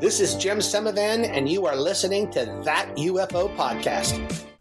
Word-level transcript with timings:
This 0.00 0.20
is 0.20 0.34
Jim 0.34 0.58
Semivan, 0.58 1.28
and 1.28 1.48
you 1.48 1.66
are 1.66 1.76
listening 1.76 2.30
to 2.32 2.44
That 2.64 2.88
UFO 2.96 3.54
Podcast. 3.56 4.53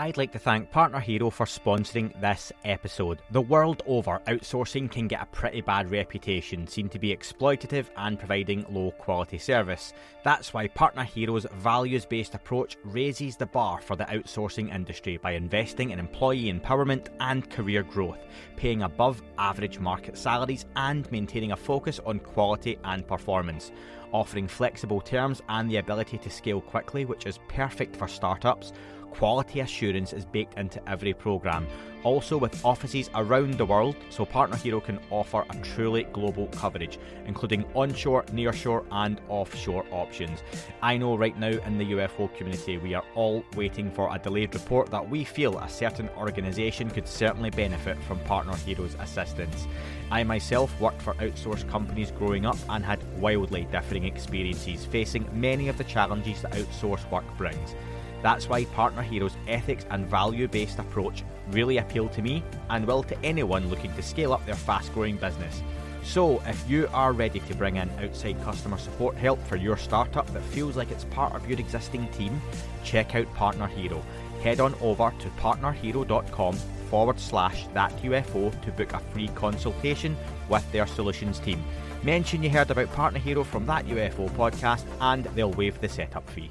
I'd 0.00 0.16
like 0.16 0.30
to 0.30 0.38
thank 0.38 0.70
Partner 0.70 1.00
Hero 1.00 1.28
for 1.28 1.44
sponsoring 1.44 2.20
this 2.20 2.52
episode. 2.64 3.18
The 3.32 3.40
world 3.40 3.82
over, 3.84 4.20
outsourcing 4.28 4.88
can 4.88 5.08
get 5.08 5.20
a 5.20 5.26
pretty 5.26 5.60
bad 5.60 5.90
reputation, 5.90 6.68
seen 6.68 6.88
to 6.90 7.00
be 7.00 7.12
exploitative 7.12 7.86
and 7.96 8.16
providing 8.16 8.64
low 8.70 8.92
quality 8.92 9.38
service. 9.38 9.92
That's 10.22 10.54
why 10.54 10.68
Partner 10.68 11.02
Hero's 11.02 11.46
values 11.56 12.04
based 12.04 12.36
approach 12.36 12.76
raises 12.84 13.36
the 13.36 13.46
bar 13.46 13.80
for 13.80 13.96
the 13.96 14.04
outsourcing 14.04 14.72
industry 14.72 15.16
by 15.16 15.32
investing 15.32 15.90
in 15.90 15.98
employee 15.98 16.44
empowerment 16.44 17.08
and 17.18 17.50
career 17.50 17.82
growth, 17.82 18.24
paying 18.54 18.82
above 18.82 19.20
average 19.36 19.80
market 19.80 20.16
salaries, 20.16 20.64
and 20.76 21.10
maintaining 21.10 21.50
a 21.50 21.56
focus 21.56 21.98
on 22.06 22.20
quality 22.20 22.78
and 22.84 23.04
performance 23.04 23.72
offering 24.12 24.48
flexible 24.48 25.02
terms 25.02 25.42
and 25.50 25.70
the 25.70 25.76
ability 25.76 26.16
to 26.16 26.30
scale 26.30 26.62
quickly, 26.62 27.04
which 27.04 27.26
is 27.26 27.40
perfect 27.48 27.94
for 27.94 28.08
startups 28.08 28.72
Quality 29.10 29.60
assurance 29.60 30.12
is 30.12 30.24
baked 30.24 30.58
into 30.58 30.86
every 30.88 31.12
program. 31.12 31.66
Also, 32.04 32.36
with 32.36 32.64
offices 32.64 33.10
around 33.16 33.54
the 33.54 33.66
world, 33.66 33.96
so 34.08 34.24
Partner 34.24 34.56
Hero 34.56 34.80
can 34.80 35.00
offer 35.10 35.44
a 35.50 35.56
truly 35.56 36.04
global 36.12 36.46
coverage, 36.48 36.98
including 37.26 37.64
onshore, 37.74 38.22
nearshore, 38.26 38.84
and 38.92 39.20
offshore 39.28 39.84
options. 39.90 40.44
I 40.80 40.96
know 40.96 41.16
right 41.16 41.36
now 41.36 41.48
in 41.48 41.76
the 41.76 41.92
UFO 41.92 42.32
community, 42.36 42.78
we 42.78 42.94
are 42.94 43.04
all 43.16 43.44
waiting 43.56 43.90
for 43.90 44.14
a 44.14 44.18
delayed 44.18 44.54
report 44.54 44.90
that 44.92 45.10
we 45.10 45.24
feel 45.24 45.58
a 45.58 45.68
certain 45.68 46.08
organisation 46.10 46.88
could 46.88 47.08
certainly 47.08 47.50
benefit 47.50 48.00
from 48.04 48.20
Partner 48.20 48.54
Hero's 48.54 48.94
assistance. 49.00 49.66
I 50.12 50.22
myself 50.22 50.78
worked 50.80 51.02
for 51.02 51.14
outsourced 51.14 51.68
companies 51.68 52.12
growing 52.12 52.46
up 52.46 52.58
and 52.68 52.84
had 52.84 53.02
wildly 53.20 53.66
differing 53.72 54.04
experiences 54.04 54.84
facing 54.84 55.28
many 55.32 55.68
of 55.68 55.76
the 55.76 55.84
challenges 55.84 56.42
that 56.42 56.52
outsourced 56.52 57.10
work 57.10 57.24
brings. 57.36 57.74
That's 58.22 58.48
why 58.48 58.64
Partner 58.66 59.02
Hero's 59.02 59.36
ethics 59.46 59.86
and 59.90 60.06
value 60.06 60.48
based 60.48 60.78
approach 60.78 61.24
really 61.50 61.78
appeal 61.78 62.08
to 62.10 62.22
me 62.22 62.42
and 62.70 62.86
will 62.86 63.02
to 63.04 63.18
anyone 63.24 63.68
looking 63.68 63.94
to 63.94 64.02
scale 64.02 64.32
up 64.32 64.44
their 64.46 64.54
fast 64.54 64.92
growing 64.92 65.16
business. 65.16 65.62
So, 66.04 66.40
if 66.46 66.70
you 66.70 66.88
are 66.92 67.12
ready 67.12 67.40
to 67.40 67.54
bring 67.54 67.76
in 67.76 67.90
outside 67.98 68.42
customer 68.42 68.78
support 68.78 69.16
help 69.16 69.42
for 69.46 69.56
your 69.56 69.76
startup 69.76 70.26
that 70.32 70.42
feels 70.42 70.76
like 70.76 70.90
it's 70.90 71.04
part 71.04 71.34
of 71.34 71.48
your 71.48 71.58
existing 71.58 72.08
team, 72.12 72.40
check 72.84 73.14
out 73.14 73.32
Partner 73.34 73.66
Hero. 73.66 74.02
Head 74.42 74.60
on 74.60 74.74
over 74.80 75.12
to 75.18 75.28
partnerhero.com 75.30 76.54
forward 76.88 77.20
slash 77.20 77.66
that 77.74 77.94
UFO 77.98 78.58
to 78.62 78.72
book 78.72 78.94
a 78.94 79.00
free 79.12 79.28
consultation 79.34 80.16
with 80.48 80.70
their 80.72 80.86
solutions 80.86 81.40
team. 81.40 81.62
Mention 82.02 82.42
you 82.42 82.50
heard 82.50 82.70
about 82.70 82.92
Partner 82.92 83.18
Hero 83.18 83.44
from 83.44 83.66
that 83.66 83.84
UFO 83.86 84.30
podcast 84.30 84.84
and 85.00 85.24
they'll 85.34 85.52
waive 85.52 85.80
the 85.80 85.88
setup 85.88 86.28
fee. 86.30 86.50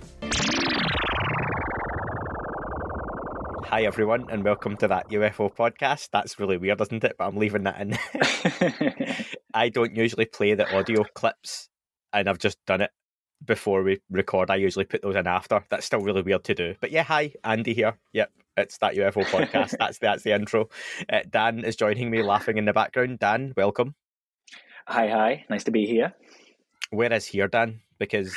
Hi, 3.70 3.84
everyone, 3.84 4.28
and 4.32 4.46
welcome 4.46 4.78
to 4.78 4.88
that 4.88 5.10
UFO 5.10 5.54
podcast. 5.54 6.08
That's 6.14 6.40
really 6.40 6.56
weird, 6.56 6.80
isn't 6.80 7.04
it? 7.04 7.18
But 7.20 7.28
I'm 7.28 7.36
leaving 7.36 7.64
that 7.64 7.82
in. 7.82 9.26
I 9.54 9.68
don't 9.68 9.94
usually 9.94 10.24
play 10.24 10.54
the 10.54 10.74
audio 10.74 11.04
clips, 11.14 11.68
and 12.14 12.30
I've 12.30 12.38
just 12.38 12.58
done 12.66 12.80
it 12.80 12.92
before 13.44 13.84
we 13.84 14.00
record. 14.10 14.50
I 14.50 14.56
usually 14.56 14.86
put 14.86 15.02
those 15.02 15.18
in 15.18 15.28
after. 15.28 15.66
That's 15.70 15.86
still 15.86 16.00
really 16.00 16.22
weird 16.22 16.46
to 16.46 16.56
do. 16.56 16.76
But 16.80 16.92
yeah, 16.92 17.04
hi, 17.04 17.34
Andy 17.44 17.74
here. 17.74 17.98
Yep, 18.14 18.32
it's 18.56 18.78
that 18.78 18.96
UFO 18.96 19.26
podcast. 19.26 19.76
that's 19.80 19.98
that's 19.98 20.24
the 20.24 20.34
intro. 20.34 20.70
Uh, 21.12 21.20
Dan 21.30 21.66
is 21.66 21.76
joining 21.76 22.10
me, 22.10 22.24
laughing 22.24 22.58
in 22.58 22.64
the 22.64 22.74
background. 22.74 23.20
Dan, 23.20 23.52
welcome. 23.58 23.96
Hi, 24.88 25.10
hi. 25.10 25.46
Nice 25.50 25.66
to 25.66 25.72
be 25.72 25.86
here. 25.86 26.14
Where 26.92 27.12
is 27.12 27.26
here, 27.26 27.50
Dan? 27.50 27.82
Because 28.00 28.34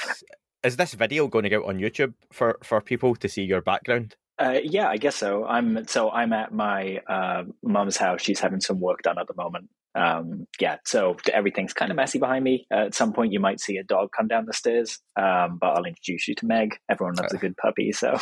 is 0.65 0.77
this 0.77 0.95
video 0.95 1.29
going 1.29 1.45
to 1.45 1.51
go 1.51 1.69
on 1.69 1.79
YouTube 1.79 2.15
for 2.33 2.59
for 2.65 2.81
people 2.81 3.15
to 3.15 3.29
see 3.29 3.45
your 3.45 3.63
background? 3.63 4.17
Uh, 4.41 4.59
yeah, 4.65 4.89
I 4.89 4.97
guess 4.97 5.17
so. 5.17 5.45
I'm 5.45 5.87
so 5.87 6.11
I'm 6.11 6.33
at 6.33 6.53
my 6.53 6.99
uh, 7.07 7.45
mom's 7.63 7.99
house. 7.99 8.23
She's 8.23 8.41
having 8.41 8.61
some 8.63 8.81
work 8.81 9.03
done 9.03 9.19
at 9.19 9.27
the 9.29 9.35
moment, 9.35 9.69
um, 9.95 10.47
yeah, 10.61 10.77
so 10.85 11.17
everything's 11.33 11.73
kind 11.73 11.91
of 11.91 11.97
messy 11.97 12.19
behind 12.19 12.45
me. 12.45 12.67
Uh, 12.73 12.87
at 12.87 12.95
some 12.95 13.13
point, 13.13 13.33
you 13.33 13.41
might 13.41 13.61
see 13.61 13.77
a 13.77 13.83
dog 13.83 14.11
come 14.17 14.29
down 14.29 14.47
the 14.47 14.53
stairs, 14.53 15.01
um, 15.17 15.59
but 15.61 15.77
I'll 15.77 15.85
introduce 15.85 16.29
you 16.29 16.35
to 16.37 16.47
Meg. 16.47 16.77
Everyone 16.89 17.15
loves 17.15 17.35
uh, 17.35 17.37
a 17.37 17.41
good 17.41 17.57
puppy, 17.57 17.91
so. 17.93 18.11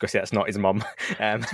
Going 0.00 0.10
that's 0.12 0.32
not 0.32 0.46
his 0.46 0.58
mum. 0.58 0.84
Um, 1.18 1.44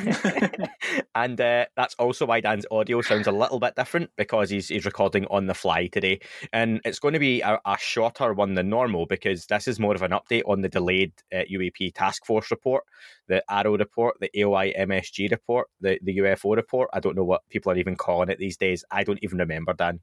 and 1.14 1.40
uh, 1.40 1.66
that's 1.76 1.94
also 1.98 2.26
why 2.26 2.40
Dan's 2.40 2.66
audio 2.70 3.00
sounds 3.00 3.26
a 3.26 3.32
little 3.32 3.58
bit 3.58 3.74
different 3.74 4.10
because 4.16 4.50
he's, 4.50 4.68
he's 4.68 4.84
recording 4.84 5.26
on 5.28 5.46
the 5.46 5.54
fly 5.54 5.86
today. 5.88 6.20
And 6.52 6.80
it's 6.84 6.98
going 6.98 7.14
to 7.14 7.20
be 7.20 7.40
a, 7.40 7.58
a 7.66 7.76
shorter 7.78 8.32
one 8.32 8.54
than 8.54 8.68
normal 8.68 9.06
because 9.06 9.46
this 9.46 9.66
is 9.66 9.80
more 9.80 9.94
of 9.94 10.02
an 10.02 10.12
update 10.12 10.42
on 10.46 10.60
the 10.60 10.68
delayed 10.68 11.12
uh, 11.34 11.38
UAP 11.50 11.94
task 11.94 12.24
force 12.26 12.50
report, 12.50 12.84
the 13.28 13.42
AARO 13.50 13.78
report, 13.78 14.16
the 14.20 14.30
AOI 14.36 14.78
MSG 14.78 15.30
report, 15.30 15.68
the, 15.80 15.98
the 16.02 16.18
UFO 16.18 16.54
report. 16.54 16.90
I 16.92 17.00
don't 17.00 17.16
know 17.16 17.24
what 17.24 17.48
people 17.48 17.72
are 17.72 17.78
even 17.78 17.96
calling 17.96 18.28
it 18.28 18.38
these 18.38 18.56
days. 18.56 18.84
I 18.90 19.02
don't 19.02 19.18
even 19.22 19.35
even 19.36 19.48
remember, 19.48 19.74
Dan? 19.74 20.00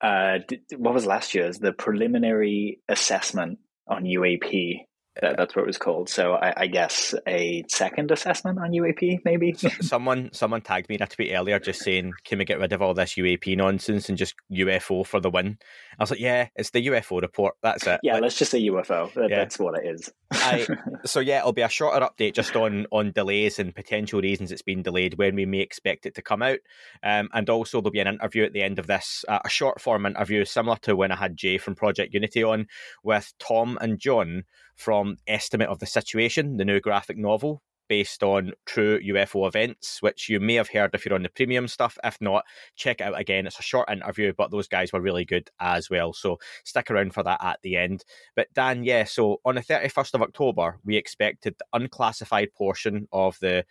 Uh, 0.00 0.38
what 0.76 0.94
was 0.94 1.06
last 1.06 1.34
year's? 1.34 1.58
The 1.58 1.72
preliminary 1.72 2.80
assessment 2.88 3.58
on 3.86 4.04
UAP 4.04 4.86
that, 5.20 5.36
that's 5.36 5.54
what 5.54 5.62
it 5.62 5.66
was 5.66 5.78
called. 5.78 6.08
So 6.08 6.34
I, 6.34 6.52
I, 6.56 6.66
guess 6.66 7.14
a 7.26 7.64
second 7.68 8.10
assessment 8.10 8.58
on 8.58 8.70
UAP, 8.70 9.20
maybe. 9.24 9.54
someone 9.80 10.30
someone 10.32 10.60
tagged 10.60 10.88
me 10.88 10.96
in 10.96 11.02
a 11.02 11.06
tweet 11.06 11.32
earlier, 11.32 11.58
just 11.58 11.82
saying, 11.82 12.12
"Can 12.24 12.38
we 12.38 12.44
get 12.44 12.58
rid 12.58 12.72
of 12.72 12.82
all 12.82 12.94
this 12.94 13.14
UAP 13.14 13.56
nonsense 13.56 14.08
and 14.08 14.16
just 14.16 14.34
UFO 14.52 15.06
for 15.06 15.20
the 15.20 15.30
win?" 15.30 15.58
I 15.98 16.02
was 16.02 16.10
like, 16.10 16.20
"Yeah, 16.20 16.48
it's 16.56 16.70
the 16.70 16.86
UFO 16.86 17.20
report. 17.20 17.56
That's 17.62 17.86
it." 17.86 18.00
Yeah, 18.02 18.18
let's 18.18 18.38
just 18.38 18.50
say 18.50 18.62
UFO. 18.62 19.12
That, 19.14 19.30
yeah. 19.30 19.36
That's 19.36 19.58
what 19.58 19.78
it 19.78 19.86
is. 19.86 20.10
I, 20.32 20.66
so 21.04 21.20
yeah, 21.20 21.40
it'll 21.40 21.52
be 21.52 21.62
a 21.62 21.68
shorter 21.68 22.04
update 22.06 22.34
just 22.34 22.56
on 22.56 22.86
on 22.90 23.12
delays 23.12 23.58
and 23.58 23.74
potential 23.74 24.20
reasons 24.20 24.52
it's 24.52 24.62
been 24.62 24.82
delayed, 24.82 25.18
when 25.18 25.34
we 25.34 25.46
may 25.46 25.60
expect 25.60 26.06
it 26.06 26.14
to 26.14 26.22
come 26.22 26.42
out, 26.42 26.58
um, 27.02 27.28
and 27.32 27.50
also 27.50 27.80
there'll 27.80 27.92
be 27.92 28.00
an 28.00 28.06
interview 28.06 28.44
at 28.44 28.52
the 28.52 28.62
end 28.62 28.78
of 28.78 28.86
this, 28.86 29.24
uh, 29.28 29.40
a 29.44 29.48
short 29.48 29.80
form 29.80 30.06
interview 30.06 30.44
similar 30.44 30.76
to 30.82 30.96
when 30.96 31.12
I 31.12 31.16
had 31.16 31.36
Jay 31.36 31.58
from 31.58 31.74
Project 31.74 32.14
Unity 32.14 32.42
on 32.42 32.66
with 33.02 33.32
Tom 33.38 33.78
and 33.80 33.98
John 33.98 34.44
from 34.80 35.16
Estimate 35.26 35.68
of 35.68 35.78
the 35.78 35.86
Situation, 35.86 36.56
the 36.56 36.64
new 36.64 36.80
graphic 36.80 37.18
novel 37.18 37.62
based 37.90 38.22
on 38.22 38.52
true 38.66 39.00
UFO 39.00 39.48
events, 39.48 40.00
which 40.00 40.28
you 40.28 40.38
may 40.38 40.54
have 40.54 40.68
heard 40.68 40.94
if 40.94 41.04
you're 41.04 41.14
on 41.14 41.24
the 41.24 41.28
premium 41.28 41.66
stuff. 41.66 41.98
If 42.04 42.18
not, 42.20 42.44
check 42.76 43.00
it 43.00 43.04
out 43.04 43.20
again. 43.20 43.48
It's 43.48 43.58
a 43.58 43.62
short 43.62 43.90
interview, 43.90 44.32
but 44.32 44.52
those 44.52 44.68
guys 44.68 44.92
were 44.92 45.00
really 45.00 45.24
good 45.24 45.50
as 45.58 45.90
well. 45.90 46.12
So 46.12 46.38
stick 46.64 46.88
around 46.88 47.14
for 47.14 47.24
that 47.24 47.44
at 47.44 47.58
the 47.62 47.76
end. 47.76 48.04
But 48.36 48.46
Dan, 48.54 48.84
yeah, 48.84 49.04
so 49.04 49.40
on 49.44 49.56
the 49.56 49.60
31st 49.60 50.14
of 50.14 50.22
October, 50.22 50.78
we 50.84 50.96
expected 50.96 51.56
the 51.58 51.64
unclassified 51.72 52.54
portion 52.54 53.08
of 53.12 53.36
the 53.40 53.64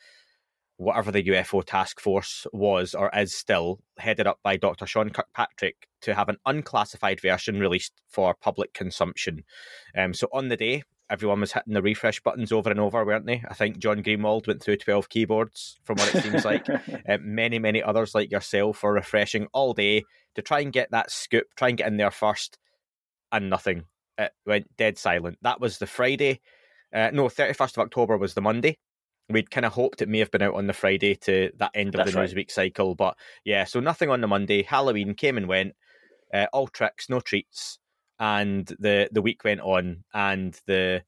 whatever 0.76 1.12
the 1.12 1.24
UFO 1.24 1.64
task 1.64 2.02
force 2.02 2.46
was 2.52 2.94
or 2.94 3.10
is 3.16 3.34
still, 3.34 3.80
headed 3.98 4.28
up 4.28 4.40
by 4.44 4.58
Dr. 4.58 4.86
Sean 4.86 5.10
Kirkpatrick, 5.10 5.88
to 6.02 6.14
have 6.14 6.30
an 6.30 6.38
unclassified 6.46 7.22
version 7.22 7.60
released 7.60 7.94
for 8.08 8.34
public 8.34 8.74
consumption. 8.74 9.44
Um, 9.98 10.14
so 10.14 10.28
on 10.34 10.48
the 10.48 10.56
day, 10.58 10.84
everyone 11.10 11.40
was 11.40 11.54
hitting 11.54 11.74
the 11.74 11.82
refresh 11.82 12.22
buttons 12.22 12.52
over 12.52 12.70
and 12.70 12.80
over, 12.80 13.04
weren't 13.04 13.26
they? 13.26 13.44
I 13.50 13.54
think 13.54 13.80
John 13.80 14.04
Greenwald 14.04 14.48
went 14.48 14.62
through 14.62 14.78
12 14.78 15.10
keyboards, 15.10 15.80
from 15.84 15.98
what 15.98 16.14
it 16.14 16.24
seems 16.24 16.46
like. 16.46 16.68
Uh, 17.08 17.18
many, 17.22 17.58
many 17.58 17.82
others 17.82 18.14
like 18.14 18.32
yourself 18.32 18.84
are 18.84 18.94
refreshing 18.94 19.48
all 19.52 19.74
day 19.74 20.04
to 20.36 20.42
try 20.42 20.60
and 20.60 20.72
get 20.72 20.92
that 20.92 21.10
scoop, 21.10 21.46
try 21.56 21.70
and 21.70 21.78
get 21.78 21.88
in 21.88 21.98
there 21.98 22.12
first, 22.12 22.58
and 23.32 23.50
nothing. 23.50 23.86
It 24.18 24.32
went 24.46 24.76
dead 24.78 24.98
silent. 24.98 25.38
That 25.42 25.60
was 25.60 25.78
the 25.78 25.88
Friday. 25.88 26.40
Uh, 26.94 27.10
no, 27.12 27.26
31st 27.26 27.78
of 27.78 27.80
October 27.80 28.18
was 28.18 28.34
the 28.34 28.42
Monday. 28.42 28.78
We'd 29.30 29.50
kind 29.50 29.66
of 29.66 29.74
hoped 29.74 30.02
it 30.02 30.10
may 30.10 30.20
have 30.20 30.32
been 30.32 30.42
out 30.42 30.56
on 30.56 30.68
the 30.68 30.74
Friday 30.74 31.16
to 31.16 31.52
that 31.58 31.72
end 31.74 31.96
of 31.96 32.00
That's 32.00 32.12
the 32.12 32.20
right. 32.20 32.30
Newsweek 32.30 32.52
cycle, 32.52 32.96
but 32.96 33.18
yeah, 33.44 33.64
so 33.64 33.80
nothing 33.80 34.10
on 34.10 34.22
the 34.22 34.28
Monday. 34.28 34.64
Halloween 34.64 35.16
came 35.16 35.38
and 35.38 35.48
went. 35.48 35.74
Uh, 36.32 36.48
all 36.54 36.68
tricks, 36.68 37.10
no 37.10 37.22
treats 37.22 37.79
and 38.20 38.66
the 38.80 39.10
the 39.12 39.22
week 39.22 39.44
went 39.44 39.62
on, 39.62 40.04
and 40.14 40.60
the 40.66 41.04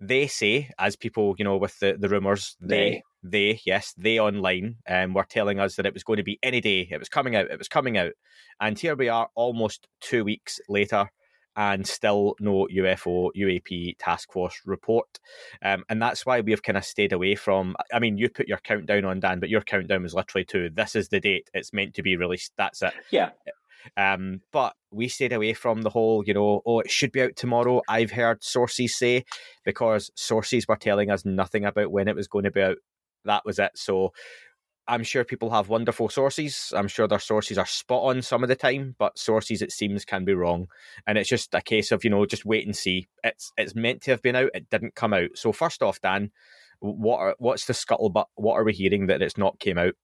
they 0.00 0.26
say, 0.26 0.70
as 0.78 0.96
people, 0.96 1.34
you 1.38 1.44
know, 1.44 1.58
with 1.58 1.78
the, 1.78 1.94
the 1.98 2.08
rumors, 2.08 2.56
they, 2.58 3.02
they, 3.22 3.52
they, 3.52 3.60
yes, 3.66 3.92
they 3.98 4.18
online 4.18 4.76
um, 4.88 5.12
were 5.12 5.26
telling 5.28 5.60
us 5.60 5.76
that 5.76 5.84
it 5.84 5.92
was 5.92 6.02
going 6.02 6.16
to 6.16 6.22
be 6.22 6.38
any 6.42 6.60
day. 6.60 6.88
It 6.90 6.98
was 6.98 7.10
coming 7.10 7.36
out. 7.36 7.50
It 7.50 7.58
was 7.58 7.68
coming 7.68 7.98
out. 7.98 8.12
And 8.60 8.78
here 8.78 8.96
we 8.96 9.10
are 9.10 9.28
almost 9.34 9.88
two 10.00 10.24
weeks 10.24 10.58
later 10.68 11.10
and 11.56 11.86
still 11.86 12.36
no 12.40 12.66
UFO 12.74 13.30
UAP 13.36 13.96
task 13.98 14.32
force 14.32 14.60
report. 14.64 15.18
Um, 15.62 15.84
and 15.90 16.00
that's 16.00 16.24
why 16.24 16.40
we've 16.40 16.62
kind 16.62 16.78
of 16.78 16.84
stayed 16.84 17.12
away 17.12 17.34
from. 17.34 17.76
I 17.92 17.98
mean, 17.98 18.16
you 18.16 18.30
put 18.30 18.48
your 18.48 18.58
countdown 18.58 19.04
on, 19.04 19.20
Dan, 19.20 19.40
but 19.40 19.50
your 19.50 19.60
countdown 19.60 20.02
was 20.02 20.14
literally 20.14 20.44
to 20.46 20.70
this 20.70 20.96
is 20.96 21.08
the 21.08 21.20
date 21.20 21.50
it's 21.52 21.72
meant 21.72 21.94
to 21.94 22.02
be 22.02 22.16
released. 22.16 22.52
That's 22.56 22.80
it. 22.80 22.94
Yeah. 23.10 23.30
Um, 23.96 24.40
but 24.52 24.74
we 24.90 25.08
stayed 25.08 25.32
away 25.32 25.54
from 25.54 25.82
the 25.82 25.90
whole, 25.90 26.24
you 26.26 26.34
know, 26.34 26.62
oh, 26.66 26.80
it 26.80 26.90
should 26.90 27.12
be 27.12 27.22
out 27.22 27.36
tomorrow. 27.36 27.82
I've 27.88 28.10
heard 28.10 28.42
sources 28.42 28.96
say 28.96 29.24
because 29.64 30.10
sources 30.14 30.66
were 30.68 30.76
telling 30.76 31.10
us 31.10 31.24
nothing 31.24 31.64
about 31.64 31.92
when 31.92 32.08
it 32.08 32.16
was 32.16 32.28
going 32.28 32.44
to 32.44 32.50
be 32.50 32.62
out. 32.62 32.78
That 33.24 33.44
was 33.44 33.58
it. 33.58 33.72
So 33.74 34.12
I'm 34.88 35.04
sure 35.04 35.24
people 35.24 35.50
have 35.50 35.68
wonderful 35.68 36.08
sources. 36.08 36.72
I'm 36.74 36.88
sure 36.88 37.06
their 37.06 37.20
sources 37.20 37.58
are 37.58 37.66
spot 37.66 38.02
on 38.02 38.22
some 38.22 38.42
of 38.42 38.48
the 38.48 38.56
time, 38.56 38.96
but 38.98 39.18
sources 39.18 39.62
it 39.62 39.70
seems 39.70 40.04
can 40.04 40.24
be 40.24 40.34
wrong. 40.34 40.66
And 41.06 41.16
it's 41.16 41.28
just 41.28 41.54
a 41.54 41.60
case 41.60 41.92
of, 41.92 42.02
you 42.02 42.10
know, 42.10 42.26
just 42.26 42.44
wait 42.44 42.66
and 42.66 42.74
see. 42.74 43.06
It's 43.22 43.52
it's 43.56 43.76
meant 43.76 44.02
to 44.02 44.10
have 44.10 44.22
been 44.22 44.34
out, 44.34 44.50
it 44.52 44.68
didn't 44.68 44.96
come 44.96 45.12
out. 45.12 45.30
So 45.36 45.52
first 45.52 45.82
off, 45.82 46.00
Dan, 46.00 46.32
what 46.80 47.18
are, 47.18 47.36
what's 47.38 47.66
the 47.66 47.72
scuttlebutt? 47.72 48.26
What 48.34 48.54
are 48.54 48.64
we 48.64 48.72
hearing 48.72 49.06
that 49.06 49.22
it's 49.22 49.38
not 49.38 49.60
came 49.60 49.78
out? 49.78 49.94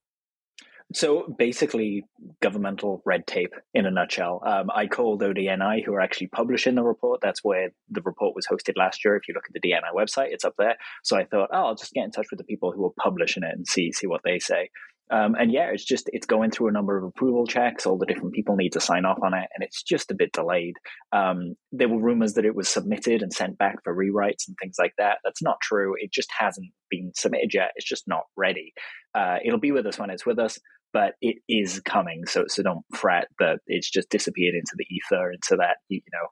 So 0.95 1.35
basically, 1.37 2.05
governmental 2.41 3.03
red 3.05 3.27
tape 3.27 3.53
in 3.75 3.87
a 3.87 3.91
nutshell. 3.91 4.41
Um, 4.47 4.71
I 4.73 4.87
called 4.87 5.21
ODNI, 5.21 5.85
who 5.85 5.93
are 5.95 6.01
actually 6.01 6.29
publishing 6.29 6.77
the 6.77 6.85
report. 6.85 7.21
That's 7.21 7.43
where 7.43 7.71
the 7.91 8.03
report 8.03 8.37
was 8.37 8.47
hosted 8.47 8.77
last 8.77 9.05
year. 9.05 9.17
If 9.17 9.27
you 9.27 9.35
look 9.35 9.45
at 9.49 9.61
the 9.61 9.69
DNI 9.69 9.93
website, 9.95 10.29
it's 10.31 10.45
up 10.45 10.55
there. 10.59 10.77
So 11.03 11.17
I 11.17 11.25
thought, 11.25 11.51
oh, 11.53 11.67
I'll 11.67 11.75
just 11.75 11.93
get 11.93 12.05
in 12.05 12.13
touch 12.13 12.29
with 12.31 12.39
the 12.39 12.45
people 12.45 12.73
who 12.73 12.87
are 12.87 13.03
publishing 13.03 13.43
it 13.43 13.53
and 13.53 13.67
see 13.67 13.91
see 13.93 14.07
what 14.07 14.21
they 14.25 14.39
say. 14.39 14.71
Um, 15.11 15.37
and 15.39 15.53
yeah, 15.53 15.71
it's 15.73 15.85
just 15.85 16.11
it's 16.13 16.27
going 16.27 16.51
through 16.51 16.69
a 16.69 16.73
number 16.73 16.99
of 16.99 17.05
approval 17.05 17.47
checks. 17.47 17.87
All 17.87 17.97
the 17.97 18.07
different 18.07 18.35
people 18.35 18.57
need 18.57 18.73
to 18.73 18.81
sign 18.81 19.05
off 19.05 19.19
on 19.23 19.35
it, 19.35 19.49
and 19.55 19.63
it's 19.63 19.83
just 19.83 20.11
a 20.11 20.17
bit 20.17 20.33
delayed. 20.33 20.75
Um, 21.13 21.55
there 21.71 21.89
were 21.89 22.01
rumors 22.01 22.35
that 22.35 22.45
it 22.45 22.57
was 22.57 22.69
submitted 22.69 23.23
and 23.23 23.33
sent 23.33 23.57
back 23.57 23.77
for 23.85 23.95
rewrites 23.95 24.49
and 24.49 24.57
things 24.61 24.77
like 24.79 24.95
that. 24.99 25.19
That's 25.25 25.43
not 25.43 25.61
true. 25.63 25.95
It 25.99 26.13
just 26.13 26.31
hasn't 26.37 26.69
been 26.91 27.13
submitted 27.15 27.55
yet. 27.55 27.71
It's 27.77 27.89
just 27.89 28.09
not 28.09 28.25
ready. 28.37 28.73
Uh, 29.15 29.37
it'll 29.45 29.61
be 29.61 29.73
with 29.73 29.87
us 29.87 29.99
when 29.99 30.11
it's 30.11 30.27
with 30.27 30.39
us, 30.39 30.59
but 30.97 31.13
it 31.21 31.37
is 31.47 31.79
coming. 31.81 32.25
So 32.25 32.45
so 32.49 32.63
don't 32.63 32.87
fret 32.95 33.29
that 33.39 33.59
it's 33.67 33.91
just 33.91 34.09
disappeared 34.09 34.55
into 34.55 34.73
the 34.79 34.87
ether, 34.91 35.31
into 35.31 35.57
that 35.59 35.77
you 35.91 36.01
know 36.11 36.29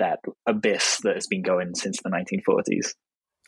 that 0.00 0.18
abyss 0.46 0.98
that 1.04 1.14
has 1.14 1.28
been 1.28 1.42
going 1.42 1.76
since 1.76 1.98
the 2.02 2.10
1940s 2.10 2.94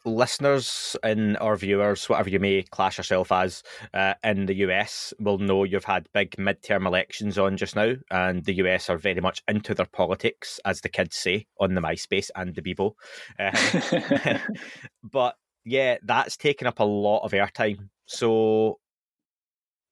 listeners 0.05 0.95
and 1.03 1.37
our 1.39 1.57
viewers, 1.57 2.09
whatever 2.09 2.31
you 2.31 2.39
may 2.39 2.63
class 2.63 2.97
yourself 2.97 3.33
as, 3.33 3.65
uh, 3.93 4.15
in 4.23 4.47
the 4.47 4.55
US 4.59 5.13
will 5.19 5.39
know 5.39 5.65
you've 5.65 5.85
had 5.85 6.07
big 6.15 6.37
midterm 6.37 6.87
elections 6.87 7.37
on 7.39 7.57
just 7.57 7.75
now, 7.75 7.95
and 8.13 8.45
the 8.45 8.55
US 8.55 8.89
are 8.89 8.99
very 8.99 9.21
much 9.21 9.43
into 9.49 9.75
their 9.75 9.89
politics, 9.93 10.61
as 10.65 10.81
the 10.81 10.89
kids 10.89 11.17
say 11.17 11.47
on 11.59 11.75
the 11.75 11.81
MySpace 11.81 12.31
and 12.37 12.55
the 12.55 12.63
Bebo. 12.63 12.93
Uh, 13.41 14.39
but 15.03 15.35
yeah, 15.65 15.97
that's 16.05 16.37
taken 16.37 16.69
up 16.69 16.79
a 16.79 16.85
lot 16.85 17.25
of 17.25 17.33
airtime. 17.33 17.89
So 18.07 18.79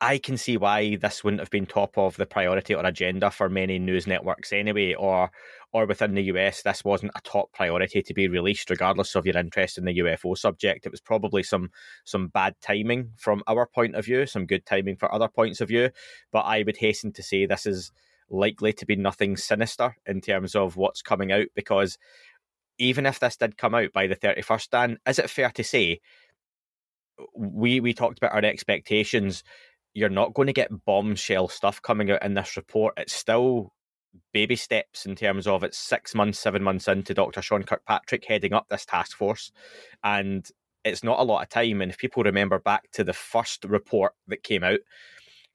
I 0.05 0.19
can 0.19 0.37
see 0.37 0.59
why 0.59 0.97
this 0.97 1.25
wouldn't 1.25 1.41
have 1.41 1.49
been 1.49 1.65
top 1.65 1.97
of 1.97 2.17
the 2.17 2.27
priority 2.27 2.75
or 2.75 2.85
agenda 2.85 3.31
for 3.31 3.49
many 3.49 3.79
news 3.79 4.07
networks 4.07 4.53
anyway, 4.53 4.93
or 4.93 5.31
or 5.73 5.87
within 5.87 6.15
the 6.15 6.25
US, 6.25 6.61
this 6.61 6.85
wasn't 6.85 7.13
a 7.17 7.23
top 7.23 7.51
priority 7.53 8.03
to 8.03 8.13
be 8.13 8.29
released, 8.29 8.69
regardless 8.69 9.15
of 9.15 9.25
your 9.25 9.39
interest 9.39 9.79
in 9.79 9.87
the 9.87 9.99
UFO 10.01 10.37
subject. 10.37 10.85
It 10.85 10.93
was 10.93 11.01
probably 11.01 11.43
some 11.43 11.71
some 12.05 12.29
bad 12.29 12.55
timing 12.61 13.13
from 13.17 13.43
our 13.47 13.67
point 13.67 13.95
of 13.95 14.05
view, 14.05 14.27
some 14.27 14.45
good 14.45 14.67
timing 14.67 14.97
for 14.97 15.11
other 15.13 15.29
points 15.29 15.63
of 15.63 15.69
view. 15.69 15.89
But 16.31 16.41
I 16.43 16.65
would 16.65 16.77
hasten 16.77 17.13
to 17.13 17.23
say 17.23 17.47
this 17.47 17.65
is 17.65 17.91
likely 18.29 18.75
to 18.75 18.85
be 18.85 18.97
nothing 18.97 19.39
sinister 19.39 19.97
in 20.05 20.21
terms 20.21 20.55
of 20.55 20.77
what's 20.77 21.01
coming 21.01 21.33
out, 21.33 21.47
because 21.55 21.97
even 22.79 23.07
if 23.07 23.21
this 23.21 23.39
did 23.39 23.57
come 23.57 23.75
out 23.75 23.95
by 23.95 24.07
the 24.07 24.17
thirty 24.17 24.43
first, 24.43 24.71
Dan, 24.71 24.99
is 25.07 25.19
it 25.19 25.31
fair 25.31 25.51
to 25.53 25.65
say 25.65 26.01
we 27.37 27.81
we 27.81 27.95
talked 27.95 28.19
about 28.19 28.33
our 28.33 28.45
expectations? 28.45 29.43
You're 29.95 30.09
not 30.09 30.35
going 30.35 30.47
to 30.47 30.53
get 30.53 30.85
bombshell 30.85 31.49
stuff 31.49 31.81
coming 31.81 32.11
out 32.11 32.23
in 32.23 32.35
this 32.35 32.57
report. 32.57 32.95
It's 32.97 33.15
still 33.15 33.73
baby 34.33 34.57
steps 34.57 35.07
in 35.07 35.15
terms 35.15 35.47
of 35.47 35.63
it's 35.63 35.79
six 35.79 36.15
months, 36.15 36.39
seven 36.39 36.63
months 36.63 36.89
into 36.89 37.15
Dr. 37.15 37.41
Sean 37.41 37.63
Kirkpatrick 37.63 38.25
heading 38.27 38.53
up 38.53 38.67
this 38.69 38.85
task 38.85 39.17
force. 39.17 39.53
And 40.03 40.47
it's 40.85 41.05
not 41.05 41.21
a 41.21 41.23
lot 41.23 41.43
of 41.43 41.49
time. 41.49 41.81
And 41.81 41.91
if 41.91 41.99
people 41.99 42.25
remember 42.25 42.59
back 42.59 42.91
to 42.93 43.05
the 43.05 43.13
first 43.13 43.65
report 43.65 44.13
that 44.27 44.43
came 44.43 44.65
out, 44.65 44.81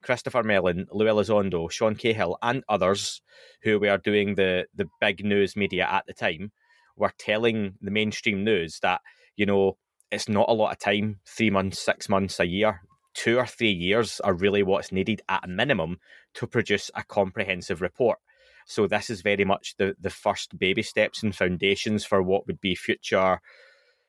Christopher 0.02 0.44
Mellon, 0.44 0.88
Lou 0.92 1.06
Elizondo, 1.06 1.70
Sean 1.70 1.96
Cahill, 1.96 2.38
and 2.42 2.64
others 2.70 3.22
who 3.64 3.78
were 3.78 3.98
doing 3.98 4.36
the, 4.36 4.66
the 4.74 4.86
big 5.02 5.26
news 5.26 5.58
media 5.58 5.86
at 5.90 6.06
the 6.08 6.14
time 6.14 6.54
were 6.96 7.12
telling 7.20 7.74
the 7.82 7.92
mainstream 7.92 8.46
news 8.46 8.80
that, 8.82 9.02
you 9.36 9.46
know, 9.46 9.78
it's 10.10 10.30
not 10.30 10.50
a 10.50 10.54
lot 10.54 10.72
of 10.72 10.80
time, 10.80 11.20
three 11.28 11.50
months, 11.50 11.80
six 11.80 12.08
months, 12.08 12.40
a 12.40 12.48
year 12.48 12.82
two 13.14 13.38
or 13.38 13.46
three 13.46 13.72
years 13.72 14.20
are 14.22 14.34
really 14.34 14.64
what's 14.64 14.92
needed 14.92 15.22
at 15.30 15.46
a 15.46 15.48
minimum 15.48 16.00
to 16.36 16.48
produce 16.48 16.92
a 16.96 17.04
comprehensive 17.04 17.82
report. 17.82 18.20
So 18.66 18.88
this 18.88 19.10
is 19.10 19.22
very 19.22 19.46
much 19.46 19.76
the 19.78 19.96
the 20.00 20.10
first 20.10 20.58
baby 20.60 20.84
steps 20.84 21.24
and 21.24 21.36
foundations 21.36 22.06
for 22.06 22.22
what 22.22 22.46
would 22.48 22.62
be 22.62 22.76
future 22.76 23.40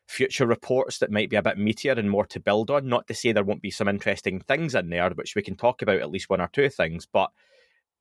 future 0.07 0.47
reports 0.47 0.99
that 0.99 1.11
might 1.11 1.31
be 1.31 1.37
a 1.37 1.43
bit 1.43 1.57
meatier 1.57 1.97
and 1.97 2.11
more 2.11 2.27
to 2.27 2.41
build 2.41 2.71
on. 2.71 2.89
Not 2.89 3.07
to 3.07 3.15
say 3.15 3.33
there 3.33 3.45
won't 3.45 3.63
be 3.63 3.71
some 3.71 3.89
interesting 3.89 4.41
things 4.41 4.75
in 4.75 4.91
there, 4.91 5.09
which 5.11 5.35
we 5.37 5.43
can 5.43 5.57
talk 5.57 5.83
about 5.83 6.01
at 6.01 6.11
least 6.11 6.29
one 6.29 6.41
or 6.41 6.51
two 6.53 6.69
things, 6.69 7.07
but 7.07 7.31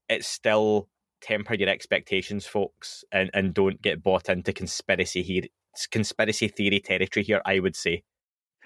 it's 0.10 0.28
still 0.28 0.90
temper 1.22 1.54
your 1.54 1.70
expectations, 1.70 2.48
folks, 2.48 3.04
and, 3.12 3.30
and 3.34 3.54
don't 3.54 3.82
get 3.82 4.02
bought 4.02 4.28
into 4.28 4.52
conspiracy 4.54 5.22
here 5.22 5.44
conspiracy 5.92 6.48
theory 6.48 6.80
territory 6.80 7.24
here, 7.24 7.42
I 7.46 7.60
would 7.60 7.76
say. 7.76 8.04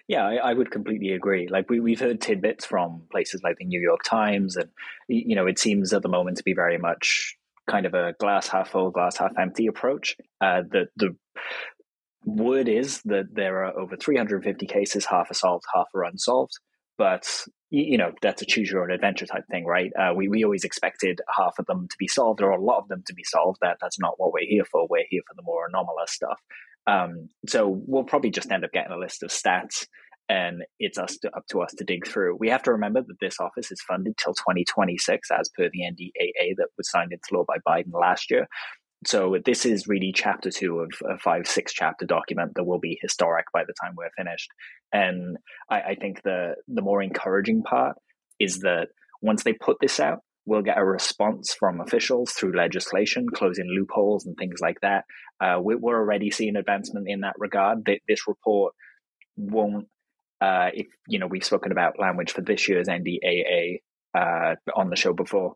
Yeah, 0.08 0.26
I, 0.26 0.36
I, 0.36 0.54
would 0.54 0.70
completely 0.70 1.14
agree. 1.14 1.48
Like 1.48 1.70
we 1.70 1.80
we've 1.80 2.00
heard 2.00 2.20
tidbits 2.20 2.66
from 2.66 3.04
places 3.10 3.42
like 3.42 3.58
the 3.58 3.66
New 3.66 3.80
York 3.80 4.04
Times, 4.04 4.58
and 4.58 4.70
you 5.08 5.36
know, 5.36 5.48
it 5.48 5.58
seems 5.60 5.94
at 5.94 6.02
the 6.02 6.10
moment 6.10 6.38
to 6.38 6.44
be 6.44 6.54
very 6.54 6.78
much 6.78 7.38
kind 7.68 7.86
of 7.86 7.94
a 7.94 8.14
glass 8.20 8.48
half 8.48 8.72
full, 8.72 8.92
glass 8.92 9.18
half 9.18 9.32
empty 9.40 9.68
approach. 9.68 10.18
Uh, 10.42 10.64
the 10.70 10.88
the 10.98 11.16
word 12.26 12.68
is 12.68 13.02
that 13.04 13.34
there 13.34 13.64
are 13.64 13.78
over 13.78 13.96
350 13.96 14.66
cases, 14.66 15.06
half 15.06 15.30
are 15.30 15.36
solved, 15.36 15.66
half 15.74 15.88
are 15.94 16.04
unsolved. 16.04 16.54
But 16.98 17.46
you 17.70 17.98
know, 17.98 18.12
that's 18.22 18.42
a 18.42 18.46
choose 18.46 18.70
your 18.70 18.84
own 18.84 18.92
adventure 18.92 19.26
type 19.26 19.46
thing, 19.50 19.66
right? 19.66 19.92
Uh, 19.98 20.14
we 20.16 20.28
we 20.28 20.44
always 20.44 20.64
expected 20.64 21.22
half 21.36 21.58
of 21.58 21.66
them 21.66 21.88
to 21.88 21.96
be 21.98 22.08
solved, 22.08 22.42
or 22.42 22.52
a 22.52 22.62
lot 22.62 22.80
of 22.80 22.88
them 22.88 23.04
to 23.08 23.14
be 23.14 23.24
solved. 23.24 23.60
That 23.62 23.78
that's 23.82 24.00
not 24.00 24.20
what 24.20 24.32
we're 24.32 24.48
here 24.48 24.66
for. 24.66 24.86
We're 24.88 25.06
here 25.10 25.22
for 25.28 25.34
the 25.36 25.44
more 25.44 25.68
anomalous 25.68 26.12
stuff. 26.12 26.40
Um, 26.88 27.30
so 27.48 27.82
we'll 27.88 28.04
probably 28.04 28.32
just 28.32 28.52
end 28.52 28.66
up 28.66 28.72
getting 28.72 28.92
a 28.92 28.98
list 28.98 29.24
of 29.24 29.30
stats 29.30 29.86
and 30.30 30.64
it's 30.80 30.98
us 30.98 31.18
to, 31.18 31.36
up 31.36 31.46
to 31.50 31.62
us 31.62 31.74
to 31.78 31.84
dig 31.84 32.08
through. 32.08 32.38
We 32.40 32.50
have 32.50 32.64
to 32.64 32.72
remember 32.72 33.02
that 33.02 33.20
this 33.20 33.40
office 33.40 33.72
is 33.72 33.82
funded 33.82 34.18
till 34.18 34.34
2026 34.34 35.30
as 35.32 35.50
per 35.50 35.70
the 35.72 35.82
NDAA 35.82 36.56
that 36.58 36.70
was 36.78 36.90
signed 36.90 37.12
into 37.12 37.24
law 37.32 37.46
by 37.48 37.58
Biden 37.68 37.94
last 37.94 38.32
year. 38.32 38.48
So 39.06 39.38
this 39.44 39.66
is 39.66 39.88
really 39.88 40.14
chapter 40.14 40.50
two 40.50 40.80
of 40.80 40.92
a 41.10 41.18
five, 41.18 41.46
six 41.46 41.74
chapter 41.74 42.06
document 42.06 42.54
that 42.56 42.64
will 42.64 42.80
be 42.80 42.98
historic 43.02 43.46
by 43.54 43.64
the 43.66 43.74
time 43.82 43.96
we're 43.98 44.10
finished. 44.18 44.50
And 44.94 45.38
I, 45.70 45.82
I 45.82 45.96
think 45.96 46.22
the 46.24 46.56
the 46.68 46.82
more 46.82 47.02
encouraging 47.02 47.64
part 47.64 47.98
is 48.40 48.60
that 48.60 48.90
once 49.22 49.44
they 49.44 49.54
put 49.54 49.78
this 49.82 50.00
out, 50.00 50.20
we'll 50.46 50.62
get 50.62 50.78
a 50.78 50.84
response 50.84 51.54
from 51.54 51.82
officials 51.82 52.32
through 52.32 52.56
legislation, 52.56 53.28
closing 53.30 53.68
loopholes 53.68 54.26
and 54.26 54.36
things 54.38 54.60
like 54.62 54.80
that. 54.82 55.06
Uh, 55.40 55.60
we, 55.62 55.76
are 55.76 56.00
already 56.00 56.32
seeing 56.32 56.56
advancement 56.56 57.08
in 57.08 57.22
that 57.22 57.36
regard. 57.38 57.88
This 58.08 58.28
report 58.28 58.74
won't, 59.38 59.88
uh, 60.42 60.70
if 60.74 60.88
you 61.08 61.20
know, 61.20 61.28
we've 61.28 61.46
spoken 61.46 61.72
about 61.72 62.00
language 62.00 62.32
for 62.32 62.42
this 62.42 62.68
year's 62.68 62.88
NDAA 62.88 63.82
uh, 64.16 64.56
on 64.76 64.90
the 64.90 64.96
show 64.96 65.14
before. 65.14 65.56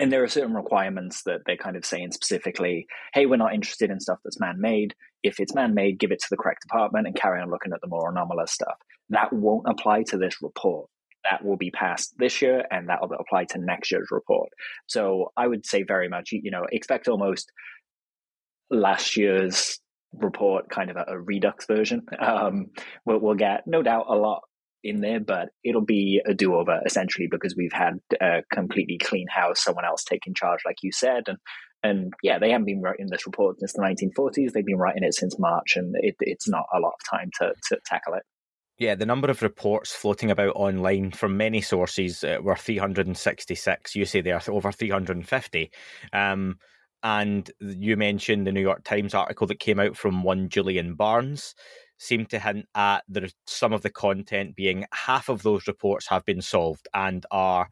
And 0.00 0.10
there 0.10 0.24
are 0.24 0.28
certain 0.28 0.54
requirements 0.54 1.22
that 1.24 1.40
they're 1.46 1.56
kind 1.56 1.76
of 1.76 1.84
saying 1.84 2.12
specifically, 2.12 2.86
hey, 3.12 3.26
we're 3.26 3.36
not 3.36 3.54
interested 3.54 3.90
in 3.90 4.00
stuff 4.00 4.18
that's 4.24 4.40
man 4.40 4.60
made. 4.60 4.94
If 5.22 5.40
it's 5.40 5.54
man 5.54 5.74
made, 5.74 5.98
give 5.98 6.10
it 6.10 6.20
to 6.20 6.26
the 6.30 6.36
correct 6.36 6.62
department 6.62 7.06
and 7.06 7.14
carry 7.14 7.40
on 7.40 7.50
looking 7.50 7.72
at 7.72 7.80
the 7.80 7.88
more 7.88 8.10
anomalous 8.10 8.50
stuff. 8.50 8.76
That 9.10 9.32
won't 9.32 9.68
apply 9.68 10.04
to 10.04 10.16
this 10.16 10.42
report 10.42 10.88
that 11.30 11.44
will 11.44 11.56
be 11.56 11.70
passed 11.70 12.14
this 12.18 12.42
year 12.42 12.64
and 12.70 12.88
that 12.88 13.00
will 13.00 13.12
apply 13.18 13.44
to 13.44 13.58
next 13.58 13.90
year's 13.90 14.08
report. 14.10 14.50
So 14.86 15.32
I 15.36 15.46
would 15.46 15.66
say 15.66 15.82
very 15.82 16.08
much, 16.08 16.30
you 16.32 16.50
know, 16.50 16.64
expect 16.70 17.08
almost 17.08 17.50
last 18.70 19.16
year's 19.16 19.80
report, 20.12 20.70
kind 20.70 20.90
of 20.90 20.96
a, 20.96 21.04
a 21.08 21.18
redux 21.18 21.66
version. 21.66 22.02
Um, 22.18 22.66
we'll, 23.04 23.20
we'll, 23.20 23.34
get 23.34 23.66
no 23.66 23.82
doubt 23.82 24.06
a 24.08 24.14
lot 24.14 24.42
in 24.82 25.00
there, 25.00 25.20
but 25.20 25.48
it'll 25.64 25.84
be 25.84 26.20
a 26.26 26.34
do 26.34 26.54
over 26.54 26.80
essentially 26.86 27.26
because 27.30 27.54
we've 27.56 27.72
had 27.72 27.94
a 28.20 28.42
completely 28.52 28.98
clean 28.98 29.26
house, 29.28 29.62
someone 29.62 29.84
else 29.84 30.04
taking 30.04 30.34
charge, 30.34 30.60
like 30.64 30.76
you 30.82 30.92
said, 30.92 31.24
and 31.26 31.38
and 31.84 32.14
yeah, 32.22 32.38
they 32.38 32.50
haven't 32.50 32.64
been 32.64 32.80
writing 32.80 33.08
this 33.10 33.26
report 33.26 33.60
since 33.60 33.74
the 33.74 33.82
1940s. 33.82 34.52
They've 34.52 34.64
been 34.64 34.78
writing 34.78 35.04
it 35.04 35.14
since 35.14 35.38
March, 35.38 35.76
and 35.76 35.94
it, 35.98 36.16
it's 36.20 36.48
not 36.48 36.64
a 36.74 36.80
lot 36.80 36.94
of 36.94 37.18
time 37.18 37.30
to, 37.40 37.52
to 37.68 37.78
tackle 37.84 38.14
it. 38.14 38.22
Yeah, 38.78 38.96
the 38.96 39.06
number 39.06 39.30
of 39.30 39.42
reports 39.42 39.94
floating 39.94 40.30
about 40.30 40.56
online 40.56 41.12
from 41.12 41.36
many 41.36 41.60
sources 41.60 42.24
uh, 42.24 42.38
were 42.42 42.56
366. 42.56 43.94
You 43.94 44.04
say 44.04 44.20
they 44.20 44.32
are 44.32 44.42
over 44.48 44.72
350. 44.72 45.70
Um, 46.12 46.58
and 47.04 47.50
you 47.60 47.96
mentioned 47.96 48.46
the 48.46 48.52
New 48.52 48.62
York 48.62 48.82
Times 48.82 49.14
article 49.14 49.46
that 49.46 49.60
came 49.60 49.78
out 49.78 49.96
from 49.96 50.24
one 50.24 50.48
Julian 50.48 50.94
Barnes 50.94 51.54
seemed 51.98 52.28
to 52.30 52.38
hint 52.38 52.66
at 52.74 53.04
there 53.08 53.28
some 53.46 53.72
of 53.72 53.82
the 53.82 53.90
content 53.90 54.56
being 54.56 54.84
half 54.92 55.28
of 55.28 55.42
those 55.42 55.66
reports 55.68 56.08
have 56.08 56.24
been 56.24 56.42
solved 56.42 56.88
and 56.92 57.24
are 57.30 57.68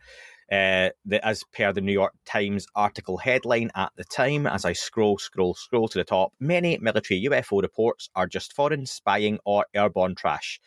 uh, 0.53 0.91
the, 1.07 1.27
as 1.27 1.43
per 1.53 1.73
the 1.73 1.81
New 1.81 1.93
York 1.93 2.13
Times 2.27 2.67
article 2.77 3.17
headline 3.17 3.71
at 3.75 3.91
the 3.97 4.05
time, 4.05 4.47
as 4.47 4.65
I 4.65 4.75
scroll, 4.75 5.17
scroll, 5.17 5.55
scroll 5.55 5.89
to 5.89 5.99
the 5.99 6.05
top, 6.05 6.33
many 6.39 6.79
military 6.79 7.25
UFO 7.25 7.63
reports 7.63 8.11
are 8.15 8.27
just 8.27 8.53
foreign 8.53 8.85
spying 8.85 9.39
or 9.47 9.67
airborne 9.75 10.15
trash 10.15 10.61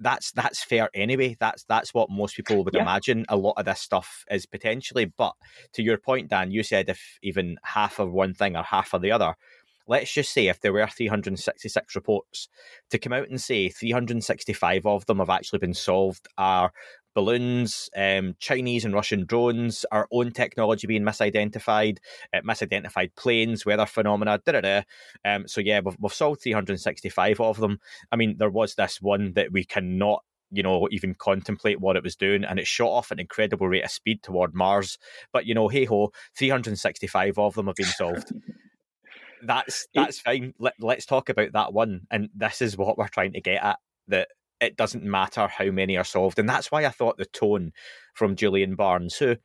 that's 0.00 0.32
that's 0.32 0.62
fair 0.62 0.88
anyway. 0.94 1.36
That's 1.40 1.64
that's 1.64 1.92
what 1.92 2.10
most 2.10 2.36
people 2.36 2.64
would 2.64 2.74
yeah. 2.74 2.82
imagine. 2.82 3.24
A 3.28 3.36
lot 3.36 3.54
of 3.56 3.64
this 3.64 3.80
stuff 3.80 4.24
is 4.30 4.46
potentially. 4.46 5.06
But 5.06 5.34
to 5.72 5.82
your 5.82 5.98
point, 5.98 6.30
Dan, 6.30 6.50
you 6.50 6.62
said 6.62 6.88
if 6.88 7.18
even 7.22 7.58
half 7.64 7.98
of 7.98 8.12
one 8.12 8.34
thing 8.34 8.56
or 8.56 8.62
half 8.62 8.94
of 8.94 9.02
the 9.02 9.10
other, 9.10 9.34
let's 9.88 10.12
just 10.12 10.32
say 10.32 10.48
if 10.48 10.60
there 10.60 10.72
were 10.72 10.86
366 10.86 11.96
reports 11.96 12.48
to 12.90 12.98
come 12.98 13.12
out 13.12 13.28
and 13.28 13.40
say 13.40 13.68
365 13.70 14.86
of 14.86 15.06
them 15.06 15.18
have 15.18 15.30
actually 15.30 15.58
been 15.58 15.74
solved 15.74 16.28
are 16.36 16.72
balloons, 17.18 17.90
um, 17.96 18.36
Chinese 18.38 18.84
and 18.84 18.94
Russian 18.94 19.26
drones, 19.26 19.84
our 19.90 20.06
own 20.12 20.30
technology 20.30 20.86
being 20.86 21.02
misidentified, 21.02 21.98
uh, 22.32 22.42
misidentified 22.42 23.10
planes, 23.16 23.66
weather 23.66 23.86
phenomena, 23.86 24.40
da 24.46 24.52
da 24.52 24.60
da. 24.60 24.82
Um, 25.24 25.48
so 25.48 25.60
yeah, 25.60 25.80
we've, 25.84 25.96
we've 25.98 26.14
solved 26.14 26.42
365 26.42 27.40
of 27.40 27.58
them. 27.58 27.80
I 28.12 28.16
mean, 28.16 28.36
there 28.38 28.50
was 28.50 28.76
this 28.76 29.02
one 29.02 29.32
that 29.32 29.50
we 29.50 29.64
cannot 29.64 30.22
you 30.52 30.62
know, 30.62 30.88
even 30.92 31.14
contemplate 31.14 31.80
what 31.80 31.96
it 31.96 32.04
was 32.04 32.14
doing, 32.14 32.44
and 32.44 32.60
it 32.60 32.68
shot 32.68 32.88
off 32.88 33.10
an 33.10 33.18
incredible 33.18 33.68
rate 33.68 33.84
of 33.84 33.90
speed 33.90 34.22
toward 34.22 34.54
Mars. 34.54 34.96
But 35.32 35.44
you 35.44 35.54
know, 35.54 35.66
hey 35.66 35.86
ho, 35.86 36.12
365 36.38 37.36
of 37.36 37.54
them 37.54 37.66
have 37.66 37.74
been 37.74 37.84
solved. 37.86 38.32
that's 39.42 39.88
that's 39.92 40.20
fine. 40.20 40.54
Let, 40.60 40.74
let's 40.80 41.04
talk 41.04 41.30
about 41.30 41.52
that 41.52 41.72
one, 41.72 42.06
and 42.12 42.30
this 42.32 42.62
is 42.62 42.78
what 42.78 42.96
we're 42.96 43.08
trying 43.08 43.32
to 43.32 43.40
get 43.40 43.62
at. 43.62 43.78
That 44.06 44.28
it 44.60 44.76
doesn't 44.76 45.04
matter 45.04 45.46
how 45.46 45.70
many 45.70 45.96
are 45.96 46.04
solved. 46.04 46.38
And 46.38 46.48
that's 46.48 46.70
why 46.70 46.84
I 46.84 46.90
thought 46.90 47.18
the 47.18 47.26
tone 47.26 47.72
from 48.14 48.36
Julian 48.36 48.74
Barnes, 48.74 49.16
who 49.16 49.36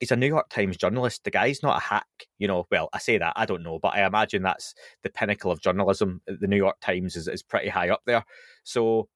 he's 0.00 0.10
a 0.10 0.16
New 0.16 0.26
York 0.26 0.48
Times 0.48 0.76
journalist. 0.76 1.24
The 1.24 1.30
guy's 1.30 1.62
not 1.62 1.76
a 1.76 1.80
hack, 1.80 2.26
you 2.38 2.48
know. 2.48 2.66
Well, 2.70 2.88
I 2.92 2.98
say 2.98 3.18
that, 3.18 3.34
I 3.36 3.46
don't 3.46 3.62
know, 3.62 3.78
but 3.78 3.94
I 3.94 4.04
imagine 4.04 4.42
that's 4.42 4.74
the 5.02 5.10
pinnacle 5.10 5.52
of 5.52 5.60
journalism. 5.60 6.22
The 6.26 6.48
New 6.48 6.56
York 6.56 6.80
Times 6.80 7.16
is, 7.16 7.28
is 7.28 7.42
pretty 7.42 7.68
high 7.68 7.90
up 7.90 8.02
there. 8.06 8.24
So 8.64 9.08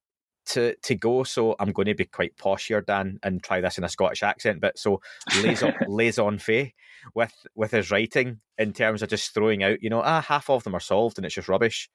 to 0.47 0.77
to 0.83 0.95
go, 0.95 1.25
so 1.25 1.57
I'm 1.59 1.73
going 1.73 1.87
to 1.87 1.95
be 1.95 2.05
quite 2.05 2.37
posh 2.37 2.69
here, 2.69 2.81
Dan, 2.81 3.19
and 3.23 3.43
try 3.43 3.61
this 3.61 3.79
in 3.79 3.85
a 3.85 3.89
Scottish 3.89 4.23
accent. 4.23 4.61
But 4.61 4.79
so 4.79 5.01
lays 5.43 5.63
on, 5.63 5.75
lays 5.89 6.19
on 6.19 6.39
Faye 6.39 6.75
with 7.15 7.35
with 7.55 7.73
his 7.73 7.91
writing 7.91 8.41
in 8.57 8.73
terms 8.73 9.03
of 9.03 9.09
just 9.09 9.35
throwing 9.35 9.63
out, 9.63 9.83
you 9.83 9.91
know, 9.91 10.03
ah, 10.05 10.21
half 10.21 10.49
of 10.49 10.65
them 10.65 10.77
are 10.77 10.81
solved 10.81 11.19
and 11.19 11.27
it's 11.27 11.35
just 11.35 11.49
rubbish. 11.49 11.91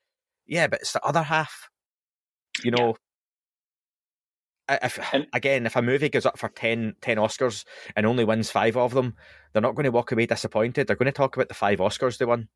Yeah, 0.46 0.68
but 0.68 0.82
it's 0.82 0.94
the 0.94 1.06
other 1.06 1.24
half. 1.24 1.70
You 2.64 2.72
know, 2.72 2.96
if 4.82 5.14
and, 5.14 5.28
again, 5.34 5.66
if 5.66 5.76
a 5.76 5.82
movie 5.82 6.10
goes 6.10 6.26
up 6.26 6.38
for 6.38 6.50
10, 6.50 6.96
10 7.02 7.18
Oscars 7.18 7.66
and 7.96 8.06
only 8.06 8.24
wins 8.24 8.52
five 8.52 8.78
of 8.78 8.94
them, 8.94 9.16
they're 9.54 9.62
not 9.62 9.76
going 9.76 9.86
to 9.86 9.92
walk 9.92 10.12
away 10.12 10.26
disappointed. 10.26 10.88
They're 10.88 10.96
going 10.96 11.06
to 11.06 11.12
talk 11.12 11.36
about 11.36 11.48
the 11.48 11.54
five 11.54 11.80
Oscars 11.80 12.18
they 12.18 12.26
won. 12.26 12.48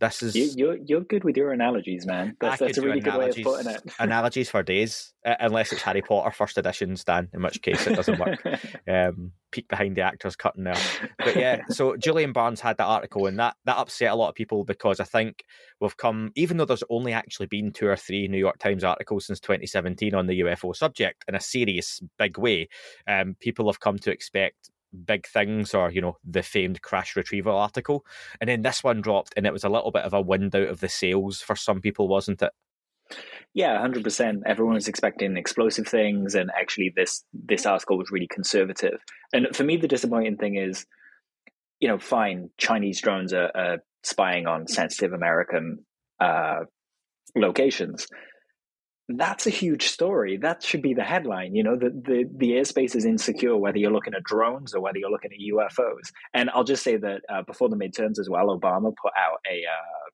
This 0.00 0.22
is 0.22 0.34
you, 0.34 0.50
you're 0.56 0.76
you're 0.84 1.00
good 1.02 1.22
with 1.22 1.36
your 1.36 1.52
analogies, 1.52 2.06
man. 2.06 2.36
That's, 2.40 2.58
that's 2.58 2.78
a 2.78 2.82
really 2.82 2.98
good 2.98 3.16
way 3.16 3.28
of 3.28 3.36
putting 3.36 3.72
it. 3.72 3.82
analogies 4.00 4.50
for 4.50 4.62
days, 4.62 5.14
uh, 5.24 5.36
unless 5.38 5.72
it's 5.72 5.82
Harry 5.82 6.02
Potter 6.02 6.32
first 6.32 6.58
edition, 6.58 6.96
Stan. 6.96 7.28
In 7.32 7.40
which 7.40 7.62
case, 7.62 7.86
it 7.86 7.94
doesn't 7.94 8.18
work. 8.18 8.44
um, 8.88 9.30
peek 9.52 9.68
behind 9.68 9.94
the 9.96 10.00
actors 10.00 10.34
cutting 10.34 10.64
there, 10.64 10.76
but 11.18 11.36
yeah. 11.36 11.62
So 11.68 11.96
Julian 11.96 12.32
Barnes 12.32 12.60
had 12.60 12.78
that 12.78 12.86
article, 12.86 13.26
and 13.26 13.38
that 13.38 13.54
that 13.64 13.76
upset 13.76 14.10
a 14.10 14.16
lot 14.16 14.28
of 14.28 14.34
people 14.34 14.64
because 14.64 14.98
I 14.98 15.04
think 15.04 15.44
we've 15.80 15.96
come, 15.96 16.32
even 16.34 16.56
though 16.56 16.64
there's 16.64 16.82
only 16.90 17.12
actually 17.12 17.46
been 17.46 17.70
two 17.70 17.86
or 17.86 17.96
three 17.96 18.26
New 18.26 18.38
York 18.38 18.58
Times 18.58 18.82
articles 18.82 19.26
since 19.26 19.38
2017 19.38 20.16
on 20.16 20.26
the 20.26 20.40
UFO 20.40 20.74
subject 20.74 21.24
in 21.28 21.36
a 21.36 21.40
serious 21.40 22.00
big 22.18 22.38
way, 22.38 22.68
um, 23.06 23.36
people 23.38 23.68
have 23.68 23.78
come 23.78 23.98
to 24.00 24.10
expect 24.10 24.71
big 25.06 25.26
things 25.26 25.74
or 25.74 25.90
you 25.90 26.00
know 26.00 26.16
the 26.24 26.42
famed 26.42 26.82
crash 26.82 27.16
retrieval 27.16 27.56
article. 27.56 28.04
And 28.40 28.48
then 28.48 28.62
this 28.62 28.84
one 28.84 29.00
dropped 29.00 29.34
and 29.36 29.46
it 29.46 29.52
was 29.52 29.64
a 29.64 29.68
little 29.68 29.90
bit 29.90 30.04
of 30.04 30.12
a 30.12 30.20
wind 30.20 30.54
out 30.54 30.68
of 30.68 30.80
the 30.80 30.88
sails 30.88 31.40
for 31.40 31.56
some 31.56 31.80
people 31.80 32.08
wasn't 32.08 32.42
it? 32.42 32.52
Yeah 33.54 33.76
100% 33.86 34.42
everyone 34.46 34.74
was 34.74 34.88
expecting 34.88 35.36
explosive 35.36 35.86
things 35.86 36.34
and 36.34 36.50
actually 36.58 36.92
this 36.94 37.24
this 37.32 37.66
article 37.66 37.98
was 37.98 38.10
really 38.10 38.28
conservative. 38.28 39.00
And 39.32 39.54
for 39.54 39.64
me 39.64 39.76
the 39.76 39.88
disappointing 39.88 40.36
thing 40.36 40.56
is 40.56 40.86
you 41.80 41.88
know 41.88 41.98
fine 41.98 42.48
chinese 42.56 43.00
drones 43.00 43.34
are, 43.34 43.50
are 43.54 43.78
spying 44.04 44.46
on 44.46 44.68
sensitive 44.68 45.12
american 45.12 45.84
uh, 46.20 46.60
locations 47.36 48.06
that's 49.08 49.46
a 49.46 49.50
huge 49.50 49.88
story. 49.88 50.36
That 50.36 50.62
should 50.62 50.82
be 50.82 50.94
the 50.94 51.02
headline. 51.02 51.54
You 51.54 51.64
know, 51.64 51.76
the, 51.76 51.90
the, 51.90 52.24
the 52.36 52.50
airspace 52.52 52.94
is 52.94 53.04
insecure, 53.04 53.56
whether 53.56 53.78
you're 53.78 53.92
looking 53.92 54.14
at 54.14 54.22
drones 54.22 54.74
or 54.74 54.80
whether 54.80 54.98
you're 54.98 55.10
looking 55.10 55.32
at 55.32 55.54
UFOs. 55.54 56.12
And 56.34 56.50
I'll 56.50 56.64
just 56.64 56.84
say 56.84 56.96
that 56.96 57.20
uh, 57.28 57.42
before 57.42 57.68
the 57.68 57.76
midterms 57.76 58.18
as 58.18 58.28
well, 58.30 58.46
Obama 58.46 58.92
put 59.02 59.12
out 59.16 59.38
a 59.50 59.64
uh, 59.64 60.10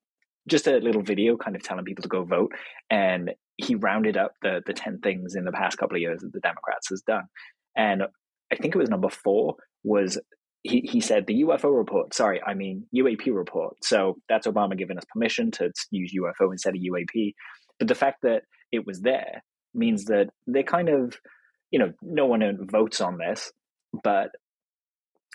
just 0.48 0.66
a 0.66 0.78
little 0.78 1.02
video 1.02 1.36
kind 1.36 1.54
of 1.54 1.62
telling 1.62 1.84
people 1.84 2.02
to 2.02 2.08
go 2.08 2.24
vote. 2.24 2.52
And 2.90 3.32
he 3.58 3.74
rounded 3.74 4.16
up 4.16 4.32
the, 4.42 4.62
the 4.66 4.72
10 4.72 5.00
things 5.00 5.34
in 5.34 5.44
the 5.44 5.52
past 5.52 5.78
couple 5.78 5.96
of 5.96 6.00
years 6.00 6.20
that 6.22 6.32
the 6.32 6.40
Democrats 6.40 6.88
has 6.88 7.02
done. 7.02 7.24
And 7.76 8.04
I 8.50 8.56
think 8.56 8.74
it 8.74 8.78
was 8.78 8.88
number 8.88 9.10
four 9.10 9.56
was 9.84 10.18
he, 10.62 10.80
he 10.80 11.00
said 11.00 11.26
the 11.26 11.42
UFO 11.42 11.76
report, 11.76 12.14
sorry, 12.14 12.40
I 12.44 12.54
mean 12.54 12.86
UAP 12.96 13.32
report. 13.34 13.76
So 13.84 14.16
that's 14.28 14.46
Obama 14.46 14.76
giving 14.76 14.96
us 14.96 15.04
permission 15.12 15.50
to 15.52 15.70
use 15.90 16.12
UFO 16.18 16.50
instead 16.50 16.74
of 16.74 16.80
UAP. 16.80 17.34
But 17.78 17.88
the 17.88 17.94
fact 17.94 18.22
that 18.22 18.42
it 18.72 18.86
was 18.86 19.00
there 19.00 19.42
means 19.74 20.06
that 20.06 20.30
they 20.46 20.62
kind 20.62 20.88
of, 20.88 21.16
you 21.70 21.78
know, 21.78 21.92
no 22.02 22.26
one 22.26 22.66
votes 22.70 23.00
on 23.00 23.18
this, 23.18 23.52
but 24.02 24.30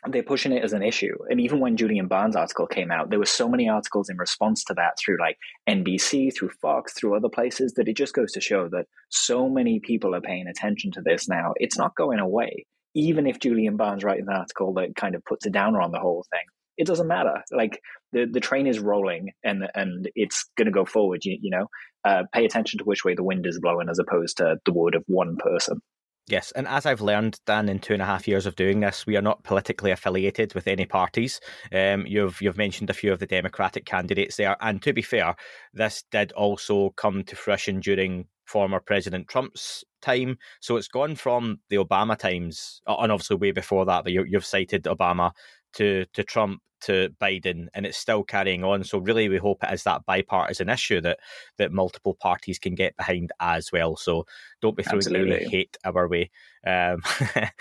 they're 0.10 0.24
pushing 0.24 0.52
it 0.52 0.64
as 0.64 0.74
an 0.74 0.84
issue. 0.84 1.16
And 1.30 1.40
even 1.40 1.60
when 1.60 1.78
Julian 1.78 2.08
Barnes' 2.08 2.36
article 2.36 2.68
came 2.68 2.92
out, 2.92 3.10
there 3.10 3.20
were 3.20 3.26
so 3.26 3.48
many 3.48 3.70
articles 3.70 4.10
in 4.10 4.18
response 4.18 4.64
to 4.66 4.74
that 4.74 4.98
through 5.00 5.18
like 5.20 5.38
NBC, 5.70 6.36
through 6.36 6.50
Fox, 6.62 6.94
through 6.94 7.16
other 7.16 7.30
places 7.30 7.74
that 7.74 7.88
it 7.88 7.96
just 7.96 8.14
goes 8.14 8.32
to 8.34 8.42
show 8.42 8.68
that 8.70 8.88
so 9.10 9.48
many 9.50 9.80
people 9.80 10.14
are 10.14 10.22
paying 10.22 10.48
attention 10.48 10.92
to 10.92 11.02
this 11.02 11.30
now. 11.30 11.54
It's 11.56 11.78
not 11.78 11.96
going 11.96 12.20
away. 12.20 12.66
Even 12.96 13.26
if 13.26 13.40
Julian 13.40 13.78
Barnes 13.78 14.04
writes 14.04 14.24
an 14.28 14.34
article 14.34 14.74
that 14.74 14.96
kind 14.96 15.16
of 15.16 15.24
puts 15.26 15.46
a 15.46 15.50
downer 15.50 15.82
on 15.82 15.92
the 15.92 16.00
whole 16.00 16.26
thing, 16.30 16.46
it 16.78 16.86
doesn't 16.86 17.08
matter. 17.08 17.44
Like 17.52 17.80
the, 18.12 18.28
the 18.32 18.40
train 18.40 18.68
is 18.68 18.80
rolling 18.80 19.32
and 19.44 19.64
and 19.74 20.10
it's 20.16 20.50
going 20.58 20.66
to 20.66 20.72
go 20.72 20.86
forward. 20.86 21.24
You, 21.24 21.38
you 21.42 21.50
know, 21.50 21.68
uh, 22.06 22.24
pay 22.34 22.46
attention 22.46 22.80
to 22.80 22.86
which 22.86 23.06
way 23.06 23.16
the 23.16 23.24
wind 23.24 23.46
is 23.46 23.60
blowing 23.60 23.90
as 23.90 24.00
opposed 24.00 24.38
to 24.38 24.58
the 24.66 24.74
word 24.74 24.96
of 24.96 25.04
one 25.08 25.38
person. 25.38 25.82
Yes, 26.28 26.54
and 26.54 26.68
as 26.70 26.86
I've 26.86 27.02
learned, 27.02 27.40
Dan, 27.46 27.68
in 27.68 27.80
two 27.80 27.92
and 27.92 28.02
a 28.02 28.06
half 28.06 28.30
years 28.30 28.46
of 28.46 28.56
doing 28.56 28.80
this, 28.80 29.06
we 29.06 29.18
are 29.18 29.22
not 29.22 29.44
politically 29.44 29.92
affiliated 29.92 30.54
with 30.54 30.68
any 30.68 30.86
parties. 30.86 31.42
Um, 31.74 32.06
you've 32.08 32.42
you've 32.42 32.58
mentioned 32.58 32.90
a 32.90 32.94
few 32.94 33.12
of 33.12 33.20
the 33.20 33.28
Democratic 33.28 33.86
candidates 33.86 34.38
there, 34.38 34.56
and 34.62 34.82
to 34.84 34.94
be 34.94 35.02
fair, 35.02 35.36
this 35.74 36.06
did 36.12 36.32
also 36.32 36.92
come 36.92 37.26
to 37.26 37.36
fruition 37.36 37.82
during 37.82 38.28
former 38.46 38.80
President 38.80 39.28
Trump's 39.28 39.84
time. 40.02 40.38
So 40.62 40.78
it's 40.78 40.88
gone 40.88 41.16
from 41.16 41.60
the 41.70 41.76
Obama 41.76 42.18
times, 42.18 42.82
and 42.88 43.12
obviously 43.12 43.36
way 43.36 43.52
before 43.52 43.86
that. 43.86 44.06
But 44.06 44.14
you, 44.14 44.24
you've 44.26 44.46
cited 44.46 44.84
Obama 44.84 45.32
to 45.74 46.06
to 46.14 46.24
Trump 46.24 46.62
to 46.86 47.10
Biden, 47.22 47.68
and 47.74 47.86
it's 47.86 47.98
still 47.98 48.24
carrying 48.24 48.64
on. 48.64 48.84
So 48.84 49.00
really, 49.00 49.30
we 49.30 49.38
hope 49.38 49.64
it 49.64 49.74
is 49.74 49.84
that 49.84 50.06
bipartisan 50.06 50.70
issue 50.70 51.02
that 51.02 51.20
that 51.58 51.72
multiple 51.72 52.16
parties 52.16 52.60
can 52.60 52.76
get 52.76 52.98
behind 52.98 53.32
as 53.40 53.72
well. 53.72 53.96
So 53.96 54.26
don't 54.62 54.78
be 54.78 54.84
throwing 54.84 55.00
Absolutely. 55.00 55.36
any 55.36 55.50
hate 55.50 55.78
our 55.84 56.08
way. 56.08 56.32
Um, 56.66 57.02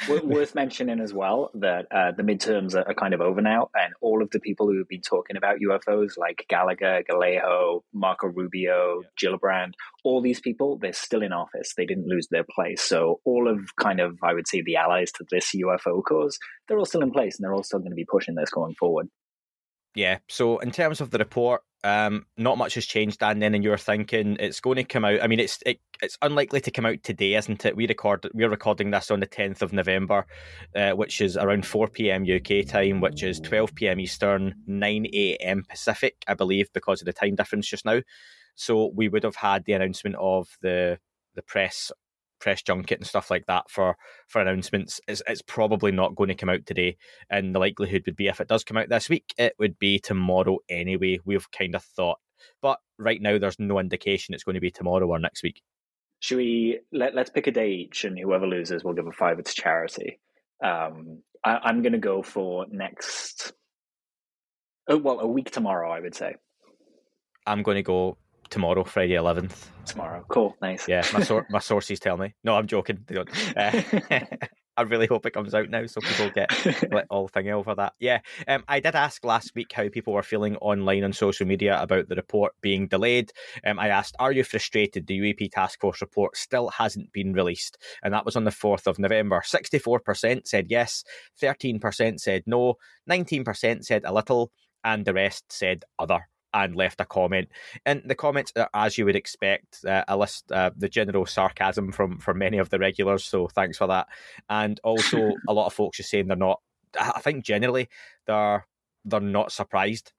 Worth 0.23 0.55
mentioning 0.55 1.01
as 1.01 1.13
well 1.13 1.51
that 1.55 1.87
uh, 1.91 2.13
the 2.13 2.23
midterms 2.23 2.77
are, 2.77 2.89
are, 2.89 2.95
kind 2.95 3.15
of 3.15 3.21
over 3.21 3.43
now, 3.43 3.69
and 3.75 3.93
all 4.01 4.23
of 4.23 4.31
the 4.31 4.39
people 4.39 4.69
who 4.69 4.79
have 4.79 4.89
been 4.89 5.01
talking 5.01 5.37
about 5.37 5.59
UFOs, 5.59 6.17
like 6.17 6.47
Gallagher, 6.49 7.03
Gallego, 7.09 7.83
Marco 7.93 8.29
Rubio, 8.29 9.01
yeah. 9.03 9.09
Gillibrand, 9.21 9.73
all 10.05 10.23
these 10.23 10.41
people, 10.41 10.79
they're 10.81 10.93
still 10.93 11.23
in 11.23 11.33
office. 11.33 11.75
They 11.77 11.85
didn't 11.85 12.07
lose 12.07 12.29
their 12.31 12.45
place. 12.49 12.81
So 12.83 13.21
all 13.25 13.49
of 13.49 13.59
kind 13.81 13.99
of, 13.99 14.19
I 14.23 14.35
would 14.35 14.47
say, 14.47 14.63
the 14.63 14.77
allies 14.77 15.11
to 15.13 15.25
this 15.31 15.51
UFO 15.57 16.01
cause, 16.05 16.39
they're 16.69 16.79
all 16.79 16.85
still 16.85 17.03
in 17.03 17.11
place, 17.11 17.37
and 17.37 17.45
they're 17.45 17.55
all 17.55 17.65
still 17.65 17.81
going 17.81 17.91
to 17.91 17.97
be 17.97 18.07
pushing 18.09 18.37
this 18.37 18.51
going 18.51 18.75
forward. 18.79 19.09
Yeah. 19.95 20.19
So 20.29 20.59
in 20.59 20.71
terms 20.71 21.01
of 21.01 21.11
the 21.11 21.19
report, 21.19 21.63
um, 21.85 22.27
not 22.37 22.59
much 22.59 22.75
has 22.75 22.87
changed, 22.87 23.19
Dan. 23.19 23.41
Then, 23.41 23.55
and 23.55 23.65
you're 23.65 23.77
thinking 23.77 24.37
it's 24.39 24.61
going 24.61 24.77
to 24.77 24.85
come 24.85 25.05
out. 25.05 25.21
I 25.21 25.27
mean, 25.27 25.41
it's 25.41 25.59
it, 25.67 25.81
it's 26.01 26.17
unlikely 26.23 26.61
to 26.61 26.71
come 26.71 26.87
out 26.87 27.03
today, 27.03 27.35
isn't 27.35 27.65
it? 27.65 27.77
We 27.77 27.89
record 27.89 28.27
we're 28.33 28.49
recording 28.49 28.91
this 28.91 29.11
on 29.11 29.21
the 29.21 29.27
10th 29.27 29.63
of 29.63 29.73
November, 29.73 30.27
uh, 30.77 30.93
which 30.93 31.21
is 31.21 31.37
around 31.37 31.67
4 31.67 31.89
p.m. 31.89 32.25
UK 32.25 32.67
time, 32.67 33.01
which 33.01 33.23
is 33.23 33.41
12 33.41 33.75
p.m. 33.75 33.99
Eastern, 33.99 34.55
9 34.67 35.07
a.m. 35.13 35.65
Pacific, 35.69 36.17
I 36.29 36.35
believe, 36.35 36.73
because 36.73 37.03
of 37.03 37.07
the 37.07 37.13
time 37.13 37.35
difference 37.35 37.67
just 37.67 37.85
now. 37.85 38.01
So 38.55 38.93
we 38.95 39.09
would 39.09 39.25
have 39.25 39.37
had 39.37 39.65
the 39.65 39.73
announcement 39.73 40.17
of 40.21 40.49
the 40.61 40.99
the 41.35 41.43
press 41.43 41.91
press 42.43 42.61
junket 42.61 42.99
and 42.99 43.07
stuff 43.07 43.31
like 43.31 43.47
that 43.47 43.71
for 43.71 43.97
for 44.27 44.41
announcements 44.41 45.01
it's, 45.07 45.23
it's 45.29 45.43
probably 45.43 45.93
not 45.93 46.17
going 46.17 46.29
to 46.29 46.35
come 46.35 46.49
out 46.49 46.67
today. 46.67 46.97
And 47.31 47.55
the 47.55 47.61
likelihood 47.61 48.03
would 48.07 48.17
be 48.17 48.27
if 48.27 48.41
it 48.41 48.49
does 48.49 48.65
come 48.65 48.77
out 48.77 48.89
this 48.89 49.09
week 49.09 49.33
it 49.39 49.55
would 49.59 49.79
be 49.79 49.99
tomorrow 49.99 50.59
anyway 50.69 51.21
we've 51.25 51.51
kind 51.53 51.75
of 51.75 51.85
thought. 51.85 52.19
But 52.61 52.79
right 52.99 53.23
now 53.23 53.39
there's 53.39 53.61
no 53.61 53.79
indication 53.79 54.35
it's 54.35 54.45
going 54.45 54.57
to 54.57 54.61
be 54.61 54.73
tomorrow 54.73 55.07
or 55.07 55.19
next 55.21 55.43
week. 55.45 55.63
Should 56.19 56.39
we 56.39 56.81
let, 56.93 57.15
let's 57.15 57.31
pick 57.31 57.47
a 57.47 57.53
day 57.53 57.71
each 57.71 58.05
and 58.05 58.19
whoever 58.19 58.47
loses 58.47 58.85
will 58.85 58.95
give 58.95 59.07
a 59.07 59.13
five 59.13 59.43
to 59.43 59.55
charity. 59.55 60.21
Um, 60.63 61.23
I, 61.45 61.59
i'm 61.65 61.83
going 61.83 61.93
to 61.93 61.99
go 61.99 62.23
for 62.23 62.67
next 62.71 63.53
oh, 64.89 64.99
well 64.99 65.21
a 65.21 65.27
week 65.27 65.51
tomorrow 65.51 65.91
i 65.91 66.01
would 66.01 66.15
say. 66.15 66.37
I'm 67.45 67.65
going 67.65 67.75
to 67.75 67.83
go 67.83 68.19
tomorrow, 68.53 68.85
Friday 68.85 69.15
eleventh. 69.15 69.71
Tomorrow, 69.87 70.25
cool, 70.29 70.57
nice. 70.63 70.87
Yeah, 70.87 71.05
my 71.13 71.23
sor- 71.23 71.47
my 71.51 71.59
sources 71.71 71.99
tell 71.99 72.17
me. 72.17 72.35
No, 72.45 72.55
I'm 72.55 72.67
joking. 72.67 73.05
Uh, 73.57 73.83
I 74.77 74.83
really 74.83 75.07
hope 75.07 75.27
it 75.27 75.35
comes 75.35 75.55
out 75.55 75.69
now 75.69 75.85
so 75.87 76.01
people 76.01 76.31
get 76.31 76.51
like, 76.93 77.07
all 77.11 77.29
thing 77.29 77.51
over 77.51 77.75
that. 77.75 77.95
Yeah, 77.99 78.21
um, 78.49 78.65
I 78.69 78.81
did 78.81 78.95
ask 78.95 79.25
last 79.25 79.53
week 79.55 79.73
how 79.73 79.89
people 79.89 80.13
were 80.13 80.23
feeling 80.23 80.57
online 80.57 81.05
on 81.05 81.13
social 81.13 81.47
media 81.47 81.81
about 81.81 82.09
the 82.09 82.15
report 82.15 82.53
being 82.63 82.89
delayed. 82.89 83.33
Um, 83.67 83.79
I 83.79 83.89
asked, 83.89 84.17
"Are 84.19 84.33
you 84.33 84.45
frustrated? 84.45 85.07
The 85.07 85.19
UAP 85.19 85.51
Task 85.51 85.81
Force 85.81 86.01
report 86.01 86.37
still 86.37 86.69
hasn't 86.69 87.13
been 87.13 87.33
released," 87.33 87.79
and 88.03 88.13
that 88.13 88.27
was 88.27 88.37
on 88.37 88.45
the 88.45 88.51
fourth 88.51 88.87
of 88.87 88.99
November. 88.99 89.43
Sixty-four 89.45 90.01
percent 90.01 90.47
said 90.47 90.67
yes, 90.69 91.05
thirteen 91.41 91.81
percent 91.81 92.21
said 92.21 92.43
no, 92.47 92.75
nineteen 93.07 93.45
percent 93.45 93.87
said 93.87 94.03
a 94.05 94.13
little, 94.13 94.53
and 94.85 95.05
the 95.05 95.15
rest 95.15 95.45
said 95.51 95.85
other 95.99 96.29
and 96.55 96.77
left 96.77 97.01
a 97.01 97.05
comment. 97.05 97.49
And 97.87 98.03
the 98.05 98.15
comments 98.15 98.53
as 98.75 98.99
you 98.99 99.05
would 99.05 99.17
expect, 99.17 99.85
uh, 99.85 100.05
a 100.09 100.17
list 100.17 100.51
uh, 100.53 100.71
the 100.77 100.89
general 100.89 101.27
sarcasm 101.27 101.93
from 101.93 102.19
from 102.19 102.39
many 102.39 102.59
of 102.59 102.71
the 102.71 102.79
regulars. 102.79 103.25
So 103.25 103.49
thanks 103.49 103.79
for 103.79 103.87
that. 103.89 104.09
And 104.49 104.81
also 104.85 105.33
a 105.49 105.53
lot 105.53 105.67
of 105.67 105.75
folks 105.75 105.99
just 105.99 106.11
saying 106.11 106.29
they're 106.29 106.37
not. 106.37 106.61
I 106.99 107.21
think 107.21 107.45
generally 107.45 107.89
they're 108.27 108.67
they're 109.05 109.21
not 109.21 109.53
surprised. 109.53 110.13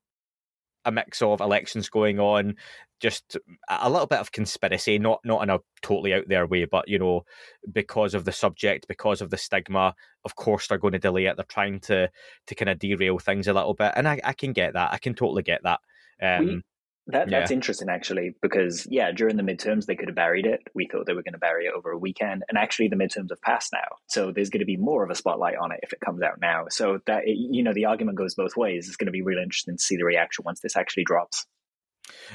A 0.86 0.92
mix 0.92 1.22
of 1.22 1.40
elections 1.40 1.88
going 1.88 2.20
on, 2.20 2.56
just 3.00 3.38
a 3.70 3.90
little 3.90 4.08
bit 4.08 4.20
of 4.20 4.32
conspiracy, 4.32 4.98
not 4.98 5.20
not 5.24 5.44
in 5.44 5.50
a 5.50 5.60
totally 5.82 6.14
out 6.14 6.24
there 6.28 6.48
way, 6.48 6.64
but 6.64 6.88
you 6.88 6.98
know, 6.98 7.26
because 7.72 8.14
of 8.14 8.24
the 8.24 8.32
subject, 8.32 8.88
because 8.88 9.22
of 9.22 9.30
the 9.30 9.38
stigma, 9.38 9.94
of 10.26 10.36
course 10.36 10.68
they're 10.68 10.78
going 10.78 10.94
to 10.94 11.00
delay 11.00 11.26
it. 11.26 11.36
They're 11.36 11.46
trying 11.46 11.82
to 11.82 12.10
to 12.48 12.56
kind 12.56 12.70
of 12.70 12.80
derail 12.80 13.20
things 13.20 13.48
a 13.48 13.54
little 13.54 13.74
bit, 13.74 13.92
and 13.96 14.08
I, 14.08 14.22
I 14.24 14.34
can 14.34 14.54
get 14.54 14.74
that. 14.74 14.94
I 14.94 14.98
can 14.98 15.14
totally 15.14 15.44
get 15.44 15.64
that. 15.64 15.82
Um, 16.24 16.46
we, 16.46 16.62
that, 17.08 17.30
that's 17.30 17.52
yeah. 17.52 17.56
interesting, 17.56 17.90
actually, 17.90 18.34
because 18.42 18.88
yeah, 18.90 19.12
during 19.12 19.36
the 19.36 19.44
midterms 19.44 19.86
they 19.86 19.96
could 19.96 20.08
have 20.08 20.16
buried 20.16 20.46
it. 20.46 20.62
We 20.74 20.88
thought 20.90 21.06
they 21.06 21.14
were 21.14 21.24
going 21.24 21.34
to 21.34 21.40
bury 21.40 21.66
it 21.66 21.74
over 21.76 21.92
a 21.92 21.98
weekend, 21.98 22.44
and 22.48 22.58
actually 22.58 22.88
the 22.88 22.96
midterms 22.96 23.30
have 23.30 23.42
passed 23.42 23.74
now, 23.74 23.98
so 24.08 24.32
there's 24.32 24.50
going 24.50 24.62
to 24.62 24.66
be 24.66 24.78
more 24.78 25.04
of 25.04 25.10
a 25.10 25.16
spotlight 25.16 25.58
on 25.58 25.74
it 25.74 25.82
if 25.84 25.92
it 25.92 26.00
comes 26.00 26.22
out 26.22 26.40
now. 26.40 26.66
So 26.70 27.00
that 27.08 27.24
you 27.26 27.62
know, 27.62 27.74
the 27.74 27.86
argument 27.86 28.18
goes 28.18 28.36
both 28.36 28.56
ways. 28.56 28.88
It's 28.88 28.96
going 28.96 29.08
to 29.08 29.12
be 29.12 29.22
really 29.22 29.44
interesting 29.44 29.76
to 29.76 29.84
see 29.84 29.98
the 29.98 30.06
reaction 30.06 30.44
once 30.46 30.62
this 30.62 30.78
actually 30.78 31.04
drops. 31.04 31.46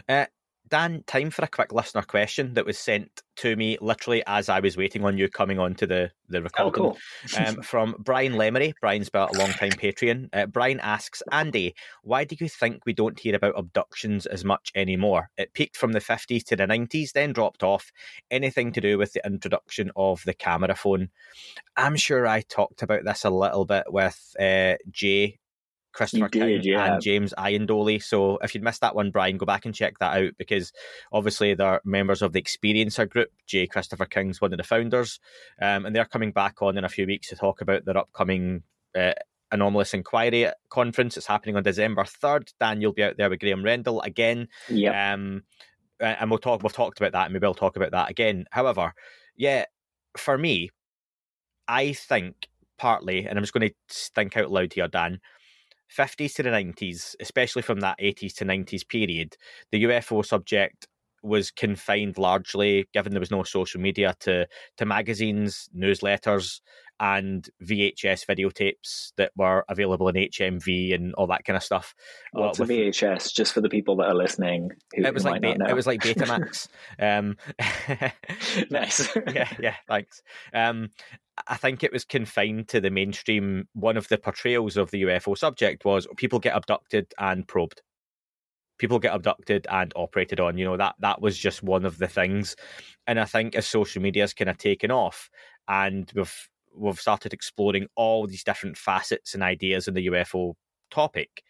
Uh, 0.06 0.26
Dan, 0.68 1.02
time 1.06 1.30
for 1.30 1.44
a 1.44 1.48
quick 1.48 1.72
listener 1.72 2.02
question 2.02 2.54
that 2.54 2.66
was 2.66 2.78
sent 2.78 3.22
to 3.36 3.56
me 3.56 3.78
literally 3.80 4.22
as 4.26 4.48
I 4.48 4.60
was 4.60 4.76
waiting 4.76 5.04
on 5.04 5.16
you 5.16 5.28
coming 5.28 5.58
on 5.58 5.74
to 5.76 5.86
the, 5.86 6.10
the 6.28 6.42
recording. 6.42 6.82
Oh, 6.82 6.96
cool. 7.34 7.46
um, 7.46 7.56
from 7.62 7.94
Brian 7.98 8.34
Lemery. 8.34 8.74
Brian's 8.80 9.08
been 9.08 9.22
a 9.22 9.38
long 9.38 9.50
time 9.50 9.70
Patreon. 9.70 10.28
Uh, 10.32 10.46
Brian 10.46 10.80
asks, 10.80 11.22
Andy, 11.32 11.74
why 12.02 12.24
do 12.24 12.36
you 12.38 12.48
think 12.48 12.84
we 12.84 12.92
don't 12.92 13.18
hear 13.18 13.36
about 13.36 13.58
abductions 13.58 14.26
as 14.26 14.44
much 14.44 14.72
anymore? 14.74 15.30
It 15.36 15.54
peaked 15.54 15.76
from 15.76 15.92
the 15.92 16.00
50s 16.00 16.44
to 16.46 16.56
the 16.56 16.66
90s, 16.66 17.12
then 17.12 17.32
dropped 17.32 17.62
off. 17.62 17.92
Anything 18.30 18.72
to 18.72 18.80
do 18.80 18.98
with 18.98 19.12
the 19.12 19.24
introduction 19.24 19.90
of 19.96 20.22
the 20.24 20.34
camera 20.34 20.74
phone? 20.74 21.08
I'm 21.76 21.96
sure 21.96 22.26
I 22.26 22.40
talked 22.42 22.82
about 22.82 23.04
this 23.04 23.24
a 23.24 23.30
little 23.30 23.64
bit 23.64 23.84
with 23.92 24.34
uh, 24.38 24.74
Jay 24.90 25.38
Christopher 25.98 26.28
did, 26.28 26.62
King 26.62 26.72
yeah. 26.72 26.94
and 26.94 27.02
James 27.02 27.34
Iandoli. 27.36 28.00
So 28.00 28.38
if 28.38 28.54
you'd 28.54 28.62
missed 28.62 28.82
that 28.82 28.94
one, 28.94 29.10
Brian, 29.10 29.36
go 29.36 29.44
back 29.44 29.66
and 29.66 29.74
check 29.74 29.98
that 29.98 30.16
out 30.16 30.32
because 30.38 30.72
obviously 31.12 31.54
they're 31.54 31.80
members 31.84 32.22
of 32.22 32.32
the 32.32 32.40
Experiencer 32.40 33.08
group. 33.08 33.30
J. 33.46 33.66
Christopher 33.66 34.06
King's 34.06 34.40
one 34.40 34.52
of 34.52 34.58
the 34.58 34.64
founders, 34.64 35.18
um, 35.60 35.84
and 35.84 35.94
they're 35.94 36.04
coming 36.04 36.30
back 36.30 36.62
on 36.62 36.78
in 36.78 36.84
a 36.84 36.88
few 36.88 37.04
weeks 37.04 37.28
to 37.28 37.36
talk 37.36 37.60
about 37.60 37.84
their 37.84 37.98
upcoming. 37.98 38.62
Uh, 38.96 39.12
Anomalous 39.50 39.94
Inquiry 39.94 40.52
conference. 40.68 41.16
It's 41.16 41.26
happening 41.26 41.56
on 41.56 41.62
December 41.62 42.04
3rd. 42.04 42.52
Dan, 42.60 42.82
you'll 42.82 42.92
be 42.92 43.02
out 43.02 43.16
there 43.16 43.30
with 43.30 43.40
Graham 43.40 43.64
Rendell 43.64 44.02
again. 44.02 44.48
Yeah. 44.68 45.14
Um, 45.14 45.44
and 46.00 46.28
we'll 46.28 46.38
talk, 46.38 46.62
we've 46.62 46.70
talked 46.70 47.00
about 47.00 47.12
that 47.12 47.24
and 47.24 47.32
maybe 47.32 47.46
we'll 47.46 47.54
talk 47.54 47.76
about 47.76 47.92
that 47.92 48.10
again. 48.10 48.44
However, 48.50 48.92
yeah, 49.36 49.64
for 50.18 50.36
me, 50.36 50.68
I 51.66 51.94
think 51.94 52.46
partly, 52.76 53.26
and 53.26 53.38
I'm 53.38 53.42
just 53.42 53.54
going 53.54 53.70
to 53.70 53.74
think 54.14 54.36
out 54.36 54.50
loud 54.50 54.74
here, 54.74 54.86
Dan, 54.86 55.20
50s 55.96 56.34
to 56.34 56.42
the 56.42 56.50
90s, 56.50 57.14
especially 57.20 57.62
from 57.62 57.80
that 57.80 57.98
80s 57.98 58.34
to 58.36 58.44
90s 58.44 58.86
period, 58.86 59.36
the 59.72 59.84
UFO 59.84 60.24
subject 60.24 60.86
was 61.22 61.50
confined 61.50 62.18
largely, 62.18 62.86
given 62.92 63.12
there 63.12 63.20
was 63.20 63.30
no 63.30 63.42
social 63.42 63.80
media, 63.80 64.14
to 64.20 64.46
to 64.76 64.86
magazines, 64.86 65.68
newsletters, 65.76 66.60
and 67.00 67.48
VHS 67.62 68.26
videotapes 68.26 69.12
that 69.16 69.32
were 69.36 69.64
available 69.68 70.08
in 70.08 70.16
HMV 70.16 70.94
and 70.94 71.14
all 71.14 71.26
that 71.28 71.44
kind 71.44 71.56
of 71.56 71.62
stuff. 71.62 71.94
What's 72.32 72.58
uh, 72.58 72.64
with, 72.64 72.70
a 72.70 72.72
VHS? 72.72 73.34
Just 73.34 73.52
for 73.52 73.60
the 73.60 73.68
people 73.68 73.96
that 73.96 74.08
are 74.08 74.14
listening, 74.14 74.70
who, 74.94 75.04
it 75.04 75.14
was 75.14 75.24
like 75.24 75.42
be- 75.42 75.50
it 75.50 75.74
was 75.74 75.86
like 75.86 76.00
Betamax. 76.00 76.68
um, 77.00 77.36
nice. 78.70 79.14
yeah, 79.32 79.48
yeah. 79.60 79.74
Thanks. 79.88 80.22
Um, 80.52 80.90
I 81.46 81.56
think 81.56 81.82
it 81.82 81.92
was 81.92 82.04
confined 82.04 82.68
to 82.68 82.80
the 82.80 82.90
mainstream. 82.90 83.68
One 83.74 83.96
of 83.96 84.08
the 84.08 84.18
portrayals 84.18 84.76
of 84.76 84.90
the 84.90 85.02
UFO 85.02 85.36
subject 85.36 85.84
was 85.84 86.06
people 86.16 86.38
get 86.38 86.56
abducted 86.56 87.12
and 87.18 87.46
probed. 87.46 87.82
People 88.78 88.98
get 88.98 89.14
abducted 89.14 89.66
and 89.70 89.92
operated 89.96 90.40
on. 90.40 90.56
You 90.56 90.64
know 90.64 90.76
that 90.76 90.94
that 91.00 91.20
was 91.20 91.36
just 91.36 91.62
one 91.62 91.84
of 91.84 91.98
the 91.98 92.06
things, 92.06 92.54
and 93.06 93.18
I 93.18 93.24
think 93.24 93.56
as 93.56 93.66
social 93.66 94.00
media 94.00 94.22
has 94.22 94.34
kind 94.34 94.48
of 94.48 94.58
taken 94.58 94.90
off, 94.90 95.28
and 95.66 96.10
we've 96.14 96.48
we've 96.74 97.00
started 97.00 97.32
exploring 97.32 97.88
all 97.96 98.26
these 98.26 98.44
different 98.44 98.76
facets 98.76 99.34
and 99.34 99.42
ideas 99.42 99.88
in 99.88 99.94
the 99.94 100.06
UFO 100.06 100.54
topic. 100.90 101.42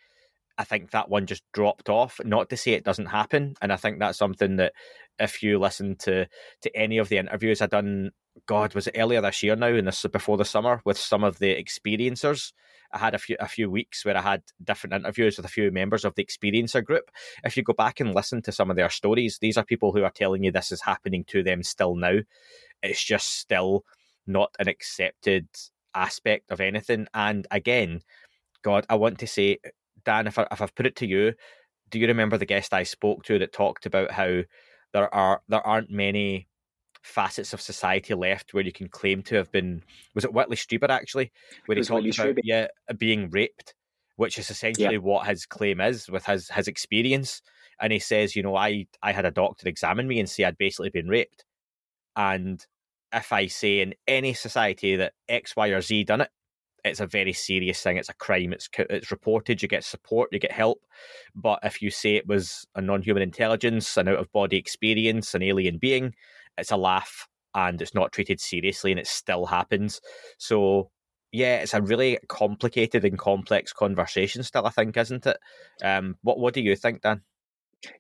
I 0.57 0.65
think 0.65 0.91
that 0.91 1.09
one 1.09 1.27
just 1.27 1.45
dropped 1.53 1.89
off. 1.89 2.19
Not 2.25 2.51
to 2.51 2.57
say 2.57 2.73
it 2.73 2.85
doesn't 2.85 3.07
happen, 3.07 3.55
and 3.61 3.73
I 3.73 3.77
think 3.77 3.99
that's 3.99 4.19
something 4.19 4.57
that 4.57 4.73
if 5.19 5.43
you 5.43 5.59
listen 5.59 5.97
to 6.01 6.27
to 6.63 6.77
any 6.77 6.99
of 6.99 7.09
the 7.09 7.19
interviews 7.19 7.61
I've 7.61 7.71
done 7.71 8.11
God, 8.47 8.75
was 8.75 8.87
it 8.87 8.97
earlier 8.97 9.21
this 9.21 9.43
year 9.43 9.57
now, 9.57 9.69
and 9.69 9.87
this 9.87 10.05
before 10.13 10.37
the 10.37 10.45
summer 10.45 10.81
with 10.85 10.99
some 10.99 11.25
of 11.25 11.39
the 11.39 11.55
experiencers. 11.55 12.53
I 12.93 12.99
had 12.99 13.15
a 13.15 13.19
few 13.19 13.37
a 13.39 13.49
few 13.49 13.71
weeks 13.71 14.05
where 14.05 14.17
I 14.17 14.23
had 14.23 14.43
different 14.65 14.95
interviews 14.95 15.37
with 15.37 15.45
a 15.45 15.51
few 15.51 15.71
members 15.71 16.05
of 16.05 16.15
the 16.15 16.25
experiencer 16.25 16.83
group. 16.83 17.11
If 17.45 17.57
you 17.57 17.63
go 17.63 17.75
back 17.75 18.01
and 18.01 18.15
listen 18.15 18.41
to 18.43 18.53
some 18.53 18.71
of 18.71 18.77
their 18.77 18.89
stories, 18.89 19.39
these 19.39 19.59
are 19.59 19.65
people 19.65 19.93
who 19.93 20.05
are 20.05 20.11
telling 20.11 20.43
you 20.43 20.51
this 20.51 20.73
is 20.73 20.83
happening 20.83 21.25
to 21.25 21.43
them 21.43 21.63
still 21.63 21.95
now. 21.97 22.21
It's 22.83 23.05
just 23.05 23.39
still 23.39 23.85
not 24.27 24.55
an 24.59 24.69
accepted 24.69 25.49
aspect 25.95 26.51
of 26.51 26.61
anything. 26.61 27.09
And 27.13 27.47
again, 27.51 28.01
God, 28.63 28.87
I 28.89 28.95
want 28.95 29.19
to 29.19 29.27
say, 29.27 29.59
Dan, 30.05 30.27
if, 30.27 30.39
I, 30.39 30.47
if 30.51 30.63
I've 30.63 30.75
put 30.75 30.87
it 30.87 30.97
to 30.97 31.07
you, 31.07 31.35
do 31.91 31.99
you 31.99 32.07
remember 32.07 32.39
the 32.39 32.47
guest 32.47 32.73
I 32.73 32.83
spoke 32.83 33.25
to 33.25 33.39
that 33.39 33.53
talked 33.53 33.87
about 33.87 34.13
how 34.13 34.43
there 34.93 35.13
are 35.15 35.43
there 35.49 35.67
aren't 35.67 35.91
many 35.91 36.49
facets 37.03 37.53
of 37.53 37.61
society 37.61 38.15
left 38.15 38.53
where 38.53 38.65
you 38.65 38.73
can 38.73 38.89
claim 38.89 39.23
to 39.23 39.37
have 39.37 39.51
been 39.53 39.83
was 40.15 40.25
it 40.25 40.33
Whitley 40.33 40.57
Strieber 40.57 40.89
actually 40.89 41.33
where 41.67 41.77
he 41.77 41.83
talked 41.83 42.07
about 42.07 42.37
yeah 42.45 42.67
being 42.99 43.31
raped 43.31 43.75
which 44.17 44.39
is 44.39 44.51
essentially 44.51 44.95
yeah. 44.95 44.99
what 44.99 45.27
his 45.27 45.47
claim 45.47 45.81
is 45.81 46.09
with 46.09 46.27
his 46.27 46.49
his 46.51 46.69
experience 46.69 47.41
and 47.81 47.93
he 47.93 47.99
says 47.99 48.35
you 48.35 48.43
know 48.43 48.57
I 48.57 48.87
I 49.03 49.13
had 49.13 49.25
a 49.25 49.31
doctor 49.31 49.69
examine 49.69 50.09
me 50.09 50.19
and 50.19 50.29
say 50.29 50.45
I'd 50.45 50.59
basically 50.59 50.91
been 50.91 51.09
raped 51.09 51.45
and 52.17 52.65
if 53.13 53.33
I 53.33 53.47
say 53.47 53.81
in 53.81 53.95
any 54.07 54.35
society 54.35 54.97
that 54.97 55.15
X 55.29 55.57
Y 55.57 55.69
or 55.69 55.81
Z 55.81 56.05
done 56.05 56.21
it 56.23 56.31
it's 56.85 57.01
a 57.01 57.07
very 57.07 57.33
serious 57.33 57.83
thing. 57.83 57.97
It's 57.97 58.09
a 58.09 58.15
crime. 58.15 58.53
It's 58.53 58.69
it's 58.79 59.11
reported. 59.11 59.63
You 59.63 59.69
get 59.69 59.85
support. 59.85 60.31
You 60.33 60.39
get 60.39 60.53
help. 60.53 60.81
But 61.35 61.61
if 61.63 61.83
you 61.83 61.91
say 61.91 62.17
it 62.17 62.27
was 62.27 62.67
a 62.75 62.81
non-human 62.81 63.23
intelligence, 63.23 63.97
an 63.97 64.09
out-of-body 64.09 64.57
experience, 64.57 65.35
an 65.35 65.43
alien 65.43 65.79
being, 65.79 66.15
it's 66.59 66.73
a 66.73 66.77
laugh 66.77 67.27
and 67.55 67.81
it's 67.81 67.95
not 67.95 68.13
treated 68.13 68.41
seriously 68.41 68.91
and 68.91 69.01
it 69.01 69.07
still 69.07 69.47
happens. 69.47 70.01
So 70.39 70.91
yeah, 71.33 71.57
it's 71.57 71.75
a 71.75 71.83
really 71.83 72.19
complicated 72.29 73.05
and 73.05 73.19
complex 73.19 73.73
conversation 73.73 74.43
still, 74.43 74.67
I 74.67 74.71
think, 74.71 74.97
isn't 74.97 75.27
it? 75.27 75.39
Um, 75.83 76.17
what 76.23 76.39
what 76.39 76.55
do 76.55 76.61
you 76.61 76.75
think, 76.77 77.03
Dan? 77.03 77.23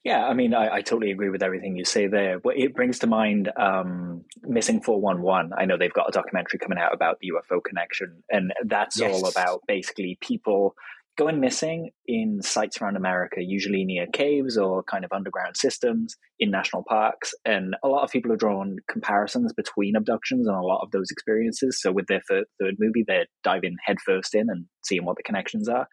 Yeah, 0.02 0.26
I 0.26 0.34
mean, 0.34 0.54
I, 0.54 0.76
I, 0.76 0.82
totally 0.82 1.12
agree 1.12 1.30
with 1.30 1.40
everything 1.40 1.76
you 1.76 1.84
say 1.84 2.08
there. 2.08 2.40
But 2.40 2.58
it 2.58 2.74
brings 2.74 2.98
to 3.00 3.06
mind 3.06 3.52
um, 3.56 4.24
Missing 4.42 4.82
411. 4.82 5.52
I 5.56 5.66
know 5.66 5.76
they've 5.78 5.92
got 5.92 6.08
a 6.08 6.12
documentary 6.12 6.58
coming 6.58 6.78
out 6.78 6.92
about 6.92 7.18
the 7.20 7.30
UFO 7.30 7.62
connection, 7.62 8.24
and 8.28 8.52
that's 8.64 8.98
yes. 8.98 9.14
all 9.14 9.28
about 9.28 9.60
basically 9.68 10.18
people 10.20 10.74
going 11.18 11.40
missing 11.40 11.90
in 12.06 12.40
sites 12.40 12.80
around 12.80 12.96
America, 12.96 13.42
usually 13.42 13.84
near 13.84 14.06
caves 14.06 14.56
or 14.56 14.84
kind 14.84 15.04
of 15.04 15.12
underground 15.12 15.56
systems 15.56 16.16
in 16.38 16.50
national 16.50 16.84
parks. 16.88 17.34
And 17.44 17.74
a 17.82 17.88
lot 17.88 18.04
of 18.04 18.10
people 18.10 18.30
have 18.30 18.38
drawn 18.38 18.76
comparisons 18.88 19.52
between 19.52 19.96
abductions 19.96 20.46
and 20.46 20.56
a 20.56 20.62
lot 20.62 20.82
of 20.82 20.92
those 20.92 21.10
experiences. 21.10 21.82
So 21.82 21.90
with 21.90 22.06
their 22.06 22.22
third, 22.28 22.44
third 22.60 22.76
movie, 22.78 23.04
they're 23.06 23.26
diving 23.42 23.76
headfirst 23.84 24.34
in 24.34 24.48
and 24.48 24.66
seeing 24.84 25.04
what 25.04 25.16
the 25.16 25.24
connections 25.24 25.68
are. 25.68 25.88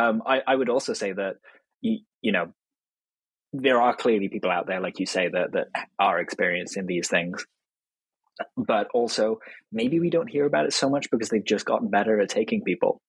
Um, 0.00 0.22
I, 0.24 0.40
I, 0.46 0.54
would 0.54 0.70
also 0.70 0.92
say 0.92 1.12
that, 1.12 1.34
you, 1.80 1.98
you 2.22 2.30
know, 2.30 2.52
there 3.52 3.80
are 3.82 3.94
clearly 3.94 4.28
people 4.28 4.52
out 4.52 4.68
there, 4.68 4.80
like 4.80 5.00
you 5.00 5.06
say, 5.06 5.28
that, 5.28 5.52
that 5.52 5.66
are 5.98 6.20
experiencing 6.20 6.86
these 6.86 7.08
things. 7.08 7.44
But 8.56 8.86
also, 8.94 9.40
maybe 9.72 9.98
we 9.98 10.10
don't 10.10 10.30
hear 10.30 10.46
about 10.46 10.64
it 10.64 10.72
so 10.72 10.88
much 10.88 11.10
because 11.10 11.28
they've 11.28 11.44
just 11.44 11.66
gotten 11.66 11.90
better 11.90 12.20
at 12.20 12.30
taking 12.30 12.62
people 12.62 13.02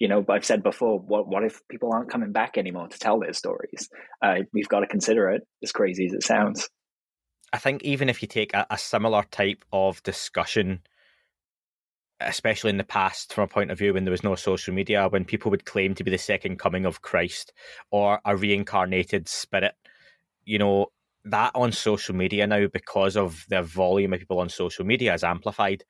you 0.00 0.08
know, 0.08 0.24
I've 0.28 0.44
said 0.44 0.64
before, 0.64 0.98
what 0.98 1.28
what 1.28 1.44
if 1.44 1.60
people 1.68 1.92
aren't 1.92 2.10
coming 2.10 2.32
back 2.32 2.58
anymore 2.58 2.88
to 2.88 2.98
tell 2.98 3.20
their 3.20 3.34
stories? 3.34 3.88
Uh, 4.20 4.40
we've 4.52 4.68
got 4.68 4.80
to 4.80 4.86
consider 4.86 5.28
it, 5.30 5.42
as 5.62 5.70
crazy 5.70 6.06
as 6.06 6.12
it 6.12 6.24
sounds. 6.24 6.68
I 7.52 7.58
think 7.58 7.82
even 7.84 8.08
if 8.08 8.22
you 8.22 8.28
take 8.28 8.54
a, 8.54 8.66
a 8.70 8.78
similar 8.78 9.24
type 9.30 9.64
of 9.72 10.02
discussion 10.02 10.80
especially 12.20 12.70
in 12.70 12.76
the 12.76 12.84
past, 12.84 13.32
from 13.32 13.44
a 13.44 13.48
point 13.48 13.70
of 13.70 13.78
view 13.78 13.94
when 13.94 14.04
there 14.04 14.10
was 14.10 14.22
no 14.22 14.34
social 14.34 14.74
media, 14.74 15.08
when 15.08 15.24
people 15.24 15.50
would 15.50 15.64
claim 15.64 15.94
to 15.94 16.04
be 16.04 16.10
the 16.10 16.18
second 16.18 16.58
coming 16.58 16.84
of 16.84 17.02
Christ 17.02 17.52
or 17.90 18.20
a 18.24 18.36
reincarnated 18.36 19.28
spirit, 19.28 19.74
you 20.44 20.58
know, 20.58 20.88
that 21.24 21.52
on 21.54 21.72
social 21.72 22.14
media 22.14 22.46
now, 22.46 22.66
because 22.66 23.16
of 23.16 23.44
the 23.48 23.62
volume 23.62 24.12
of 24.12 24.20
people 24.20 24.38
on 24.38 24.48
social 24.48 24.84
media, 24.84 25.14
is 25.14 25.24
amplified. 25.24 25.84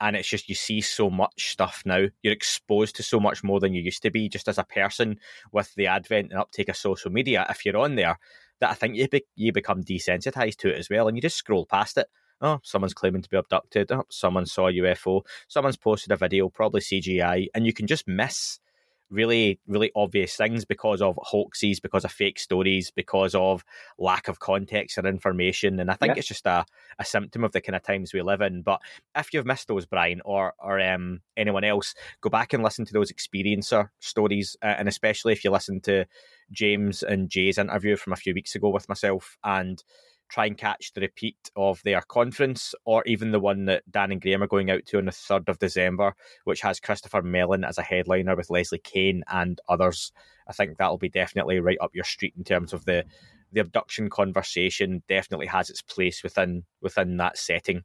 And 0.00 0.16
it's 0.16 0.28
just, 0.28 0.48
you 0.48 0.54
see 0.54 0.80
so 0.80 1.10
much 1.10 1.50
stuff 1.50 1.82
now. 1.84 2.06
You're 2.22 2.32
exposed 2.32 2.96
to 2.96 3.02
so 3.02 3.18
much 3.18 3.42
more 3.42 3.60
than 3.60 3.74
you 3.74 3.82
used 3.82 4.02
to 4.02 4.10
be, 4.10 4.28
just 4.28 4.48
as 4.48 4.58
a 4.58 4.64
person 4.64 5.18
with 5.52 5.74
the 5.74 5.86
advent 5.86 6.30
and 6.30 6.40
uptake 6.40 6.68
of 6.68 6.76
social 6.76 7.10
media. 7.10 7.46
If 7.50 7.64
you're 7.64 7.76
on 7.76 7.96
there, 7.96 8.18
that 8.60 8.70
I 8.70 8.74
think 8.74 8.96
you, 8.96 9.08
be- 9.08 9.26
you 9.34 9.52
become 9.52 9.82
desensitized 9.82 10.56
to 10.58 10.68
it 10.68 10.78
as 10.78 10.88
well, 10.90 11.08
and 11.08 11.16
you 11.16 11.22
just 11.22 11.36
scroll 11.36 11.66
past 11.66 11.98
it 11.98 12.08
oh, 12.40 12.60
someone's 12.62 12.94
claiming 12.94 13.22
to 13.22 13.28
be 13.28 13.36
abducted. 13.36 13.90
Oh, 13.92 14.04
someone 14.10 14.46
saw 14.46 14.68
a 14.68 14.72
UFO. 14.72 15.22
Someone's 15.48 15.76
posted 15.76 16.12
a 16.12 16.16
video, 16.16 16.48
probably 16.48 16.80
CGI, 16.80 17.46
and 17.54 17.66
you 17.66 17.72
can 17.72 17.86
just 17.86 18.06
miss 18.06 18.60
really, 19.10 19.58
really 19.66 19.90
obvious 19.96 20.36
things 20.36 20.64
because 20.64 21.00
of 21.00 21.18
hoaxes, 21.22 21.80
because 21.80 22.04
of 22.04 22.12
fake 22.12 22.38
stories, 22.38 22.90
because 22.90 23.34
of 23.34 23.64
lack 23.98 24.28
of 24.28 24.38
context 24.38 24.98
or 24.98 25.06
information. 25.06 25.80
And 25.80 25.90
I 25.90 25.94
think 25.94 26.14
yeah. 26.14 26.18
it's 26.18 26.28
just 26.28 26.46
a, 26.46 26.64
a 26.98 27.04
symptom 27.04 27.44
of 27.44 27.52
the 27.52 27.60
kind 27.60 27.76
of 27.76 27.82
times 27.82 28.12
we 28.12 28.22
live 28.22 28.40
in. 28.40 28.62
But 28.62 28.80
if 29.16 29.32
you've 29.32 29.46
missed 29.46 29.68
those, 29.68 29.86
Brian, 29.86 30.20
or 30.24 30.54
or 30.58 30.80
um, 30.80 31.20
anyone 31.36 31.64
else, 31.64 31.94
go 32.20 32.30
back 32.30 32.52
and 32.52 32.62
listen 32.62 32.84
to 32.84 32.92
those 32.92 33.12
experiencer 33.12 33.88
stories, 34.00 34.56
uh, 34.62 34.74
and 34.78 34.88
especially 34.88 35.32
if 35.32 35.44
you 35.44 35.50
listen 35.50 35.80
to 35.82 36.06
James 36.50 37.02
and 37.02 37.30
Jay's 37.30 37.58
interview 37.58 37.96
from 37.96 38.12
a 38.12 38.16
few 38.16 38.34
weeks 38.34 38.54
ago 38.54 38.68
with 38.68 38.88
myself 38.88 39.38
and 39.44 39.82
try 40.28 40.46
and 40.46 40.58
catch 40.58 40.92
the 40.92 41.00
repeat 41.00 41.50
of 41.56 41.82
their 41.82 42.02
conference, 42.02 42.74
or 42.84 43.02
even 43.06 43.30
the 43.30 43.40
one 43.40 43.64
that 43.66 43.82
Dan 43.90 44.12
and 44.12 44.20
Graham 44.20 44.42
are 44.42 44.48
going 44.48 44.70
out 44.70 44.84
to 44.86 44.98
on 44.98 45.06
the 45.06 45.10
3rd 45.10 45.48
of 45.48 45.58
December, 45.58 46.14
which 46.44 46.60
has 46.60 46.80
Christopher 46.80 47.22
Mellon 47.22 47.64
as 47.64 47.78
a 47.78 47.82
headliner 47.82 48.36
with 48.36 48.50
Leslie 48.50 48.78
Kean 48.78 49.24
and 49.32 49.60
others. 49.68 50.12
I 50.46 50.52
think 50.52 50.76
that'll 50.76 50.98
be 50.98 51.08
definitely 51.08 51.60
right 51.60 51.78
up 51.80 51.94
your 51.94 52.04
street 52.04 52.34
in 52.36 52.44
terms 52.44 52.72
of 52.72 52.84
the 52.84 53.04
the 53.50 53.60
abduction 53.60 54.10
conversation. 54.10 55.02
Definitely 55.08 55.46
has 55.46 55.70
its 55.70 55.82
place 55.82 56.22
within 56.22 56.64
within 56.80 57.16
that 57.18 57.38
setting, 57.38 57.78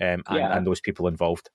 um, 0.00 0.22
and, 0.26 0.38
yeah. 0.38 0.56
and 0.56 0.66
those 0.66 0.80
people 0.80 1.06
involved. 1.06 1.50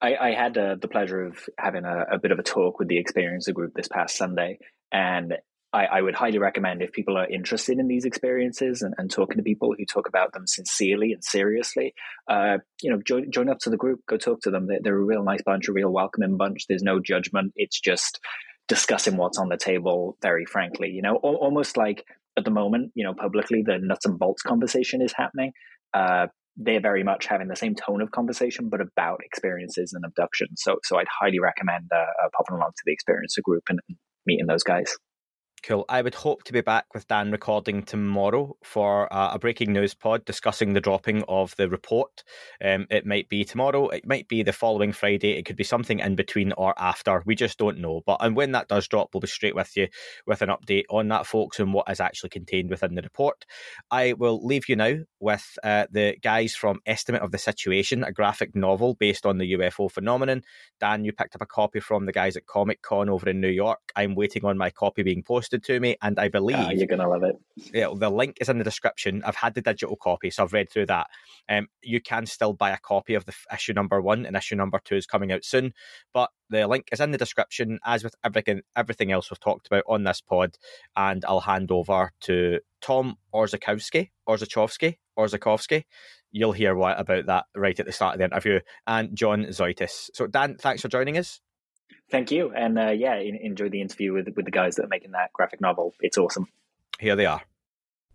I, 0.00 0.16
I 0.16 0.30
had 0.32 0.58
uh, 0.58 0.76
the 0.80 0.88
pleasure 0.88 1.22
of 1.22 1.48
having 1.56 1.84
a, 1.84 2.04
a, 2.12 2.18
bit 2.18 2.32
of 2.32 2.38
a 2.38 2.42
talk 2.42 2.78
with 2.78 2.88
the 2.88 3.02
Experiencer 3.02 3.54
group 3.54 3.74
this 3.74 3.88
past 3.88 4.16
Sunday, 4.16 4.58
and 4.92 5.34
I, 5.74 5.86
I, 5.86 6.02
would 6.02 6.14
highly 6.14 6.38
recommend 6.38 6.82
if 6.82 6.92
people 6.92 7.18
are 7.18 7.28
interested 7.28 7.78
in 7.78 7.88
these 7.88 8.04
experiences 8.04 8.82
and, 8.82 8.94
and 8.96 9.10
talking 9.10 9.38
to 9.38 9.42
people 9.42 9.74
who 9.76 9.84
talk 9.84 10.08
about 10.08 10.32
them 10.32 10.46
sincerely 10.46 11.12
and 11.12 11.22
seriously, 11.24 11.94
uh, 12.30 12.58
you 12.80 12.90
know, 12.90 13.00
join, 13.04 13.30
join 13.32 13.48
up 13.48 13.58
to 13.60 13.70
the 13.70 13.76
group, 13.76 14.00
go 14.08 14.16
talk 14.16 14.40
to 14.42 14.50
them. 14.50 14.68
They're, 14.68 14.78
they're, 14.80 14.96
a 14.96 15.04
real 15.04 15.24
nice 15.24 15.42
bunch, 15.42 15.66
a 15.68 15.72
real 15.72 15.90
welcoming 15.90 16.36
bunch. 16.36 16.66
There's 16.68 16.84
no 16.84 17.00
judgment. 17.00 17.52
It's 17.56 17.80
just 17.80 18.20
discussing 18.68 19.16
what's 19.16 19.36
on 19.36 19.48
the 19.48 19.56
table, 19.56 20.16
very 20.22 20.44
frankly, 20.46 20.90
you 20.90 21.02
know, 21.02 21.16
almost 21.16 21.76
like 21.76 22.04
at 22.38 22.44
the 22.44 22.50
moment, 22.50 22.92
you 22.94 23.04
know, 23.04 23.14
publicly, 23.14 23.62
the 23.66 23.78
nuts 23.80 24.06
and 24.06 24.18
bolts 24.18 24.42
conversation 24.42 25.02
is 25.02 25.12
happening. 25.16 25.52
Uh, 25.92 26.28
they're 26.56 26.80
very 26.80 27.02
much 27.02 27.26
having 27.26 27.48
the 27.48 27.56
same 27.56 27.74
tone 27.74 28.00
of 28.00 28.12
conversation, 28.12 28.68
but 28.68 28.80
about 28.80 29.20
experiences 29.24 29.92
and 29.92 30.04
abduction. 30.04 30.46
So, 30.56 30.76
so 30.84 30.98
I'd 30.98 31.06
highly 31.20 31.40
recommend 31.40 31.90
uh, 31.92 31.98
uh, 31.98 32.28
popping 32.36 32.56
along 32.56 32.70
to 32.76 32.82
the 32.86 32.92
experiencer 32.96 33.42
group 33.42 33.64
and 33.68 33.80
meeting 34.24 34.46
those 34.46 34.62
guys. 34.62 34.96
Cool. 35.66 35.86
I 35.88 36.02
would 36.02 36.14
hope 36.14 36.44
to 36.44 36.52
be 36.52 36.60
back 36.60 36.92
with 36.92 37.08
Dan 37.08 37.32
recording 37.32 37.84
tomorrow 37.84 38.54
for 38.62 39.10
uh, 39.10 39.30
a 39.32 39.38
breaking 39.38 39.72
news 39.72 39.94
pod 39.94 40.22
discussing 40.26 40.74
the 40.74 40.80
dropping 40.80 41.22
of 41.26 41.56
the 41.56 41.70
report. 41.70 42.22
Um, 42.62 42.86
it 42.90 43.06
might 43.06 43.30
be 43.30 43.44
tomorrow, 43.44 43.88
it 43.88 44.06
might 44.06 44.28
be 44.28 44.42
the 44.42 44.52
following 44.52 44.92
Friday, 44.92 45.38
it 45.38 45.46
could 45.46 45.56
be 45.56 45.64
something 45.64 46.00
in 46.00 46.16
between 46.16 46.52
or 46.58 46.74
after. 46.76 47.22
We 47.24 47.34
just 47.34 47.56
don't 47.56 47.78
know. 47.78 48.02
But 48.04 48.18
and 48.20 48.36
when 48.36 48.52
that 48.52 48.68
does 48.68 48.86
drop, 48.86 49.14
we'll 49.14 49.22
be 49.22 49.26
straight 49.26 49.54
with 49.54 49.74
you 49.74 49.88
with 50.26 50.42
an 50.42 50.50
update 50.50 50.84
on 50.90 51.08
that, 51.08 51.26
folks, 51.26 51.58
and 51.58 51.72
what 51.72 51.90
is 51.90 51.98
actually 51.98 52.28
contained 52.28 52.68
within 52.68 52.94
the 52.94 53.00
report. 53.00 53.46
I 53.90 54.12
will 54.12 54.44
leave 54.44 54.68
you 54.68 54.76
now 54.76 54.96
with 55.18 55.56
uh, 55.64 55.86
the 55.90 56.18
guys 56.20 56.54
from 56.54 56.80
Estimate 56.84 57.22
of 57.22 57.32
the 57.32 57.38
Situation, 57.38 58.04
a 58.04 58.12
graphic 58.12 58.54
novel 58.54 58.96
based 58.96 59.24
on 59.24 59.38
the 59.38 59.54
UFO 59.54 59.90
phenomenon. 59.90 60.42
Dan, 60.78 61.06
you 61.06 61.14
picked 61.14 61.36
up 61.36 61.40
a 61.40 61.46
copy 61.46 61.80
from 61.80 62.04
the 62.04 62.12
guys 62.12 62.36
at 62.36 62.44
Comic 62.44 62.82
Con 62.82 63.08
over 63.08 63.30
in 63.30 63.40
New 63.40 63.48
York. 63.48 63.80
I'm 63.96 64.14
waiting 64.14 64.44
on 64.44 64.58
my 64.58 64.68
copy 64.68 65.02
being 65.02 65.22
posted 65.22 65.53
to 65.62 65.80
me, 65.80 65.96
and 66.02 66.18
I 66.18 66.28
believe 66.28 66.56
ah, 66.58 66.70
you're 66.70 66.86
gonna 66.86 67.08
love 67.08 67.22
it. 67.22 67.36
Yeah, 67.72 67.88
the 67.94 68.10
link 68.10 68.38
is 68.40 68.48
in 68.48 68.58
the 68.58 68.64
description. 68.64 69.22
I've 69.24 69.36
had 69.36 69.54
the 69.54 69.60
digital 69.60 69.96
copy, 69.96 70.30
so 70.30 70.42
I've 70.42 70.52
read 70.52 70.70
through 70.70 70.86
that. 70.86 71.08
Um, 71.48 71.68
you 71.82 72.00
can 72.00 72.26
still 72.26 72.52
buy 72.52 72.70
a 72.70 72.78
copy 72.78 73.14
of 73.14 73.24
the 73.26 73.34
issue 73.52 73.72
number 73.72 74.00
one, 74.00 74.26
and 74.26 74.36
issue 74.36 74.56
number 74.56 74.80
two 74.84 74.96
is 74.96 75.06
coming 75.06 75.30
out 75.30 75.44
soon. 75.44 75.72
But 76.12 76.30
the 76.50 76.66
link 76.66 76.88
is 76.92 77.00
in 77.00 77.10
the 77.10 77.18
description, 77.18 77.78
as 77.84 78.02
with 78.02 78.14
everything 78.24 78.62
everything 78.76 79.12
else 79.12 79.30
we've 79.30 79.40
talked 79.40 79.66
about 79.66 79.84
on 79.88 80.04
this 80.04 80.20
pod. 80.20 80.56
And 80.96 81.24
I'll 81.24 81.40
hand 81.40 81.70
over 81.70 82.12
to 82.22 82.60
Tom 82.80 83.16
Orzakowski, 83.34 84.10
Orzachowski, 84.28 84.96
Orzakowski. 85.18 85.84
You'll 86.32 86.52
hear 86.52 86.74
what 86.74 86.98
about 86.98 87.26
that 87.26 87.44
right 87.54 87.78
at 87.78 87.86
the 87.86 87.92
start 87.92 88.14
of 88.14 88.18
the 88.18 88.24
interview, 88.24 88.60
and 88.86 89.16
John 89.16 89.44
Zoitis. 89.46 90.10
So, 90.14 90.26
Dan, 90.26 90.56
thanks 90.56 90.82
for 90.82 90.88
joining 90.88 91.16
us. 91.16 91.40
Thank 92.10 92.30
you, 92.30 92.52
and 92.54 92.78
uh, 92.78 92.90
yeah, 92.90 93.16
enjoy 93.16 93.68
the 93.70 93.80
interview 93.80 94.12
with 94.12 94.28
with 94.36 94.44
the 94.44 94.50
guys 94.50 94.76
that 94.76 94.84
are 94.84 94.88
making 94.88 95.12
that 95.12 95.32
graphic 95.32 95.60
novel. 95.60 95.94
It's 96.00 96.18
awesome. 96.18 96.48
Here 96.98 97.16
they 97.16 97.26
are. 97.26 97.42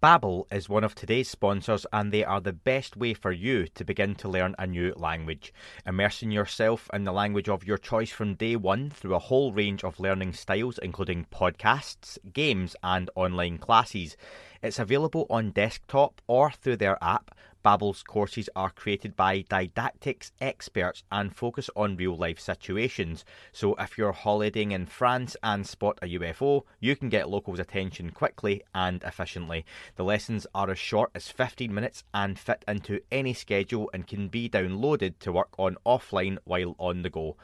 Babbel 0.02 0.45
is 0.49 0.69
one 0.69 0.86
of 0.86 0.95
today's 0.95 1.28
sponsors 1.28 1.86
and 1.91 2.13
they 2.13 2.23
are 2.23 2.39
the 2.39 2.54
best 2.54 2.95
way 2.95 3.13
for 3.13 3.34
you 3.34 3.67
to 3.67 3.84
begin 3.84 4.15
to 4.15 4.30
learn 4.30 4.56
a 4.58 4.65
new 4.65 4.93
language. 4.95 5.54
Immersing 5.86 6.32
yourself 6.32 6.89
in 6.93 7.04
the 7.04 7.12
language 7.12 7.49
of 7.49 7.65
your 7.65 7.78
choice 7.78 8.10
from 8.10 8.36
day 8.36 8.56
one 8.56 8.91
through 8.91 9.13
a 9.13 9.19
whole 9.19 9.52
range 9.52 9.84
of 9.84 9.99
learning 9.99 10.32
styles 10.32 10.78
including 10.78 11.25
podcasts, 11.34 12.17
games 12.32 12.78
and 12.82 13.10
online 13.15 13.58
classes. 13.58 14.15
It's 14.62 14.80
available 14.80 15.26
on 15.30 15.52
desktop 15.52 16.22
or 16.28 16.52
through 16.52 16.78
their 16.78 16.98
app 17.04 17.32
Babbel's 17.62 18.04
courses 18.04 18.50
are 18.56 18.69
created 18.69 19.17
by 19.17 19.41
didactics 19.41 20.32
experts 20.39 21.04
and 21.12 21.36
focus 21.36 21.69
on 21.76 21.98
real 21.98 22.15
life 22.15 22.39
situations. 22.39 23.26
So 23.52 23.76
if 23.76 23.98
you're 23.98 24.13
holidaying 24.13 24.72
in 24.72 24.86
France 24.86 25.36
and 25.43 25.67
spot 25.67 26.00
a 26.02 26.08
UFO, 26.08 26.63
you 26.80 26.95
can 26.95 27.10
get 27.10 27.30
locals' 27.30 27.60
attention 27.60 28.12
quickly 28.12 28.63
and 28.74 29.04
efficiently. 29.04 29.65
The 29.98 30.06
lessons 30.06 30.48
are 30.56 30.69
as 30.69 30.80
short 30.80 31.12
as 31.13 31.28
15 31.28 31.74
minutes 31.74 32.04
and 32.13 32.39
fit 32.39 32.63
into 32.65 33.02
any 33.12 33.34
schedule 33.34 33.89
and 33.93 34.08
can 34.08 34.30
be 34.30 34.50
downloaded 34.50 35.19
to 35.19 35.34
work 35.34 35.50
on 35.58 35.76
offline 35.86 36.38
while 36.45 36.76
on 36.80 37.02
the 37.02 37.10
go. 37.10 37.36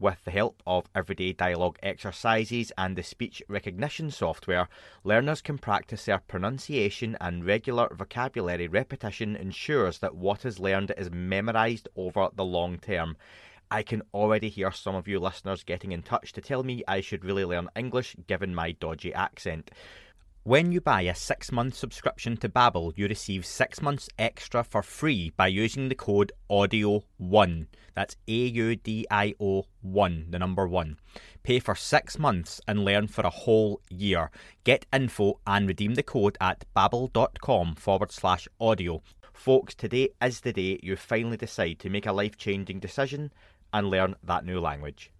With 0.00 0.24
the 0.24 0.32
help 0.32 0.60
of 0.66 0.88
everyday 0.94 1.32
dialogue 1.32 1.78
exercises 1.82 2.72
and 2.76 2.96
the 2.96 3.02
speech 3.02 3.42
recognition 3.48 4.10
software, 4.10 4.68
learners 5.04 5.40
can 5.40 5.56
practice 5.56 6.06
their 6.06 6.18
pronunciation 6.18 7.16
and 7.20 7.46
regular 7.46 7.88
vocabulary 7.94 8.66
repetition 8.66 9.36
ensures 9.36 10.00
that 10.00 10.16
what 10.16 10.44
is 10.44 10.58
learned 10.58 10.92
is 10.98 11.10
memorized 11.12 11.88
over 11.96 12.28
the 12.34 12.44
long 12.44 12.78
term. 12.78 13.16
I 13.70 13.82
can 13.82 14.02
already 14.12 14.48
hear 14.48 14.72
some 14.72 14.94
of 14.94 15.08
you 15.08 15.20
listeners 15.20 15.62
getting 15.62 15.92
in 15.92 16.02
touch 16.02 16.32
to 16.32 16.40
tell 16.40 16.64
me 16.64 16.82
I 16.86 17.00
should 17.00 17.24
really 17.24 17.44
learn 17.44 17.70
English 17.76 18.16
given 18.26 18.54
my 18.54 18.72
dodgy 18.72 19.14
accent. 19.14 19.70
When 20.46 20.72
you 20.72 20.82
buy 20.82 21.00
a 21.00 21.14
six 21.14 21.50
month 21.50 21.74
subscription 21.74 22.36
to 22.36 22.50
Babbel, 22.50 22.92
you 22.96 23.08
receive 23.08 23.46
six 23.46 23.80
months 23.80 24.10
extra 24.18 24.62
for 24.62 24.82
free 24.82 25.32
by 25.38 25.46
using 25.46 25.88
the 25.88 25.94
code 25.94 26.32
AUDIO1. 26.50 27.66
That's 27.94 28.18
A 28.28 28.32
U 28.32 28.76
D 28.76 29.06
I 29.10 29.34
O 29.40 29.64
1, 29.80 30.26
the 30.28 30.38
number 30.38 30.68
1. 30.68 30.98
Pay 31.44 31.60
for 31.60 31.74
six 31.74 32.18
months 32.18 32.60
and 32.68 32.84
learn 32.84 33.08
for 33.08 33.22
a 33.22 33.30
whole 33.30 33.80
year. 33.88 34.30
Get 34.64 34.84
info 34.92 35.40
and 35.46 35.66
redeem 35.66 35.94
the 35.94 36.02
code 36.02 36.36
at 36.42 36.66
babbel.com 36.76 37.76
forward 37.76 38.12
slash 38.12 38.46
audio. 38.60 39.00
Folks, 39.32 39.74
today 39.74 40.10
is 40.22 40.40
the 40.40 40.52
day 40.52 40.78
you 40.82 40.96
finally 40.96 41.38
decide 41.38 41.78
to 41.78 41.88
make 41.88 42.04
a 42.04 42.12
life 42.12 42.36
changing 42.36 42.80
decision 42.80 43.32
and 43.72 43.88
learn 43.88 44.14
that 44.22 44.44
new 44.44 44.60
language. 44.60 45.10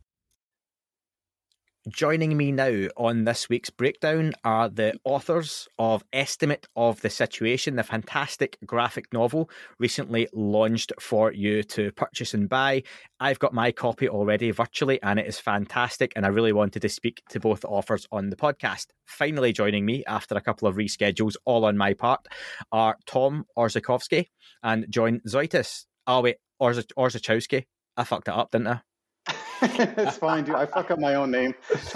Joining 1.91 2.35
me 2.35 2.51
now 2.51 2.89
on 2.97 3.25
this 3.25 3.51
week's 3.51 3.69
breakdown 3.69 4.33
are 4.43 4.71
the 4.71 4.95
authors 5.05 5.69
of 5.79 6.03
Estimate 6.15 6.67
of 6.77 6.99
the 7.03 7.11
Situation, 7.11 7.77
the 7.77 7.83
fantastic 7.83 8.57
graphic 8.65 9.13
novel 9.13 9.51
recently 9.79 10.27
launched 10.33 10.95
for 10.99 11.31
you 11.31 11.63
to 11.65 11.93
purchase 11.93 12.33
and 12.33 12.49
buy. 12.49 12.85
I've 13.21 13.39
got 13.39 13.53
my 13.53 13.71
copy 13.71 14.09
already 14.09 14.51
virtually, 14.51 14.99
and 15.03 15.19
it 15.19 15.27
is 15.27 15.39
fantastic. 15.39 16.15
And 16.17 16.25
I 16.25 16.31
really 16.31 16.55
wanted 16.55 16.81
to 16.81 16.89
speak 16.89 17.23
to 17.29 17.39
both 17.39 17.67
authors 17.67 18.07
on 18.11 18.31
the 18.31 18.37
podcast. 18.37 18.87
Finally, 19.05 19.53
joining 19.53 19.85
me 19.85 20.05
after 20.07 20.35
a 20.37 20.41
couple 20.41 20.67
of 20.67 20.77
reschedules, 20.77 21.37
all 21.45 21.67
on 21.67 21.77
my 21.77 21.93
part, 21.93 22.27
are 22.73 22.97
Tom 23.05 23.45
Orzakowski 23.59 24.29
and 24.63 24.87
John 24.89 25.21
Zoitis. 25.29 25.85
Oh, 26.07 26.23
wait, 26.23 26.37
Orza- 26.63 26.91
Orzachowski. 26.97 27.67
I 27.99 28.05
fucked 28.05 28.29
it 28.29 28.35
up, 28.35 28.53
didn't 28.53 28.69
I? 28.69 28.81
it's 29.99 30.19
fine, 30.19 30.45
dude. 30.45 30.55
I 30.55 30.67
fuck 30.67 30.91
up 30.91 30.99
my 30.99 31.15
own 31.15 31.31
name. 31.31 31.55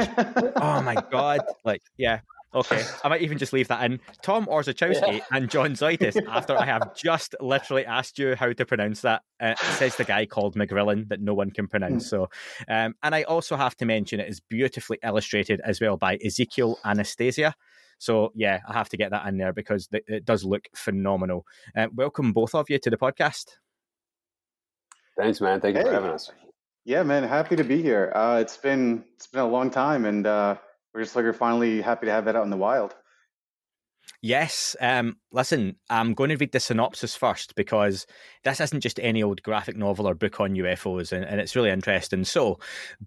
oh 0.57 0.83
my 0.83 0.97
god! 1.11 1.41
Like, 1.65 1.83
yeah. 1.97 2.21
Okay, 2.55 2.83
I 3.05 3.09
might 3.09 3.21
even 3.21 3.37
just 3.37 3.53
leave 3.53 3.69
that 3.69 3.85
in. 3.85 4.01
Tom 4.23 4.47
Orzechowski 4.47 5.19
yeah. 5.19 5.25
and 5.33 5.51
John 5.51 5.73
Zoitis, 5.73 6.17
after 6.29 6.57
I 6.57 6.65
have 6.65 6.97
just 6.97 7.35
literally 7.41 7.85
asked 7.85 8.19
you 8.19 8.35
how 8.37 8.55
to 8.55 8.65
pronounce 8.65 9.03
that, 9.03 9.23
uh, 9.39 9.55
says 9.77 9.97
the 9.97 10.05
guy 10.05 10.25
called 10.25 10.57
McGrillen 10.57 11.11
that 11.11 11.21
no 11.21 11.35
one 11.35 11.51
can 11.51 11.69
pronounce. 11.69 12.05
Hmm. 12.05 12.09
So, 12.09 12.31
um, 12.67 12.95
and 13.03 13.15
I 13.15 13.25
also 13.25 13.55
have 13.57 13.77
to 13.77 13.85
mention 13.85 14.19
it 14.19 14.31
is 14.31 14.41
beautifully 14.41 14.99
illustrated 15.05 15.61
as 15.63 15.79
well 15.79 15.99
by 15.99 16.19
Ezekiel 16.25 16.79
Anastasia. 16.87 17.55
So, 17.99 18.33
yeah, 18.35 18.61
I 18.67 18.73
have 18.73 18.89
to 18.91 18.97
get 18.97 19.11
that 19.11 19.27
in 19.27 19.37
there 19.37 19.53
because 19.53 19.89
it 19.93 20.25
does 20.25 20.43
look 20.43 20.69
phenomenal. 20.75 21.45
Uh, 21.77 21.89
welcome, 21.95 22.33
both 22.33 22.55
of 22.55 22.71
you, 22.71 22.79
to 22.79 22.89
the 22.89 22.97
podcast. 22.97 23.45
Thanks, 25.19 25.41
man. 25.41 25.61
Thank 25.61 25.77
you 25.77 25.83
hey. 25.83 25.89
for 25.89 25.95
having 25.95 26.11
us. 26.11 26.31
Yeah, 26.85 27.03
man. 27.03 27.23
Happy 27.25 27.57
to 27.57 27.65
be 27.65 27.83
here. 27.83 28.13
Uh, 28.15 28.39
it's 28.41 28.57
been 28.57 29.05
it's 29.17 29.27
been 29.27 29.43
a 29.43 29.49
long 29.49 29.71
time, 29.71 30.05
and 30.05 30.27
uh, 30.27 30.57
we're 30.95 31.03
just 31.03 31.15
like 31.15 31.25
we're 31.25 31.33
finally 31.33 31.81
happy 31.83 32.07
to 32.07 32.13
have 32.13 32.25
that 32.25 32.37
out 32.37 32.45
in 32.45 32.51
the 32.51 32.57
wild. 32.57 32.95
Yes. 34.21 34.75
Um, 34.81 35.17
listen, 35.31 35.77
I'm 35.91 36.13
going 36.13 36.31
to 36.31 36.37
read 36.37 36.51
the 36.51 36.59
synopsis 36.59 37.15
first 37.15 37.55
because 37.55 38.05
this 38.43 38.61
isn't 38.61 38.81
just 38.81 38.99
any 38.99 39.23
old 39.23 39.45
graphic 39.45 39.77
novel 39.77 40.09
or 40.09 40.15
book 40.17 40.41
on 40.41 40.57
UFOs, 40.57 41.13
and, 41.13 41.25
and, 41.25 41.41
it's 41.41 41.55
really 41.55 41.71
interesting. 41.71 42.25
So, 42.25 42.59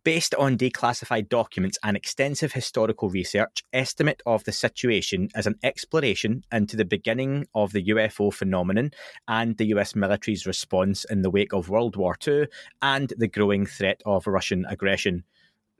based 0.05 0.33
on 0.35 0.57
declassified 0.57 1.27
documents 1.27 1.77
and 1.83 1.97
extensive 1.97 2.53
historical 2.53 3.09
research, 3.09 3.61
Estimate 3.73 4.21
of 4.25 4.45
the 4.45 4.53
Situation 4.53 5.27
is 5.35 5.47
an 5.47 5.55
exploration 5.63 6.45
into 6.49 6.77
the 6.77 6.85
beginning 6.85 7.45
of 7.53 7.73
the 7.73 7.83
UFO 7.87 8.33
phenomenon 8.33 8.91
and 9.27 9.57
the 9.57 9.65
US 9.65 9.97
military's 9.97 10.45
response 10.45 11.03
in 11.03 11.23
the 11.23 11.29
wake 11.29 11.51
of 11.51 11.67
World 11.67 11.97
War 11.97 12.15
II 12.25 12.47
and 12.81 13.11
the 13.17 13.27
growing 13.27 13.65
threat 13.65 14.01
of 14.05 14.27
Russian 14.27 14.63
aggression 14.69 15.25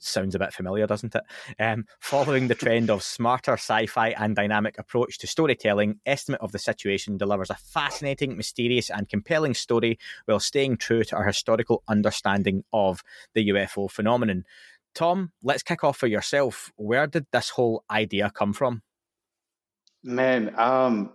sounds 0.03 0.35
a 0.35 0.39
bit 0.39 0.53
familiar, 0.53 0.87
doesn't 0.87 1.15
it? 1.15 1.23
Um, 1.59 1.85
following 1.99 2.47
the 2.47 2.55
trend 2.55 2.89
of 2.89 3.03
smarter 3.03 3.53
sci 3.53 3.85
fi 3.87 4.09
and 4.09 4.35
dynamic 4.35 4.77
approach 4.77 5.17
to 5.19 5.27
storytelling, 5.27 5.99
Estimate 6.05 6.41
of 6.41 6.51
the 6.51 6.59
Situation 6.59 7.17
delivers 7.17 7.49
a 7.49 7.55
fascinating, 7.55 8.35
mysterious, 8.35 8.89
and 8.89 9.07
compelling 9.09 9.53
story 9.53 9.99
while 10.25 10.39
staying 10.39 10.77
true 10.77 11.03
to 11.05 11.15
our 11.15 11.25
historical 11.25 11.83
understanding 11.87 12.63
of 12.73 13.03
the 13.33 13.49
UFO 13.49 13.89
phenomenon. 13.89 14.45
Tom, 14.93 15.31
let's 15.43 15.63
kick 15.63 15.83
off 15.83 15.97
for 15.97 16.07
yourself. 16.07 16.71
Where 16.75 17.07
did 17.07 17.25
this 17.31 17.49
whole 17.49 17.83
idea 17.89 18.31
come 18.33 18.53
from? 18.53 18.81
Man, 20.03 20.53
um, 20.57 21.13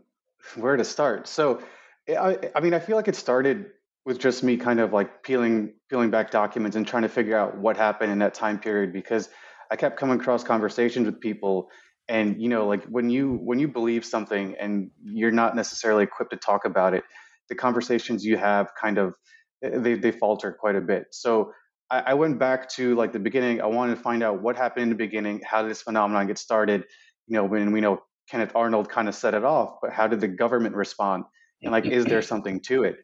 where 0.55 0.77
to 0.77 0.85
start? 0.85 1.27
So, 1.27 1.61
I, 2.09 2.38
I 2.55 2.61
mean, 2.61 2.72
I 2.72 2.79
feel 2.79 2.96
like 2.96 3.09
it 3.09 3.16
started 3.16 3.66
with 4.07 4.21
just 4.21 4.45
me 4.45 4.57
kind 4.57 4.81
of 4.81 4.92
like 4.92 5.23
peeling 5.25 5.75
peeling 5.90 6.11
back 6.11 6.31
documents 6.31 6.77
and 6.77 6.87
trying 6.87 7.03
to 7.03 7.09
figure 7.09 7.37
out 7.37 7.59
what 7.59 7.77
happened 7.77 8.12
in 8.12 8.21
that 8.21 8.33
time 8.33 8.59
period 8.59 8.92
because 8.92 9.29
I 9.71 9.77
kept 9.77 9.99
coming 9.99 10.19
across 10.19 10.45
conversations 10.45 11.07
with 11.07 11.21
people 11.21 11.69
and 12.09 12.40
you 12.40 12.49
know 12.49 12.66
like 12.66 12.85
when 12.85 13.11
you 13.11 13.35
when 13.42 13.59
you 13.59 13.69
believe 13.69 14.05
something 14.05 14.55
and 14.59 14.90
you're 15.05 15.33
not 15.33 15.57
necessarily 15.57 16.05
equipped 16.05 16.31
to 16.31 16.38
talk 16.38 16.64
about 16.64 16.95
it 16.95 17.03
the 17.49 17.57
conversations 17.57 18.25
you 18.25 18.37
have 18.37 18.69
kind 18.81 18.97
of 18.97 19.14
eh, 19.62 19.71
they, 19.75 19.95
they 19.95 20.12
falter 20.12 20.53
quite 20.53 20.77
a 20.77 20.81
bit. 20.81 21.07
So 21.11 21.53
I, 21.90 22.01
I 22.01 22.14
went 22.14 22.38
back 22.38 22.69
to 22.71 22.95
like 22.95 23.12
the 23.12 23.21
beginning. 23.21 23.61
I 23.61 23.66
wanted 23.66 23.97
to 23.97 24.01
find 24.01 24.23
out 24.23 24.42
what 24.42 24.57
happened 24.57 24.85
in 24.85 24.88
the 24.88 24.97
beginning 24.97 25.42
how 25.45 25.62
did 25.62 25.71
this 25.71 25.83
phenomenon 25.83 26.29
get 26.29 26.38
started 26.38 26.85
you 27.27 27.35
know 27.35 27.45
when 27.45 27.73
we 27.73 27.81
know 27.81 28.03
kenneth 28.31 28.53
arnold 28.55 28.88
kind 28.88 29.09
of 29.09 29.14
set 29.16 29.35
it 29.35 29.45
off 29.45 29.79
but 29.83 29.92
how 29.92 30.07
did 30.07 30.21
the 30.21 30.29
government 30.29 30.77
respond? 30.77 31.25
And 31.62 31.73
like 31.73 31.87
is 31.87 32.05
there 32.05 32.23
something 32.33 32.61
to 32.62 32.85
it 32.85 32.99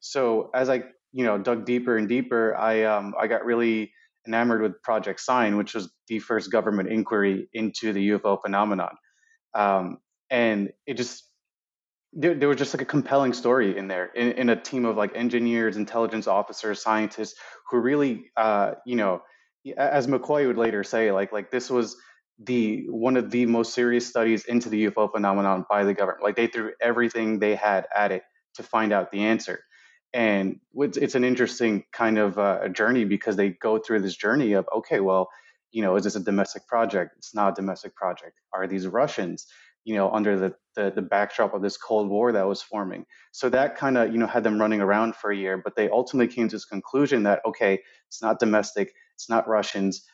so 0.00 0.50
as 0.54 0.68
I 0.68 0.84
you 1.12 1.24
know 1.24 1.38
dug 1.38 1.64
deeper 1.64 1.96
and 1.96 2.08
deeper, 2.08 2.56
I 2.56 2.84
um, 2.84 3.14
I 3.18 3.26
got 3.26 3.44
really 3.44 3.92
enamored 4.26 4.62
with 4.62 4.82
Project 4.82 5.20
Sign, 5.20 5.56
which 5.56 5.74
was 5.74 5.90
the 6.08 6.18
first 6.18 6.50
government 6.50 6.90
inquiry 6.90 7.48
into 7.52 7.92
the 7.92 8.10
UFO 8.10 8.40
phenomenon, 8.42 8.96
um, 9.54 9.98
and 10.30 10.72
it 10.86 10.94
just 10.94 11.24
there, 12.12 12.34
there, 12.34 12.48
was 12.48 12.58
just 12.58 12.74
like 12.74 12.82
a 12.82 12.86
compelling 12.86 13.32
story 13.32 13.78
in 13.78 13.86
there 13.86 14.06
in, 14.06 14.32
in, 14.32 14.48
a 14.48 14.60
team 14.60 14.84
of 14.84 14.96
like 14.96 15.12
engineers, 15.14 15.76
intelligence 15.76 16.26
officers, 16.26 16.82
scientists 16.82 17.38
who 17.70 17.78
really 17.78 18.24
uh, 18.36 18.72
you 18.84 18.96
know 18.96 19.22
as 19.76 20.06
McCoy 20.06 20.46
would 20.46 20.56
later 20.58 20.82
say 20.82 21.12
like 21.12 21.32
like 21.32 21.50
this 21.50 21.70
was 21.70 21.96
the 22.42 22.86
one 22.88 23.16
of 23.16 23.30
the 23.30 23.44
most 23.44 23.74
serious 23.74 24.06
studies 24.06 24.46
into 24.46 24.70
the 24.70 24.86
UFO 24.86 25.12
phenomenon 25.12 25.66
by 25.68 25.84
the 25.84 25.92
government. 25.92 26.24
Like 26.24 26.36
they 26.36 26.46
threw 26.46 26.72
everything 26.80 27.38
they 27.38 27.54
had 27.54 27.86
at 27.94 28.12
it 28.12 28.22
to 28.54 28.62
find 28.62 28.92
out 28.92 29.12
the 29.12 29.20
answer 29.20 29.60
and 30.12 30.60
it's, 30.74 30.96
it's 30.96 31.14
an 31.14 31.24
interesting 31.24 31.84
kind 31.92 32.18
of 32.18 32.38
uh, 32.38 32.68
journey 32.68 33.04
because 33.04 33.36
they 33.36 33.50
go 33.50 33.78
through 33.78 34.00
this 34.00 34.16
journey 34.16 34.52
of 34.54 34.68
okay 34.74 35.00
well 35.00 35.28
you 35.70 35.82
know 35.82 35.96
is 35.96 36.04
this 36.04 36.16
a 36.16 36.20
domestic 36.20 36.66
project? 36.66 37.14
It's 37.18 37.34
not 37.34 37.52
a 37.52 37.54
domestic 37.54 37.94
project. 37.94 38.40
Are 38.52 38.66
these 38.66 38.86
russians 38.86 39.46
you 39.84 39.94
know 39.94 40.10
under 40.10 40.38
the 40.38 40.54
the, 40.76 40.92
the 40.94 41.02
backdrop 41.02 41.54
of 41.54 41.62
this 41.62 41.76
cold 41.76 42.08
war 42.08 42.32
that 42.32 42.46
was 42.46 42.62
forming? 42.62 43.06
So 43.32 43.48
that 43.50 43.76
kind 43.76 43.96
of 43.98 44.12
you 44.12 44.18
know 44.18 44.26
had 44.26 44.44
them 44.44 44.60
running 44.60 44.80
around 44.80 45.16
for 45.16 45.30
a 45.30 45.36
year 45.36 45.56
but 45.58 45.76
they 45.76 45.88
ultimately 45.88 46.32
came 46.32 46.48
to 46.48 46.56
this 46.56 46.64
conclusion 46.64 47.24
that 47.24 47.42
okay 47.46 47.80
it's 48.08 48.22
not 48.22 48.38
domestic 48.38 48.92
it's 49.14 49.28
not 49.28 49.48
russians 49.48 50.04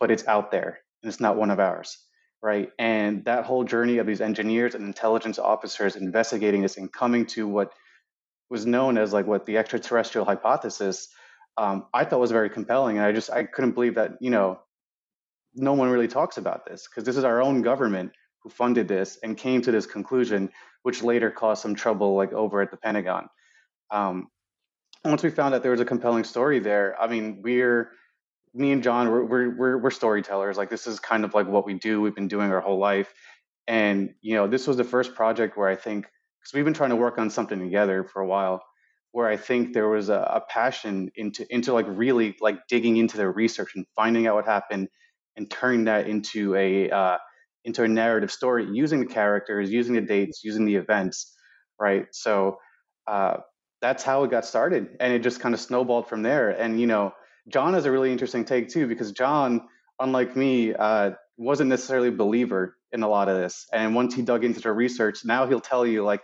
but 0.00 0.10
it's 0.10 0.26
out 0.26 0.50
there 0.50 0.80
and 1.02 1.10
it's 1.10 1.20
not 1.20 1.36
one 1.36 1.50
of 1.50 1.60
ours 1.60 1.98
right? 2.42 2.70
And 2.78 3.24
that 3.24 3.44
whole 3.44 3.64
journey 3.64 3.98
of 3.98 4.06
these 4.06 4.20
engineers 4.20 4.74
and 4.74 4.84
intelligence 4.84 5.38
officers 5.38 5.96
investigating 5.96 6.62
this 6.62 6.76
and 6.76 6.92
coming 6.92 7.26
to 7.26 7.48
what 7.48 7.72
was 8.50 8.66
known 8.66 8.98
as 8.98 9.12
like 9.12 9.26
what 9.26 9.46
the 9.46 9.58
extraterrestrial 9.58 10.24
hypothesis, 10.24 11.08
um, 11.56 11.86
I 11.92 12.04
thought 12.04 12.20
was 12.20 12.30
very 12.30 12.50
compelling, 12.50 12.98
and 12.98 13.06
I 13.06 13.12
just 13.12 13.30
I 13.30 13.44
couldn't 13.44 13.72
believe 13.72 13.94
that 13.94 14.18
you 14.20 14.30
know 14.30 14.60
no 15.54 15.72
one 15.72 15.88
really 15.88 16.08
talks 16.08 16.36
about 16.36 16.66
this 16.66 16.86
because 16.86 17.04
this 17.04 17.16
is 17.16 17.24
our 17.24 17.42
own 17.42 17.62
government 17.62 18.12
who 18.40 18.50
funded 18.50 18.88
this 18.88 19.18
and 19.22 19.36
came 19.36 19.62
to 19.62 19.72
this 19.72 19.86
conclusion, 19.86 20.50
which 20.82 21.02
later 21.02 21.30
caused 21.30 21.62
some 21.62 21.74
trouble 21.74 22.14
like 22.14 22.32
over 22.32 22.60
at 22.60 22.70
the 22.70 22.76
Pentagon. 22.76 23.28
Um, 23.90 24.28
once 25.04 25.22
we 25.22 25.30
found 25.30 25.54
out 25.54 25.62
there 25.62 25.72
was 25.72 25.80
a 25.80 25.84
compelling 25.84 26.24
story 26.24 26.58
there, 26.58 27.00
I 27.00 27.06
mean, 27.06 27.40
we're 27.42 27.90
me 28.54 28.72
and 28.72 28.82
John, 28.82 29.10
we're, 29.10 29.24
we're 29.24 29.56
we're 29.56 29.78
we're 29.78 29.90
storytellers. 29.90 30.56
Like 30.56 30.70
this 30.70 30.86
is 30.86 31.00
kind 31.00 31.24
of 31.24 31.34
like 31.34 31.46
what 31.46 31.66
we 31.66 31.74
do. 31.74 32.00
We've 32.00 32.14
been 32.14 32.28
doing 32.28 32.50
our 32.52 32.60
whole 32.60 32.78
life, 32.78 33.12
and 33.66 34.14
you 34.20 34.34
know, 34.34 34.46
this 34.46 34.66
was 34.66 34.76
the 34.76 34.84
first 34.84 35.14
project 35.14 35.56
where 35.56 35.68
I 35.68 35.76
think 35.76 36.06
because 36.46 36.56
we've 36.56 36.64
been 36.64 36.74
trying 36.74 36.90
to 36.90 36.96
work 36.96 37.18
on 37.18 37.28
something 37.28 37.58
together 37.58 38.04
for 38.04 38.22
a 38.22 38.26
while 38.26 38.62
where 39.10 39.26
I 39.26 39.36
think 39.36 39.72
there 39.72 39.88
was 39.88 40.10
a, 40.10 40.14
a, 40.14 40.42
passion 40.48 41.10
into 41.16 41.44
into 41.52 41.72
like 41.72 41.86
really 41.88 42.36
like 42.40 42.68
digging 42.68 42.98
into 42.98 43.16
their 43.16 43.32
research 43.32 43.72
and 43.74 43.84
finding 43.96 44.26
out 44.26 44.36
what 44.36 44.44
happened 44.44 44.88
and 45.36 45.50
turning 45.50 45.84
that 45.84 46.06
into 46.06 46.54
a 46.54 46.90
uh, 46.90 47.16
into 47.64 47.82
a 47.82 47.88
narrative 47.88 48.30
story 48.30 48.68
using 48.70 49.00
the 49.00 49.06
characters, 49.06 49.72
using 49.72 49.94
the 49.94 50.00
dates, 50.00 50.44
using 50.44 50.66
the 50.66 50.76
events, 50.76 51.34
right? 51.80 52.06
So 52.12 52.58
uh, 53.08 53.38
that's 53.82 54.04
how 54.04 54.22
it 54.22 54.30
got 54.30 54.44
started, 54.44 54.96
and 55.00 55.12
it 55.12 55.20
just 55.20 55.40
kind 55.40 55.54
of 55.54 55.60
snowballed 55.60 56.08
from 56.08 56.22
there. 56.22 56.50
And 56.50 56.80
you 56.80 56.86
know, 56.86 57.12
John 57.48 57.74
has 57.74 57.86
a 57.86 57.90
really 57.90 58.12
interesting 58.12 58.44
take 58.44 58.68
too 58.68 58.86
because 58.86 59.10
John, 59.10 59.62
unlike 59.98 60.36
me, 60.36 60.74
uh, 60.74 61.12
wasn't 61.36 61.68
necessarily 61.68 62.08
a 62.08 62.12
believer 62.12 62.76
in 62.92 63.02
a 63.02 63.08
lot 63.08 63.28
of 63.28 63.36
this. 63.36 63.66
And 63.72 63.94
once 63.94 64.14
he 64.14 64.22
dug 64.22 64.44
into 64.44 64.60
the 64.60 64.72
research, 64.72 65.20
now 65.24 65.46
he'll 65.46 65.60
tell 65.60 65.86
you 65.86 66.04
like, 66.04 66.22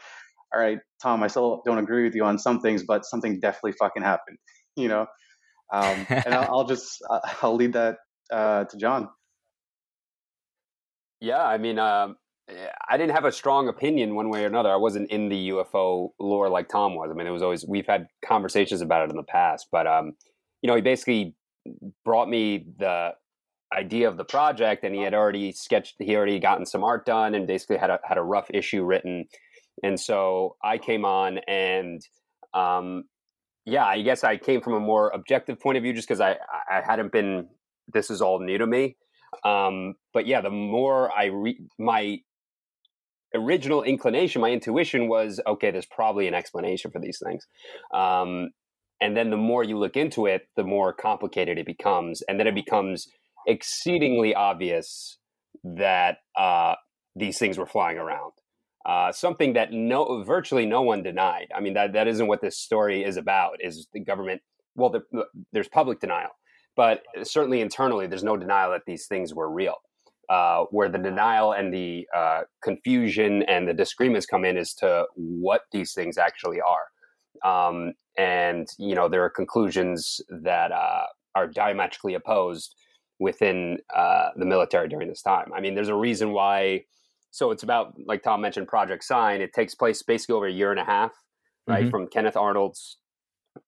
all 0.54 0.60
right, 0.60 0.78
Tom, 1.02 1.22
I 1.22 1.28
still 1.28 1.62
don't 1.64 1.78
agree 1.78 2.04
with 2.04 2.14
you 2.14 2.24
on 2.24 2.38
some 2.38 2.60
things, 2.60 2.82
but 2.86 3.04
something 3.04 3.40
definitely 3.40 3.72
fucking 3.72 4.02
happened, 4.02 4.38
you 4.76 4.88
know? 4.88 5.06
Um, 5.72 6.06
and 6.08 6.34
I'll, 6.34 6.50
I'll, 6.50 6.64
just, 6.64 7.02
I'll 7.42 7.56
lead 7.56 7.72
that 7.74 7.96
uh, 8.30 8.64
to 8.64 8.76
John. 8.76 9.08
Yeah, 11.20 11.42
I 11.42 11.56
mean, 11.56 11.78
um, 11.78 12.16
I 12.88 12.96
didn't 12.96 13.14
have 13.14 13.24
a 13.24 13.32
strong 13.32 13.68
opinion 13.68 14.14
one 14.14 14.28
way 14.28 14.42
or 14.44 14.46
another. 14.46 14.70
I 14.70 14.76
wasn't 14.76 15.10
in 15.10 15.28
the 15.28 15.50
UFO 15.50 16.10
lore 16.18 16.50
like 16.50 16.68
Tom 16.68 16.94
was. 16.94 17.10
I 17.10 17.14
mean, 17.14 17.26
it 17.26 17.30
was 17.30 17.42
always, 17.42 17.64
we've 17.66 17.86
had 17.86 18.06
conversations 18.24 18.80
about 18.82 19.04
it 19.04 19.10
in 19.10 19.16
the 19.16 19.22
past, 19.22 19.68
but, 19.70 19.86
um, 19.86 20.12
you 20.60 20.68
know, 20.68 20.74
he 20.74 20.82
basically 20.82 21.34
brought 22.04 22.28
me 22.28 22.66
the 22.78 23.12
idea 23.76 24.08
of 24.08 24.16
the 24.16 24.24
project 24.24 24.84
and 24.84 24.94
he 24.94 25.02
had 25.02 25.14
already 25.14 25.52
sketched 25.52 25.96
he 25.98 26.16
already 26.16 26.38
gotten 26.38 26.66
some 26.66 26.84
art 26.84 27.06
done 27.06 27.34
and 27.34 27.46
basically 27.46 27.76
had 27.76 27.90
a 27.90 27.98
had 28.04 28.18
a 28.18 28.22
rough 28.22 28.48
issue 28.52 28.84
written. 28.84 29.24
And 29.82 29.98
so 29.98 30.56
i 30.62 30.78
came 30.78 31.04
on 31.04 31.38
and 31.48 32.00
um 32.54 33.04
yeah 33.64 33.84
i 33.84 34.02
guess 34.02 34.24
i 34.24 34.36
came 34.36 34.60
from 34.60 34.74
a 34.74 34.80
more 34.80 35.10
objective 35.10 35.58
point 35.60 35.76
of 35.78 35.82
view 35.82 35.92
just 35.92 36.06
because 36.06 36.20
i 36.20 36.36
i 36.70 36.82
hadn't 36.84 37.12
been 37.12 37.48
this 37.92 38.10
is 38.10 38.20
all 38.20 38.38
new 38.40 38.58
to 38.58 38.66
me. 38.66 38.96
Um 39.44 39.94
but 40.12 40.26
yeah 40.26 40.40
the 40.40 40.50
more 40.50 41.10
i 41.16 41.26
read 41.26 41.56
my 41.78 42.18
original 43.34 43.82
inclination 43.82 44.42
my 44.42 44.50
intuition 44.50 45.08
was 45.08 45.40
okay 45.46 45.70
there's 45.70 45.86
probably 45.86 46.28
an 46.28 46.34
explanation 46.34 46.90
for 46.90 47.00
these 47.00 47.20
things. 47.24 47.46
Um 47.94 48.50
and 49.00 49.16
then 49.16 49.30
the 49.30 49.36
more 49.36 49.64
you 49.64 49.78
look 49.78 49.96
into 49.96 50.26
it 50.26 50.42
the 50.54 50.64
more 50.64 50.92
complicated 50.92 51.58
it 51.58 51.66
becomes. 51.66 52.22
And 52.22 52.38
then 52.38 52.46
it 52.46 52.54
becomes 52.54 53.08
exceedingly 53.46 54.34
obvious 54.34 55.18
that 55.64 56.18
uh, 56.38 56.74
these 57.14 57.38
things 57.38 57.58
were 57.58 57.66
flying 57.66 57.98
around. 57.98 58.32
Uh, 58.84 59.12
something 59.12 59.52
that 59.52 59.72
no, 59.72 60.24
virtually 60.24 60.66
no 60.66 60.82
one 60.82 61.02
denied. 61.02 61.46
I 61.54 61.60
mean, 61.60 61.74
that, 61.74 61.92
that 61.92 62.08
isn't 62.08 62.26
what 62.26 62.40
this 62.40 62.58
story 62.58 63.04
is 63.04 63.16
about. 63.16 63.58
Is 63.60 63.86
the 63.92 64.00
government? 64.00 64.42
Well, 64.74 64.90
the, 64.90 65.24
there's 65.52 65.68
public 65.68 66.00
denial. 66.00 66.30
but 66.74 67.02
certainly 67.22 67.60
internally, 67.60 68.06
there's 68.06 68.24
no 68.24 68.36
denial 68.36 68.72
that 68.72 68.82
these 68.86 69.06
things 69.06 69.34
were 69.34 69.50
real. 69.50 69.76
Uh, 70.28 70.64
where 70.70 70.88
the 70.88 70.98
denial 70.98 71.52
and 71.52 71.74
the 71.74 72.06
uh, 72.16 72.42
confusion 72.62 73.42
and 73.42 73.68
the 73.68 73.74
disagreements 73.74 74.24
come 74.24 74.44
in 74.44 74.56
as 74.56 74.72
to 74.72 75.04
what 75.14 75.62
these 75.72 75.92
things 75.92 76.16
actually 76.16 76.58
are. 76.60 76.86
Um, 77.44 77.92
and 78.16 78.68
you 78.78 78.94
know 78.94 79.08
there 79.08 79.22
are 79.24 79.30
conclusions 79.30 80.20
that 80.30 80.72
uh, 80.72 81.04
are 81.34 81.46
diametrically 81.46 82.14
opposed 82.14 82.74
within 83.22 83.78
uh, 83.94 84.30
the 84.36 84.44
military 84.44 84.88
during 84.88 85.08
this 85.08 85.22
time. 85.22 85.52
I 85.54 85.60
mean, 85.60 85.74
there's 85.74 85.88
a 85.88 85.94
reason 85.94 86.32
why. 86.32 86.84
So 87.30 87.50
it's 87.50 87.62
about 87.62 87.94
like 88.04 88.22
Tom 88.22 88.40
mentioned, 88.42 88.68
Project 88.68 89.04
Sign. 89.04 89.40
It 89.40 89.52
takes 89.54 89.74
place 89.74 90.02
basically 90.02 90.34
over 90.34 90.46
a 90.46 90.52
year 90.52 90.70
and 90.70 90.80
a 90.80 90.84
half, 90.84 91.12
right, 91.66 91.82
mm-hmm. 91.82 91.90
from 91.90 92.08
Kenneth 92.08 92.36
Arnold's 92.36 92.98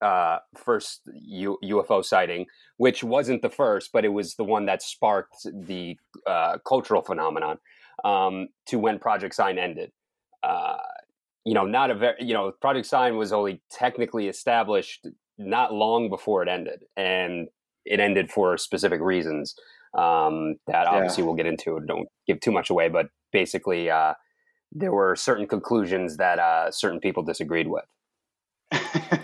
uh, 0.01 0.39
first 0.55 1.01
U- 1.13 1.57
UFO 1.63 2.03
sighting, 2.03 2.45
which 2.77 3.03
wasn't 3.03 3.41
the 3.41 3.49
first, 3.49 3.91
but 3.93 4.05
it 4.05 4.09
was 4.09 4.35
the 4.35 4.43
one 4.43 4.65
that 4.65 4.83
sparked 4.83 5.47
the 5.53 5.97
uh, 6.27 6.57
cultural 6.67 7.01
phenomenon 7.01 7.57
um, 8.03 8.49
to 8.67 8.77
when 8.77 8.99
Project 8.99 9.33
Sign 9.33 9.57
ended. 9.57 9.91
Uh, 10.43 10.77
you 11.45 11.53
know, 11.53 11.65
not 11.65 11.91
a 11.91 11.95
very, 11.95 12.17
you 12.19 12.33
know, 12.33 12.51
Project 12.59 12.87
Sign 12.87 13.17
was 13.17 13.31
only 13.31 13.61
technically 13.71 14.27
established 14.27 15.07
not 15.37 15.73
long 15.73 16.09
before 16.09 16.43
it 16.43 16.49
ended, 16.49 16.83
and 16.97 17.47
it 17.85 17.99
ended 17.99 18.31
for 18.31 18.57
specific 18.57 19.01
reasons 19.01 19.55
um, 19.97 20.55
that 20.67 20.87
obviously 20.87 21.21
yeah. 21.21 21.27
we'll 21.27 21.35
get 21.35 21.45
into. 21.45 21.79
Don't 21.87 22.07
give 22.27 22.39
too 22.39 22.51
much 22.51 22.69
away, 22.69 22.89
but 22.89 23.07
basically, 23.31 23.89
uh, 23.89 24.13
there 24.71 24.91
were 24.91 25.15
certain 25.15 25.47
conclusions 25.47 26.17
that 26.17 26.39
uh, 26.39 26.71
certain 26.71 26.99
people 26.99 27.23
disagreed 27.23 27.67
with. 27.67 27.85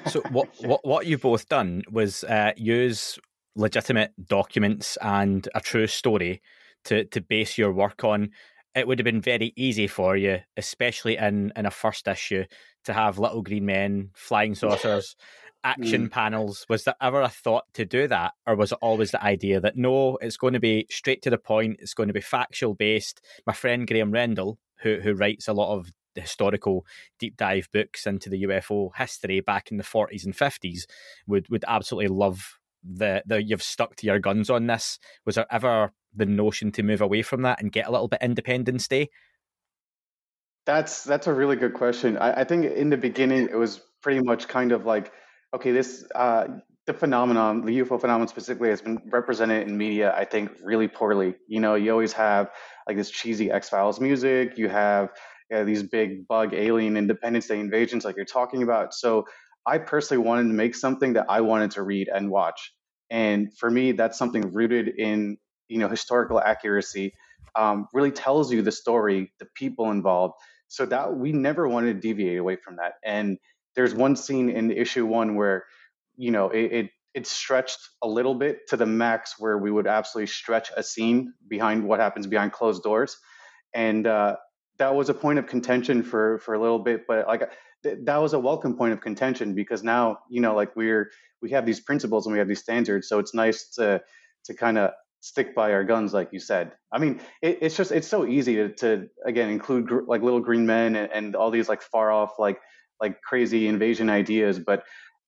so 0.08 0.22
what, 0.32 0.48
what 0.62 0.86
what 0.86 1.06
you 1.06 1.18
both 1.18 1.50
done 1.50 1.82
was 1.92 2.24
uh, 2.26 2.54
use 2.56 3.20
legitimate 3.56 4.14
documents 4.28 4.98
and 5.02 5.50
a 5.54 5.60
true 5.60 5.88
story 5.88 6.42
to 6.86 7.06
to 7.06 7.20
base 7.20 7.58
your 7.58 7.72
work 7.72 8.04
on 8.04 8.30
it 8.76 8.88
would 8.88 9.00
have 9.00 9.06
been 9.06 9.22
very 9.22 9.54
easy 9.56 9.88
for 9.88 10.16
you, 10.16 10.40
especially 10.58 11.18
in 11.18 11.52
in 11.56 11.66
a 11.66 11.72
first 11.72 12.08
issue, 12.08 12.46
to 12.86 12.94
have 12.94 13.20
little 13.20 13.42
green 13.42 13.66
men, 13.66 14.12
flying 14.14 14.56
saucers, 14.56 15.16
action 15.64 16.08
mm. 16.08 16.12
panels. 16.12 16.66
Was 16.70 16.84
there 16.84 16.96
ever 17.02 17.22
a 17.22 17.30
thought 17.30 17.66
to 17.74 17.86
do 17.86 18.08
that, 18.08 18.34
or 18.46 18.56
was 18.56 18.72
it 18.72 18.78
always 18.82 19.12
the 19.12 19.24
idea 19.24 19.60
that 19.60 19.78
no, 19.78 20.18
it's 20.18 20.38
going 20.38 20.54
to 20.54 20.60
be 20.60 20.88
straight 20.90 21.22
to 21.24 21.30
the 21.30 21.38
point, 21.38 21.78
it's 21.80 21.94
going 21.94 22.08
to 22.08 22.14
be 22.14 22.22
factual 22.22 22.74
based? 22.74 23.22
My 23.46 23.54
friend 23.54 23.88
Graham 23.88 24.12
Rendell, 24.12 24.60
who 24.82 25.00
who 25.02 25.14
writes 25.14 25.48
a 25.48 25.54
lot 25.54 25.76
of 25.76 25.92
historical 26.16 26.86
deep 27.20 27.38
dive 27.38 27.70
books 27.72 28.06
into 28.06 28.30
the 28.30 28.44
UFO 28.44 28.90
history 28.96 29.40
back 29.40 29.72
in 29.72 29.78
the 29.78 29.84
40s 29.84 30.26
and 30.26 30.36
50s, 30.36 30.82
would 31.28 31.50
would 31.50 31.66
absolutely 31.68 32.10
love 32.10 32.60
the 32.84 33.24
the 33.26 33.44
you've 33.44 33.64
stuck 33.64 33.96
to 33.98 34.08
your 34.08 34.20
guns 34.20 34.50
on 34.50 34.68
this. 34.68 35.00
Was 35.26 35.36
there 35.36 35.48
ever 35.52 35.94
the 36.14 36.26
notion 36.26 36.72
to 36.74 36.84
move 36.84 37.02
away 37.02 37.22
from 37.22 37.44
that 37.44 37.62
and 37.62 37.72
get 37.72 37.88
a 37.88 37.92
little 37.92 38.10
bit 38.10 38.22
independence 38.22 38.88
day 38.88 39.10
That's 40.66 41.04
that's 41.04 41.28
a 41.28 41.34
really 41.34 41.56
good 41.56 41.74
question. 41.74 42.18
I, 42.18 42.42
I 42.42 42.44
think 42.44 42.66
in 42.66 42.90
the 42.90 42.98
beginning 42.98 43.50
it 43.50 43.56
was 43.56 43.82
pretty 44.02 44.22
much 44.22 44.48
kind 44.48 44.72
of 44.72 44.86
like, 44.86 45.12
okay, 45.54 45.72
this 45.72 46.06
uh, 46.16 46.48
the 46.86 46.94
phenomenon, 46.94 47.66
the 47.66 47.80
UFO 47.80 48.00
phenomenon 48.00 48.28
specifically, 48.28 48.70
has 48.70 48.82
been 48.82 49.02
represented 49.06 49.68
in 49.68 49.78
media. 49.78 50.14
I 50.16 50.26
think 50.26 50.52
really 50.64 50.88
poorly. 50.88 51.36
You 51.48 51.60
know, 51.60 51.76
you 51.76 51.92
always 51.92 52.14
have 52.14 52.52
like 52.88 52.98
this 52.98 53.10
cheesy 53.10 53.52
X 53.52 53.70
Files 53.70 54.00
music. 54.00 54.58
You 54.58 54.70
have 54.70 55.10
these 55.50 55.84
big 55.84 56.28
bug 56.28 56.54
alien 56.54 56.96
Independence 56.98 57.48
Day 57.48 57.60
invasions, 57.60 58.06
like 58.06 58.16
you're 58.16 58.26
talking 58.26 58.64
about. 58.64 58.94
So 58.94 59.26
I 59.66 59.78
personally 59.78 60.24
wanted 60.24 60.44
to 60.44 60.54
make 60.54 60.76
something 60.76 61.14
that 61.14 61.26
I 61.30 61.42
wanted 61.42 61.72
to 61.72 61.84
read 61.84 62.10
and 62.14 62.32
watch. 62.32 62.74
And 63.10 63.54
for 63.58 63.70
me, 63.70 63.92
that's 63.92 64.18
something 64.18 64.54
rooted 64.54 64.88
in 64.88 65.38
you 65.68 65.78
know 65.80 65.88
historical 65.88 66.40
accuracy 66.40 67.14
um, 67.56 67.88
really 67.94 68.12
tells 68.12 68.52
you 68.52 68.62
the 68.62 68.72
story 68.72 69.32
the 69.40 69.48
people 69.56 69.92
involved 69.92 70.36
so 70.68 70.86
that 70.86 71.16
we 71.16 71.32
never 71.32 71.68
wanted 71.68 71.94
to 71.94 72.00
deviate 72.00 72.38
away 72.38 72.56
from 72.56 72.78
that 72.78 72.94
and 73.04 73.38
there's 73.76 73.94
one 73.94 74.16
scene 74.16 74.50
in 74.50 74.72
issue 74.72 75.06
one 75.06 75.36
where 75.36 75.66
you 76.18 76.32
know 76.32 76.50
it, 76.50 76.92
it 77.14 77.28
stretched 77.28 77.80
a 78.02 78.08
little 78.08 78.36
bit 78.36 78.68
to 78.70 78.78
the 78.78 78.86
max 78.86 79.36
where 79.38 79.58
we 79.58 79.72
would 79.72 79.88
absolutely 79.88 80.28
stretch 80.28 80.72
a 80.76 80.84
scene 80.84 81.34
behind 81.48 81.84
what 81.84 82.00
happens 82.00 82.28
behind 82.28 82.52
closed 82.52 82.84
doors 82.84 83.18
and 83.74 84.08
uh, 84.08 84.36
that 84.78 84.96
was 84.96 85.10
a 85.10 85.14
point 85.14 85.40
of 85.40 85.48
contention 85.48 86.04
for 86.04 86.40
for 86.40 86.54
a 86.54 86.60
little 86.60 86.80
bit 86.80 87.06
but 87.08 87.28
like 87.28 87.50
th- 87.84 87.98
that 88.04 88.18
was 88.18 88.34
a 88.34 88.40
welcome 88.40 88.76
point 88.78 88.94
of 88.94 89.02
contention 89.02 89.54
because 89.54 89.84
now 89.84 90.20
you 90.30 90.42
know 90.42 90.56
like 90.56 90.76
we're 90.76 91.12
we 91.42 91.52
have 91.52 91.66
these 91.66 91.80
principles 91.80 92.26
and 92.26 92.34
we 92.34 92.40
have 92.40 92.48
these 92.48 92.62
standards 92.62 93.08
so 93.08 93.20
it's 93.20 93.34
nice 93.34 93.70
to 93.70 94.02
to 94.46 94.54
kind 94.54 94.78
of 94.78 94.92
stick 95.22 95.54
by 95.56 95.72
our 95.72 95.84
guns, 95.84 96.14
like 96.14 96.34
you 96.34 96.40
said. 96.40 96.74
I 96.92 97.00
mean, 97.00 97.22
it, 97.42 97.60
it's 97.62 97.78
just 97.78 97.92
it's 97.92 98.08
so 98.08 98.26
easy 98.26 98.56
to, 98.56 98.70
to 98.76 99.08
again 99.26 99.50
include 99.50 99.88
gr- 99.88 100.02
like 100.06 100.22
little 100.22 100.40
green 100.40 100.66
men 100.66 100.96
and, 100.96 101.12
and, 101.12 101.36
all 101.36 101.52
these 101.52 101.70
like 101.70 101.82
far 101.82 102.12
off 102.12 102.40
like 102.40 102.60
like 103.02 103.22
crazy 103.22 103.68
invasion 103.68 104.10
ideas, 104.10 104.60
but 104.60 104.84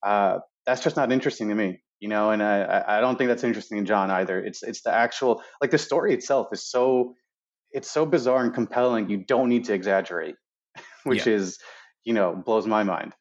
uh, 0.06 0.40
that's 0.66 0.84
just 0.84 0.96
not 0.96 1.12
interesting 1.12 1.50
to 1.50 1.56
me, 1.56 1.82
you 2.00 2.08
know. 2.08 2.32
And 2.32 2.42
I 2.44 2.84
I 2.88 3.02
don't 3.02 3.18
think 3.18 3.30
that's 3.30 3.44
interesting 3.44 3.80
to 3.80 3.84
John 3.84 4.12
either. 4.12 4.40
It's 4.40 4.64
it's 4.64 4.82
the 4.82 4.94
actual 4.94 5.42
like 5.62 5.72
the 5.72 5.78
story 5.78 6.14
itself 6.14 6.48
is 6.52 6.70
so 6.70 7.16
it's 7.72 7.90
so 7.90 8.06
bizarre 8.06 8.44
and 8.44 8.54
compelling. 8.54 9.10
You 9.10 9.24
don't 9.26 9.50
need 9.50 9.66
to 9.66 9.74
exaggerate, 9.74 10.36
which 11.04 11.28
yeah. 11.28 11.34
is 11.34 11.58
you 12.04 12.14
know 12.14 12.36
blows 12.36 12.68
my 12.68 12.84
mind. 12.84 13.14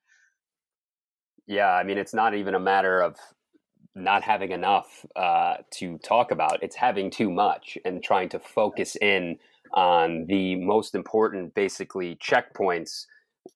Yeah, 1.47 1.73
I 1.73 1.83
mean, 1.83 1.99
it's 1.99 2.15
not 2.15 2.35
even 2.35 2.55
a 2.55 2.61
matter 2.61 3.01
of 3.01 3.17
not 3.95 4.23
having 4.23 4.53
enough 4.53 5.05
uh, 5.17 5.57
to 5.75 5.99
talk 5.99 6.31
about. 6.31 6.63
It's 6.63 6.77
having 6.77 7.11
too 7.11 7.31
much 7.31 7.77
and 7.85 8.03
trying 8.03 8.29
to 8.31 8.39
focus 8.39 8.97
in 8.97 9.39
on 9.75 10.27
the 10.29 10.57
most 10.57 10.95
important, 10.95 11.55
basically, 11.55 12.17
checkpoints, 12.17 13.07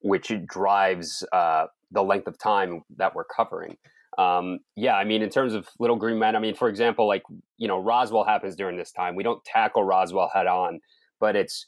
which 0.01 0.33
drives 0.46 1.25
uh, 1.33 1.66
the 1.90 2.03
length 2.03 2.27
of 2.27 2.38
time 2.38 2.83
that 2.96 3.14
we're 3.14 3.25
covering. 3.25 3.77
Um, 4.18 4.61
yeah, 4.77 4.94
I 4.94 5.05
mean, 5.05 5.22
in 5.22 5.29
terms 5.29 5.53
of 5.53 5.68
Little 5.79 5.96
Green 5.96 6.18
Men, 6.18 6.37
I 6.37 6.38
mean, 6.38 6.55
for 6.55 6.68
example, 6.68 7.07
like, 7.07 7.22
you 7.59 7.68
know, 7.68 7.79
Roswell 7.79 8.25
happens 8.25 8.57
during 8.57 8.77
this 8.79 8.90
time. 8.90 9.14
We 9.14 9.22
don't 9.22 9.44
tackle 9.44 9.85
Roswell 9.85 10.31
head 10.33 10.46
on, 10.46 10.81
but 11.20 11.37
it's 11.37 11.66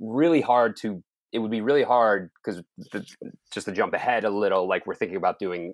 really 0.00 0.40
hard 0.40 0.76
to 0.78 1.02
it 1.32 1.38
would 1.38 1.50
be 1.50 1.62
really 1.62 1.82
hard 1.82 2.30
because 2.44 2.62
just 3.50 3.66
to 3.66 3.72
jump 3.72 3.94
ahead 3.94 4.24
a 4.24 4.30
little, 4.30 4.68
like 4.68 4.86
we're 4.86 4.94
thinking 4.94 5.16
about 5.16 5.38
doing 5.38 5.72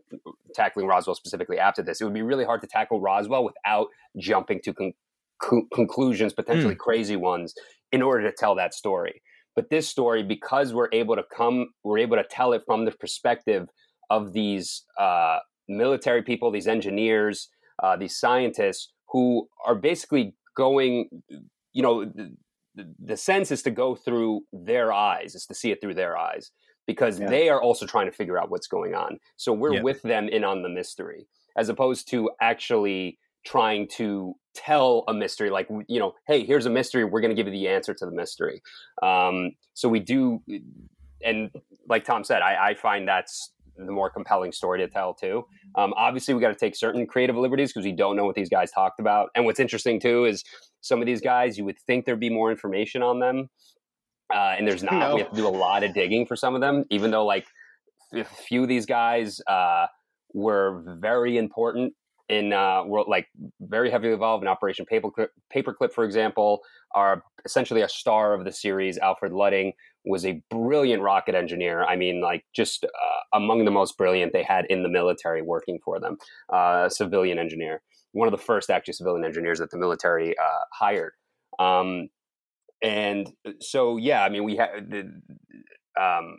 tackling 0.55 0.87
Roswell 0.87 1.16
specifically 1.16 1.59
after 1.59 1.83
this, 1.83 2.01
it 2.01 2.05
would 2.05 2.14
be 2.14 2.23
really 2.23 2.44
hard 2.44 2.61
to 2.61 2.68
tackle 2.68 3.01
Roswell 3.01 3.44
without 3.44 3.88
jumping 4.16 4.61
to 4.62 4.73
con- 4.73 4.94
con- 5.42 5.66
conclusions, 5.75 6.33
potentially 6.33 6.77
mm. 6.77 6.79
crazy 6.79 7.16
ones, 7.16 7.55
in 7.90 8.03
order 8.03 8.31
to 8.31 8.37
tell 8.37 8.55
that 8.55 8.73
story. 8.73 9.21
But 9.59 9.71
this 9.71 9.88
story, 9.88 10.23
because 10.23 10.73
we're 10.73 10.88
able 10.92 11.16
to 11.16 11.25
come, 11.37 11.71
we're 11.83 11.99
able 11.99 12.16
to 12.16 12.23
tell 12.23 12.53
it 12.53 12.62
from 12.64 12.85
the 12.85 12.92
perspective 12.92 13.66
of 14.09 14.33
these 14.33 14.85
uh, 15.01 15.38
military 15.66 16.23
people, 16.23 16.53
these 16.53 16.68
engineers, 16.68 17.49
uh, 17.83 17.97
these 17.97 18.16
scientists 18.16 18.92
who 19.09 19.49
are 19.66 19.75
basically 19.75 20.37
going, 20.57 21.09
you 21.73 21.83
know, 21.83 22.09
the, 22.77 23.16
sense 23.16 23.51
is 23.51 23.64
to 23.64 23.73
go 23.73 23.97
through 23.97 24.42
their 24.53 24.92
eyes, 24.92 25.35
is 25.35 25.44
to 25.47 25.55
see 25.55 25.73
it 25.73 25.81
through 25.81 25.94
their 25.94 26.16
eyes 26.16 26.53
because 26.87 27.18
yeah. 27.18 27.29
they 27.29 27.49
are 27.49 27.61
also 27.61 27.85
trying 27.85 28.07
to 28.07 28.12
figure 28.12 28.38
out 28.38 28.51
what's 28.51 28.68
going 28.68 28.94
on. 28.94 29.18
So 29.38 29.53
we're 29.53 29.75
yeah. 29.75 29.83
with 29.83 30.01
them 30.03 30.29
in 30.29 30.44
on 30.44 30.62
the 30.62 30.68
mystery 30.68 31.27
as 31.57 31.68
opposed 31.68 32.09
to 32.11 32.31
actually 32.40 33.18
trying 33.44 33.88
to 33.96 34.35
tell 34.55 35.05
a 35.09 35.14
mystery 35.14 35.51
like 35.51 35.68
you 35.87 36.01
know 36.01 36.12
hey 36.27 36.44
here's 36.44 36.66
a 36.66 36.70
mystery 36.70 37.05
we're 37.05 37.20
going 37.20 37.35
to 37.35 37.40
give 37.40 37.46
you 37.46 37.53
the 37.53 37.68
answer 37.68 37.94
to 37.94 38.05
the 38.05 38.11
mystery 38.11 38.61
um, 39.03 39.53
so 39.74 39.88
we 39.88 40.01
do 40.01 40.42
and 41.24 41.51
like 41.88 42.05
tom 42.05 42.24
said 42.24 42.42
I, 42.42 42.70
I 42.70 42.74
find 42.74 43.07
that's 43.07 43.53
the 43.87 43.92
more 43.92 44.11
compelling 44.11 44.53
story 44.53 44.81
to 44.81 44.88
tell 44.88 45.14
too. 45.14 45.44
Um, 45.77 45.94
obviously, 45.96 46.35
we 46.35 46.40
got 46.40 46.48
to 46.48 46.55
take 46.55 46.74
certain 46.74 47.07
creative 47.07 47.37
liberties 47.37 47.72
because 47.72 47.85
we 47.85 47.92
don't 47.92 48.16
know 48.16 48.24
what 48.24 48.35
these 48.35 48.48
guys 48.48 48.70
talked 48.70 49.01
about. 49.01 49.31
And 49.35 49.44
what's 49.44 49.61
interesting 49.61 50.01
too 50.01 50.24
is 50.24 50.44
some 50.81 51.01
of 51.01 51.07
these 51.07 51.20
guys, 51.20 51.57
you 51.57 51.64
would 51.64 51.79
think 51.87 52.05
there'd 52.05 52.20
be 52.20 52.31
more 52.31 52.51
information 52.51 53.03
on 53.03 53.20
them, 53.20 53.48
uh, 54.35 54.55
and 54.59 54.66
there's 54.66 54.83
not. 54.83 54.94
No. 54.94 55.14
We 55.14 55.20
have 55.22 55.31
to 55.31 55.37
do 55.37 55.46
a 55.46 55.48
lot 55.48 55.85
of 55.85 55.94
digging 55.94 56.27
for 56.27 56.37
some 56.37 56.55
of 56.55 56.61
them, 56.61 56.85
even 56.90 57.11
though 57.11 57.24
like 57.24 57.46
a 58.14 58.24
few 58.24 58.62
of 58.62 58.68
these 58.68 58.87
guys 58.87 59.40
uh, 59.46 59.87
were 60.33 60.83
very 61.01 61.37
important 61.37 61.94
in 62.28 62.52
uh, 62.52 62.84
world 62.84 63.06
like 63.08 63.26
very 63.60 63.90
heavily 63.90 64.12
involved 64.12 64.44
in 64.44 64.48
Operation 64.48 64.85
Paperclip, 64.90 65.29
Paperclip, 65.54 65.92
for 65.92 66.04
example, 66.04 66.60
are 66.94 67.22
essentially 67.44 67.83
a 67.83 67.88
star 67.88 68.35
of 68.35 68.44
the 68.44 68.52
series. 68.52 68.98
Alfred 68.98 69.33
Loedding 69.33 69.72
was 70.04 70.24
a 70.24 70.42
brilliant 70.50 71.02
rocket 71.02 71.35
engineer. 71.35 71.85
I 71.85 71.96
mean, 71.96 72.20
like 72.20 72.44
just 72.54 72.85
uh, 72.85 73.37
among 73.37 73.64
the 73.64 73.70
most 73.70 73.96
brilliant 73.96 74.33
they 74.33 74.42
had 74.42 74.66
in 74.68 74.83
the 74.83 74.88
military 74.88 75.42
working 75.42 75.79
for 75.85 76.00
them. 76.00 76.16
Uh, 76.52 76.88
civilian 76.88 77.38
engineer, 77.38 77.83
one 78.12 78.29
of 78.29 78.33
the 78.33 78.42
first 78.44 78.70
actually 78.70 78.94
civilian 78.94 79.24
engineers 79.24 79.58
that 79.58 79.70
the 79.70 79.79
military 79.79 80.37
uh, 80.38 80.64
hired. 80.72 81.12
Um, 81.58 82.08
and 82.83 83.33
so, 83.60 83.96
yeah, 83.96 84.22
I 84.22 84.29
mean, 84.29 84.44
we 84.44 84.56
have. 84.56 84.70
Um, 86.00 86.38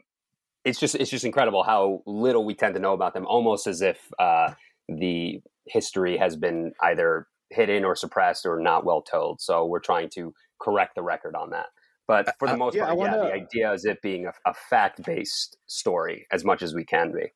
it's 0.65 0.79
just 0.79 0.95
it's 0.95 1.09
just 1.09 1.25
incredible 1.25 1.63
how 1.63 2.01
little 2.05 2.45
we 2.45 2.53
tend 2.53 2.75
to 2.75 2.79
know 2.79 2.93
about 2.93 3.13
them, 3.13 3.25
almost 3.25 3.67
as 3.67 3.81
if 3.81 3.99
uh, 4.19 4.53
the 4.87 5.41
history 5.69 6.17
has 6.17 6.35
been 6.35 6.73
either 6.81 7.27
hidden 7.49 7.83
or 7.83 7.95
suppressed 7.95 8.45
or 8.45 8.59
not 8.59 8.85
well 8.85 9.01
told. 9.01 9.41
So 9.41 9.65
we're 9.65 9.79
trying 9.79 10.09
to 10.15 10.33
correct 10.61 10.95
the 10.95 11.01
record 11.01 11.35
on 11.35 11.51
that. 11.51 11.67
But 12.07 12.33
for 12.39 12.47
the 12.47 12.57
most 12.57 12.75
uh, 12.75 12.79
yeah, 12.79 12.85
part, 12.85 12.97
wanna... 12.97 13.17
yeah, 13.17 13.23
the 13.23 13.33
idea 13.33 13.73
is 13.73 13.85
it 13.85 14.01
being 14.01 14.25
a, 14.25 14.33
a 14.45 14.53
fact 14.53 15.03
based 15.03 15.57
story 15.67 16.25
as 16.31 16.43
much 16.43 16.61
as 16.61 16.73
we 16.73 16.83
can 16.83 17.11
be. 17.11 17.31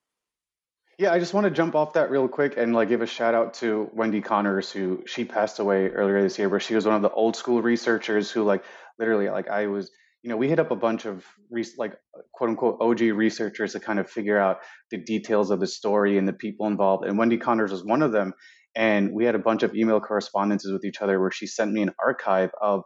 Yeah, 0.97 1.11
I 1.11 1.19
just 1.19 1.33
want 1.33 1.45
to 1.45 1.51
jump 1.51 1.75
off 1.75 1.93
that 1.93 2.11
real 2.11 2.27
quick 2.27 2.55
and 2.57 2.73
like 2.73 2.89
give 2.89 3.01
a 3.01 3.07
shout 3.07 3.33
out 3.33 3.55
to 3.55 3.89
Wendy 3.93 4.21
Connors, 4.21 4.71
who 4.71 5.03
she 5.07 5.25
passed 5.25 5.59
away 5.59 5.89
earlier 5.89 6.21
this 6.21 6.37
year, 6.37 6.49
but 6.49 6.61
she 6.61 6.75
was 6.75 6.85
one 6.85 6.95
of 6.95 7.01
the 7.01 7.09
old 7.09 7.35
school 7.35 7.61
researchers 7.61 8.29
who 8.29 8.43
like 8.43 8.63
literally 8.99 9.29
like 9.29 9.47
I 9.47 9.67
was, 9.67 9.89
you 10.23 10.29
know, 10.29 10.37
we 10.37 10.47
hit 10.47 10.59
up 10.59 10.71
a 10.71 10.75
bunch 10.75 11.05
of 11.05 11.25
re- 11.51 11.65
like 11.77 11.93
quote 12.33 12.49
unquote 12.49 12.77
OG 12.79 13.01
researchers 13.01 13.73
to 13.73 13.79
kind 13.79 13.99
of 13.99 14.09
figure 14.09 14.39
out 14.39 14.59
the 14.89 14.97
details 14.97 15.51
of 15.51 15.59
the 15.59 15.67
story 15.67 16.17
and 16.17 16.27
the 16.27 16.33
people 16.33 16.65
involved, 16.65 17.05
and 17.05 17.17
Wendy 17.17 17.37
Connors 17.37 17.71
was 17.71 17.83
one 17.83 18.01
of 18.01 18.11
them. 18.11 18.33
And 18.75 19.11
we 19.13 19.25
had 19.25 19.35
a 19.35 19.39
bunch 19.39 19.61
of 19.61 19.75
email 19.75 19.99
correspondences 19.99 20.71
with 20.71 20.83
each 20.83 21.01
other 21.01 21.19
where 21.19 21.29
she 21.29 21.45
sent 21.45 21.71
me 21.71 21.83
an 21.83 21.91
archive 22.03 22.49
of 22.59 22.81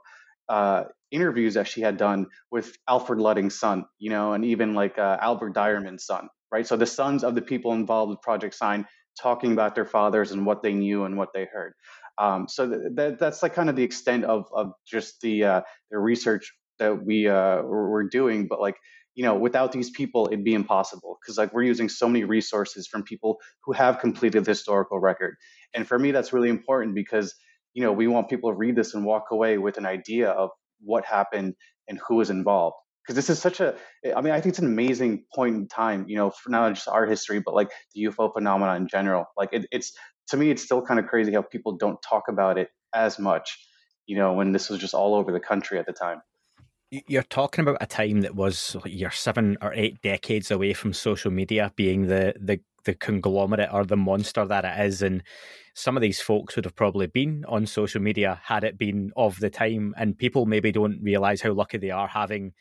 uh, 0.50 0.84
interviews 1.12 1.54
that 1.54 1.68
she 1.68 1.80
had 1.80 1.96
done 1.96 2.26
with 2.52 2.76
Alfred 2.90 3.20
Loedding's 3.20 3.58
son, 3.58 3.86
you 4.00 4.10
know, 4.10 4.34
and 4.34 4.44
even 4.44 4.74
like 4.74 4.98
uh, 4.98 5.18
Albert 5.22 5.54
Deyarmond's 5.54 6.06
son, 6.06 6.28
right? 6.52 6.68
So 6.68 6.76
the 6.76 6.86
sons 6.86 7.24
of 7.24 7.36
the 7.36 7.42
people 7.42 7.72
involved 7.72 8.10
with 8.10 8.22
Project 8.22 8.56
Sign 8.56 8.86
talking 9.22 9.54
about 9.54 9.76
their 9.76 9.86
fathers 9.86 10.32
and 10.32 10.46
what 10.46 10.62
they 10.62 10.74
knew 10.74 11.06
and 11.06 11.18
what 11.18 11.30
they 11.34 11.48
heard. 11.52 11.74
Um, 12.18 12.48
so 12.50 12.68
th- 12.68 12.82
that, 12.96 13.20
that's 13.20 13.42
like 13.44 13.54
kind 13.54 13.70
of 13.70 13.76
the 13.76 13.84
extent 13.84 14.26
of, 14.26 14.46
of 14.54 14.72
just 14.86 15.22
the, 15.22 15.44
uh, 15.44 15.62
the 15.92 16.00
research 16.00 16.52
that 16.80 17.06
we 17.06 17.28
uh, 17.28 17.62
we're 17.64 18.08
doing. 18.10 18.48
But 18.48 18.60
like, 18.60 18.76
you 19.16 19.24
know, 19.24 19.36
without 19.36 19.72
these 19.72 19.90
people, 19.90 20.28
it'd 20.28 20.44
be 20.44 20.54
impossible 20.54 21.18
because 21.22 21.38
like 21.38 21.54
we're 21.54 21.64
using 21.64 21.90
so 21.90 22.08
many 22.08 22.24
resources 22.24 22.88
from 22.88 23.04
people 23.04 23.38
who 23.64 23.74
have 23.74 24.00
completed 24.00 24.46
the 24.46 24.52
historical 24.52 25.00
record. 25.00 25.36
And 25.74 25.88
for 25.88 25.98
me, 25.98 26.12
that's 26.12 26.34
really 26.34 26.50
important 26.50 26.96
because 26.96 27.36
you 27.78 27.84
know, 27.84 27.92
we 27.92 28.08
want 28.08 28.28
people 28.28 28.50
to 28.50 28.58
read 28.58 28.76
this 28.76 28.96
and 28.96 29.06
walk 29.06 29.26
away 29.30 29.60
with 29.60 29.78
an 29.78 29.86
idea 29.86 30.32
of 30.32 30.50
what 30.82 31.06
happened 31.06 31.54
and 31.88 32.00
who 32.08 32.16
was 32.16 32.32
involved. 32.32 32.76
Because 33.04 33.16
this 33.16 33.30
is 33.30 33.40
such 33.40 33.60
a, 33.60 33.76
I 34.16 34.22
mean, 34.22 34.34
I 34.34 34.42
think 34.42 34.54
it's 34.54 34.58
an 34.58 34.66
amazing 34.66 35.26
point 35.32 35.56
in 35.56 35.68
time, 35.68 36.06
you 36.08 36.16
know, 36.16 36.32
for 36.32 36.50
not 36.50 36.74
just 36.74 36.88
our 36.88 37.06
history, 37.06 37.40
but 37.40 37.54
like 37.54 37.70
the 37.94 38.06
UFO 38.06 38.34
phenomena 38.34 38.74
in 38.78 38.88
general. 38.88 39.26
Like 39.38 39.50
it, 39.52 39.68
it's, 39.72 39.94
to 40.30 40.38
me, 40.38 40.50
it's 40.50 40.64
still 40.64 40.82
kind 40.82 41.00
of 41.00 41.06
crazy 41.06 41.32
how 41.32 41.44
people 41.44 41.78
don't 41.78 42.00
talk 42.02 42.24
about 42.30 42.58
it 42.58 42.70
as 42.96 43.20
much, 43.20 43.64
you 44.08 44.18
know, 44.18 44.34
when 44.34 44.54
this 44.54 44.72
was 44.72 44.80
just 44.80 44.96
all 44.96 45.14
over 45.14 45.32
the 45.32 45.40
country 45.40 45.78
at 45.78 45.86
the 45.86 45.94
time. 45.94 46.20
You're 46.90 47.24
talking 47.24 47.64
about 47.64 47.78
a 47.82 47.86
time 47.86 48.22
that 48.22 48.36
was 48.36 48.78
you're 48.86 49.12
seven 49.12 49.58
or 49.62 49.74
eight 49.74 50.02
decades 50.02 50.52
away 50.52 50.74
from 50.74 50.94
social 50.94 51.32
media 51.32 51.74
being 51.76 52.08
the 52.08 52.34
the 52.40 52.62
the 52.86 52.94
conglomerate 52.96 53.70
or 53.74 53.84
the 53.84 53.98
monster 53.98 54.46
that 54.46 54.64
it 54.64 54.86
is, 54.86 55.02
and 55.02 55.22
some 55.74 55.98
of 55.98 56.02
these 56.02 56.22
folks 56.22 56.56
would 56.56 56.64
have 56.64 56.78
probably 56.78 57.08
been 57.08 57.44
on 57.50 57.66
social 57.66 58.02
media 58.02 58.40
had 58.46 58.64
it 58.64 58.78
been 58.78 59.12
of 59.18 59.38
the 59.42 59.50
time, 59.50 59.94
and 59.98 60.18
people 60.18 60.46
maybe 60.46 60.72
don't 60.72 61.02
realize 61.04 61.42
how 61.42 61.52
lucky 61.52 61.78
they 61.78 61.92
are 61.92 62.08
having 62.08 62.54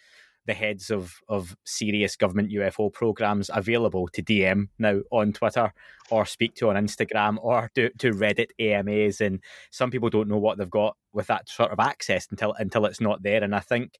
the 0.47 0.55
heads 0.55 0.90
of 0.90 1.20
of 1.28 1.57
serious 1.64 2.16
government 2.16 2.53
UFO 2.53 2.92
programs 2.92 3.51
available 3.53 4.09
to 4.09 4.22
DM 4.22 4.68
now 4.78 5.01
on 5.11 5.32
Twitter 5.32 5.72
or 6.11 6.24
speak 6.24 6.55
to 6.57 6.70
on 6.70 6.76
Instagram 6.76 7.36
or 7.40 7.70
to, 7.74 7.90
to 7.99 8.12
Reddit 8.12 8.51
AMAs. 8.61 9.20
And 9.20 9.40
some 9.70 9.90
people 9.90 10.09
don't 10.09 10.28
know 10.28 10.38
what 10.38 10.59
they've 10.59 10.70
got 10.70 10.97
with 11.12 11.26
that 11.26 11.49
sort 11.49 11.72
of 11.72 11.80
access 11.80 12.26
until 12.30 12.55
until 12.55 12.86
it's 12.86 13.01
not 13.01 13.22
there. 13.22 13.42
And 13.42 13.55
I 13.55 13.61
think 13.61 13.99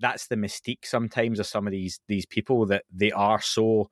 that's 0.00 0.26
the 0.26 0.36
mystique 0.36 0.84
sometimes 0.84 1.38
of 1.38 1.46
some 1.46 1.66
of 1.66 1.72
these 1.72 2.00
these 2.08 2.26
people 2.26 2.66
that 2.66 2.84
they 2.92 3.12
are 3.12 3.40
so 3.40 3.90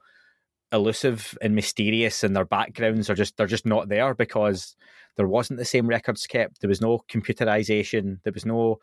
elusive 0.72 1.36
and 1.42 1.54
mysterious 1.54 2.22
and 2.22 2.34
their 2.34 2.44
backgrounds 2.44 3.10
are 3.10 3.14
just 3.14 3.36
they're 3.36 3.46
just 3.46 3.66
not 3.66 3.88
there 3.88 4.14
because 4.14 4.76
there 5.16 5.26
wasn't 5.26 5.58
the 5.58 5.64
same 5.64 5.88
records 5.88 6.26
kept 6.26 6.60
there 6.60 6.68
was 6.68 6.80
no 6.80 7.00
computerization 7.10 8.20
there 8.22 8.32
was 8.32 8.46
no 8.46 8.78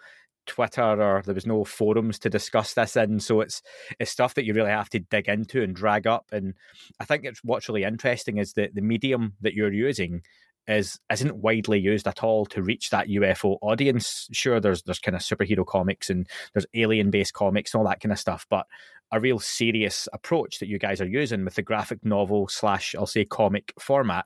twitter 0.47 0.81
or 0.81 1.21
there 1.23 1.35
was 1.35 1.45
no 1.45 1.63
forums 1.63 2.17
to 2.17 2.29
discuss 2.29 2.73
this 2.73 2.95
in 2.95 3.19
so 3.19 3.41
it's 3.41 3.61
it's 3.99 4.11
stuff 4.11 4.33
that 4.33 4.45
you 4.45 4.53
really 4.53 4.69
have 4.69 4.89
to 4.89 4.99
dig 4.99 5.27
into 5.27 5.61
and 5.61 5.75
drag 5.75 6.07
up 6.07 6.25
and 6.31 6.53
i 6.99 7.05
think 7.05 7.25
it's 7.25 7.43
what's 7.43 7.67
really 7.67 7.83
interesting 7.83 8.37
is 8.37 8.53
that 8.53 8.73
the 8.73 8.81
medium 8.81 9.33
that 9.41 9.53
you're 9.53 9.73
using 9.73 10.21
is 10.67 10.99
isn't 11.11 11.37
widely 11.37 11.79
used 11.79 12.07
at 12.07 12.23
all 12.23 12.45
to 12.45 12.61
reach 12.61 12.89
that 12.89 13.07
UFO 13.07 13.57
audience. 13.61 14.27
Sure, 14.31 14.59
there's 14.59 14.83
there's 14.83 14.99
kind 14.99 15.15
of 15.15 15.21
superhero 15.21 15.65
comics 15.65 16.09
and 16.09 16.27
there's 16.53 16.65
alien 16.73 17.09
based 17.09 17.33
comics 17.33 17.73
and 17.73 17.79
all 17.79 17.87
that 17.87 18.01
kind 18.01 18.11
of 18.11 18.19
stuff, 18.19 18.45
but 18.49 18.65
a 19.11 19.19
real 19.19 19.39
serious 19.39 20.09
approach 20.11 20.59
that 20.59 20.67
you 20.67 20.77
guys 20.77 20.99
are 20.99 21.07
using 21.07 21.45
with 21.45 21.55
the 21.55 21.61
graphic 21.61 22.03
novel 22.03 22.47
slash 22.49 22.93
I'll 22.95 23.05
say 23.05 23.23
comic 23.23 23.73
format. 23.79 24.25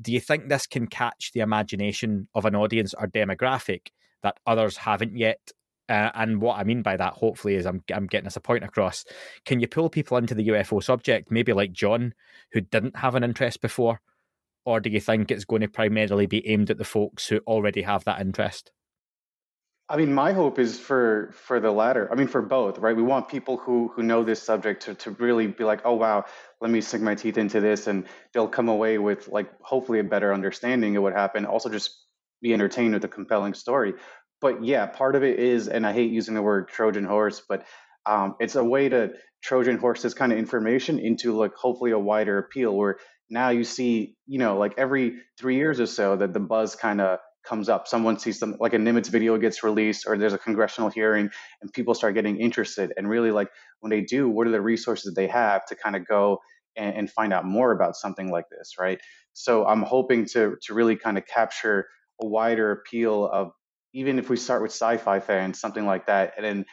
Do 0.00 0.12
you 0.12 0.20
think 0.20 0.48
this 0.48 0.66
can 0.66 0.86
catch 0.86 1.32
the 1.32 1.40
imagination 1.40 2.28
of 2.34 2.44
an 2.44 2.54
audience 2.54 2.94
or 2.94 3.06
demographic 3.06 3.88
that 4.22 4.38
others 4.46 4.76
haven't 4.76 5.16
yet? 5.16 5.52
Uh, 5.88 6.10
and 6.14 6.40
what 6.40 6.56
I 6.58 6.64
mean 6.64 6.82
by 6.82 6.96
that, 6.96 7.14
hopefully, 7.14 7.56
is 7.56 7.66
I'm 7.66 7.82
I'm 7.92 8.06
getting 8.06 8.28
us 8.28 8.36
a 8.36 8.40
point 8.40 8.62
across. 8.62 9.04
Can 9.44 9.58
you 9.58 9.66
pull 9.66 9.90
people 9.90 10.16
into 10.16 10.34
the 10.34 10.48
UFO 10.48 10.82
subject, 10.82 11.30
maybe 11.30 11.52
like 11.52 11.72
John, 11.72 12.14
who 12.52 12.60
didn't 12.60 12.96
have 12.96 13.16
an 13.16 13.24
interest 13.24 13.60
before, 13.60 14.00
or 14.64 14.78
do 14.78 14.88
you 14.88 15.00
think 15.00 15.30
it's 15.30 15.44
going 15.44 15.62
to 15.62 15.68
primarily 15.68 16.26
be 16.26 16.46
aimed 16.46 16.70
at 16.70 16.78
the 16.78 16.84
folks 16.84 17.26
who 17.26 17.38
already 17.40 17.82
have 17.82 18.04
that 18.04 18.20
interest? 18.20 18.70
I 19.90 19.96
mean, 19.96 20.14
my 20.14 20.32
hope 20.32 20.60
is 20.60 20.78
for 20.78 21.32
for 21.34 21.58
the 21.58 21.72
latter. 21.72 22.08
I 22.12 22.14
mean, 22.14 22.28
for 22.28 22.42
both, 22.42 22.78
right? 22.78 22.94
We 22.94 23.02
want 23.02 23.28
people 23.28 23.56
who 23.56 23.88
who 23.88 24.04
know 24.04 24.22
this 24.22 24.40
subject 24.40 24.84
to 24.84 24.94
to 24.94 25.10
really 25.12 25.48
be 25.48 25.64
like, 25.64 25.80
oh 25.84 25.94
wow, 25.94 26.24
let 26.60 26.70
me 26.70 26.80
sink 26.80 27.02
my 27.02 27.16
teeth 27.16 27.36
into 27.36 27.60
this, 27.60 27.88
and 27.88 28.06
they'll 28.32 28.46
come 28.46 28.68
away 28.68 28.98
with 28.98 29.26
like 29.26 29.50
hopefully 29.60 29.98
a 29.98 30.04
better 30.04 30.32
understanding 30.32 30.96
of 30.96 31.02
what 31.02 31.12
happened. 31.14 31.46
Also, 31.46 31.68
just 31.68 32.06
be 32.42 32.52
entertained 32.52 32.94
with 32.94 33.04
a 33.04 33.08
compelling 33.08 33.54
story. 33.54 33.94
But 34.40 34.64
yeah, 34.64 34.86
part 34.86 35.16
of 35.16 35.22
it 35.22 35.38
is, 35.38 35.68
and 35.68 35.86
I 35.86 35.92
hate 35.92 36.10
using 36.10 36.34
the 36.34 36.42
word 36.42 36.68
Trojan 36.68 37.04
horse, 37.04 37.42
but 37.46 37.66
um, 38.06 38.36
it's 38.40 38.56
a 38.56 38.64
way 38.64 38.88
to 38.88 39.12
Trojan 39.42 39.78
horse 39.78 40.02
this 40.02 40.14
kind 40.14 40.32
of 40.32 40.38
information 40.38 40.98
into 40.98 41.36
like 41.36 41.54
hopefully 41.54 41.90
a 41.90 41.98
wider 41.98 42.38
appeal 42.38 42.74
where 42.76 42.96
now 43.28 43.50
you 43.50 43.64
see, 43.64 44.16
you 44.26 44.38
know, 44.38 44.58
like 44.58 44.74
every 44.76 45.18
three 45.38 45.56
years 45.56 45.80
or 45.80 45.86
so 45.86 46.16
that 46.16 46.32
the 46.32 46.40
buzz 46.40 46.74
kind 46.74 47.00
of 47.00 47.18
comes 47.44 47.68
up. 47.68 47.88
Someone 47.88 48.18
sees 48.18 48.38
some 48.38 48.56
like 48.60 48.74
a 48.74 48.76
Nimitz 48.76 49.08
video 49.08 49.38
gets 49.38 49.62
released 49.62 50.06
or 50.06 50.18
there's 50.18 50.32
a 50.32 50.38
congressional 50.38 50.90
hearing 50.90 51.30
and 51.62 51.72
people 51.72 51.94
start 51.94 52.14
getting 52.14 52.38
interested. 52.38 52.92
And 52.96 53.08
really 53.08 53.30
like 53.30 53.48
when 53.80 53.90
they 53.90 54.02
do, 54.02 54.28
what 54.28 54.46
are 54.46 54.50
the 54.50 54.60
resources 54.60 55.14
they 55.14 55.28
have 55.28 55.64
to 55.66 55.76
kind 55.76 55.96
of 55.96 56.06
go 56.06 56.38
and, 56.76 56.96
and 56.96 57.10
find 57.10 57.32
out 57.32 57.44
more 57.44 57.72
about 57.72 57.96
something 57.96 58.30
like 58.30 58.46
this, 58.50 58.74
right? 58.78 59.00
So 59.32 59.66
I'm 59.66 59.82
hoping 59.82 60.26
to 60.32 60.56
to 60.62 60.74
really 60.74 60.96
kind 60.96 61.16
of 61.16 61.24
capture 61.26 61.86
a 62.20 62.26
wider 62.26 62.72
appeal 62.72 63.26
of 63.26 63.52
even 63.92 64.18
if 64.18 64.30
we 64.30 64.36
start 64.36 64.62
with 64.62 64.70
sci-fi 64.70 65.20
fans, 65.20 65.60
something 65.60 65.84
like 65.84 66.06
that, 66.06 66.34
and 66.36 66.44
then 66.44 66.66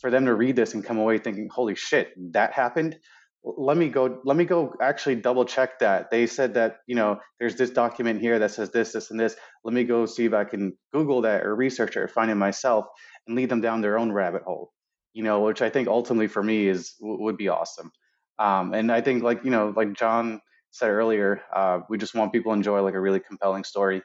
for 0.00 0.10
them 0.10 0.26
to 0.26 0.34
read 0.34 0.56
this 0.56 0.74
and 0.74 0.84
come 0.84 0.98
away 0.98 1.18
thinking, 1.18 1.48
"Holy 1.52 1.74
shit, 1.74 2.12
that 2.32 2.52
happened!" 2.52 2.98
let 3.44 3.76
me 3.76 3.90
go 3.90 4.20
let 4.24 4.38
me 4.38 4.44
go 4.46 4.74
actually 4.80 5.16
double 5.16 5.44
check 5.44 5.78
that. 5.78 6.10
They 6.10 6.26
said 6.26 6.54
that 6.54 6.78
you 6.86 6.96
know 6.96 7.20
there's 7.38 7.56
this 7.56 7.70
document 7.70 8.20
here 8.20 8.38
that 8.38 8.52
says 8.52 8.70
this 8.70 8.92
this 8.92 9.10
and 9.10 9.20
this. 9.20 9.36
Let 9.64 9.74
me 9.74 9.84
go 9.84 10.06
see 10.06 10.24
if 10.24 10.32
i 10.32 10.44
can 10.44 10.76
google 10.92 11.22
that 11.22 11.44
or 11.44 11.54
research 11.54 11.96
it 11.96 12.00
or 12.00 12.08
find 12.08 12.30
it 12.30 12.36
myself 12.36 12.86
and 13.26 13.36
lead 13.36 13.50
them 13.50 13.60
down 13.60 13.82
their 13.82 13.98
own 13.98 14.12
rabbit 14.12 14.42
hole 14.42 14.72
you 15.14 15.22
know 15.22 15.40
which 15.40 15.62
i 15.62 15.70
think 15.70 15.88
ultimately 15.88 16.26
for 16.26 16.42
me 16.42 16.68
is 16.68 16.94
would 17.00 17.36
be 17.38 17.48
awesome. 17.48 17.90
Um, 18.38 18.74
and 18.74 18.90
i 18.92 19.00
think 19.00 19.22
like 19.22 19.44
you 19.44 19.50
know 19.50 19.72
like 19.74 19.94
john 19.94 20.40
said 20.72 20.90
earlier 20.90 21.40
uh, 21.54 21.80
we 21.88 21.98
just 21.98 22.14
want 22.14 22.32
people 22.32 22.52
to 22.52 22.56
enjoy 22.56 22.82
like 22.82 22.94
a 22.94 23.00
really 23.00 23.20
compelling 23.20 23.62
story 23.64 24.02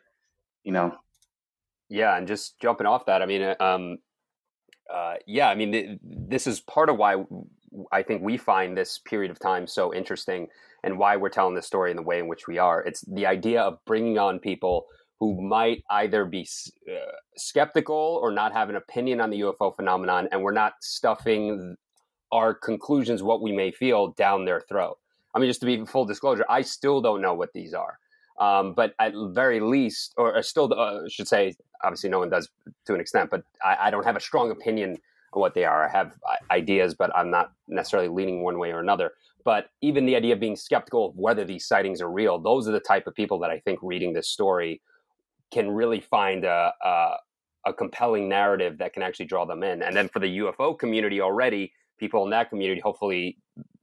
you 0.64 0.72
know 0.72 0.96
yeah 1.90 2.18
and 2.18 2.28
just 2.28 2.60
jumping 2.60 2.88
off 2.88 3.06
that 3.06 3.22
i 3.22 3.26
mean 3.26 3.42
uh, 3.42 3.56
um, 3.60 3.98
uh, 4.94 5.16
yeah 5.26 5.50
i 5.50 5.56
mean 5.56 6.00
this 6.04 6.48
is 6.48 6.60
part 6.60 6.90
of 6.90 6.98
why 6.98 7.16
I 7.92 8.04
think 8.04 8.22
we 8.22 8.38
find 8.38 8.78
this 8.78 9.00
period 9.00 9.32
of 9.32 9.40
time 9.40 9.68
so 9.68 9.94
interesting 9.94 10.48
and 10.84 10.98
why 10.98 11.18
we're 11.18 11.30
telling 11.30 11.56
this 11.56 11.68
story 11.68 11.92
in 11.92 11.98
the 11.98 12.04
way 12.04 12.20
in 12.20 12.28
which 12.28 12.48
we 12.48 12.58
are. 12.58 12.82
It's 12.84 13.02
the 13.02 13.26
idea 13.26 13.62
of 13.62 13.80
bringing 13.86 14.18
on 14.18 14.40
people 14.40 14.86
who 15.20 15.42
might 15.42 15.84
either 15.90 16.26
be 16.26 16.48
uh, 16.90 16.94
skeptical 17.36 18.20
or 18.22 18.32
not 18.32 18.54
have 18.54 18.70
an 18.70 18.76
opinion 18.76 19.20
on 19.20 19.30
the 19.30 19.42
UFO 19.42 19.76
phenomenon, 19.76 20.30
and 20.32 20.42
we're 20.42 20.54
not 20.54 20.74
stuffing 20.82 21.76
our 22.32 22.54
conclusions, 22.54 23.22
what 23.22 23.42
we 23.42 23.52
may 23.52 23.72
feel, 23.72 24.10
down 24.10 24.46
their 24.46 24.62
throat. 24.62 24.98
I 25.36 25.40
mean, 25.40 25.50
just 25.50 25.60
to 25.60 25.66
be 25.66 25.86
full 25.86 26.06
disclosure, 26.06 26.46
I 26.50 26.62
still 26.62 27.02
don't 27.02 27.22
know 27.22 27.34
what 27.34 27.52
these 27.54 27.74
are. 27.74 28.00
Um, 28.40 28.74
but 28.74 28.94
at 29.00 29.14
very 29.32 29.60
least, 29.60 30.14
or 30.18 30.38
uh, 30.38 30.42
still, 30.42 30.74
uh, 30.74 31.10
should 31.10 31.28
say, 31.28 31.56
obviously, 31.84 32.10
no 32.10 32.20
one 32.20 32.30
does 32.30 32.50
to 32.86 32.94
an 32.94 33.02
extent, 33.02 33.30
but 33.30 33.44
I, 33.64 33.88
I 33.88 33.92
don't 33.92 34.06
have 34.06 34.16
a 34.16 34.22
strong 34.22 34.50
opinion 34.52 34.98
on 35.34 35.42
what 35.42 35.54
they 35.54 35.66
are. 35.66 35.88
I 35.88 35.92
have 35.92 36.14
uh, 36.28 36.36
ideas, 36.52 36.94
but 36.94 37.16
I'm 37.16 37.30
not 37.30 37.52
necessarily 37.68 38.08
leaning 38.08 38.42
one 38.44 38.58
way 38.58 38.72
or 38.72 38.80
another. 38.80 39.12
But 39.44 39.70
even 39.82 40.06
the 40.06 40.16
idea 40.16 40.34
of 40.34 40.40
being 40.40 40.56
skeptical 40.56 41.08
of 41.08 41.18
whether 41.18 41.44
these 41.44 41.66
sightings 41.66 42.02
are 42.02 42.10
real, 42.10 42.40
those 42.40 42.68
are 42.68 42.72
the 42.72 42.80
type 42.80 43.08
of 43.08 43.16
people 43.16 43.40
that 43.40 43.50
I 43.50 43.60
think 43.60 43.80
reading 43.82 44.14
this 44.14 44.30
story 44.30 44.82
can 45.52 45.72
really 45.72 46.00
find 46.00 46.46
a, 46.46 46.74
a, 46.84 47.16
a 47.66 47.74
compelling 47.74 48.30
narrative 48.30 48.78
that 48.78 48.94
can 48.94 49.04
actually 49.04 49.26
draw 49.26 49.46
them 49.46 49.64
in. 49.64 49.82
And 49.82 49.96
then 49.96 50.08
for 50.08 50.20
the 50.20 50.40
UFO 50.40 50.78
community 50.78 51.22
already, 51.22 51.74
people 51.98 52.24
in 52.24 52.30
that 52.32 52.50
community, 52.50 52.82
hopefully, 52.82 53.38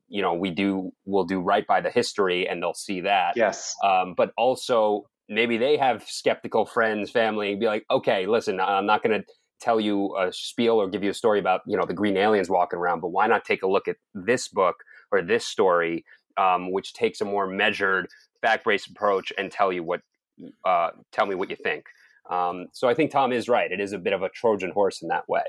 you 0.08 0.22
know, 0.22 0.34
we 0.34 0.50
do 0.50 0.92
will 1.04 1.24
do 1.24 1.40
right 1.40 1.66
by 1.66 1.80
the 1.80 1.90
history 1.90 2.48
and 2.48 2.62
they'll 2.62 2.74
see 2.74 3.00
that. 3.02 3.36
Yes. 3.36 3.74
Um, 3.82 4.14
but 4.16 4.32
also 4.36 5.08
maybe 5.28 5.56
they 5.56 5.76
have 5.76 6.04
skeptical 6.06 6.66
friends, 6.66 7.10
family, 7.10 7.50
and 7.50 7.60
be 7.60 7.66
like, 7.66 7.84
okay, 7.90 8.26
listen, 8.26 8.60
I'm 8.60 8.86
not 8.86 9.02
going 9.02 9.20
to 9.20 9.26
tell 9.60 9.80
you 9.80 10.16
a 10.16 10.32
spiel 10.32 10.80
or 10.80 10.88
give 10.88 11.02
you 11.02 11.10
a 11.10 11.14
story 11.14 11.38
about 11.38 11.62
you 11.66 11.76
know 11.76 11.86
the 11.86 11.94
green 11.94 12.16
aliens 12.16 12.48
walking 12.48 12.78
around, 12.78 13.00
but 13.00 13.08
why 13.08 13.26
not 13.26 13.44
take 13.44 13.62
a 13.62 13.66
look 13.66 13.88
at 13.88 13.96
this 14.14 14.48
book 14.48 14.76
or 15.10 15.22
this 15.22 15.46
story, 15.46 16.04
um, 16.36 16.72
which 16.72 16.92
takes 16.92 17.20
a 17.20 17.24
more 17.24 17.46
measured, 17.46 18.08
fact-based 18.42 18.90
approach 18.90 19.32
and 19.38 19.50
tell 19.50 19.72
you 19.72 19.82
what 19.82 20.00
uh, 20.64 20.90
tell 21.12 21.26
me 21.26 21.34
what 21.34 21.50
you 21.50 21.56
think. 21.56 21.86
Um, 22.30 22.66
so 22.72 22.88
I 22.88 22.94
think 22.94 23.10
Tom 23.10 23.32
is 23.32 23.48
right. 23.48 23.70
It 23.70 23.80
is 23.80 23.92
a 23.92 23.98
bit 23.98 24.12
of 24.12 24.22
a 24.22 24.28
Trojan 24.28 24.70
horse 24.70 25.00
in 25.00 25.08
that 25.08 25.28
way, 25.28 25.44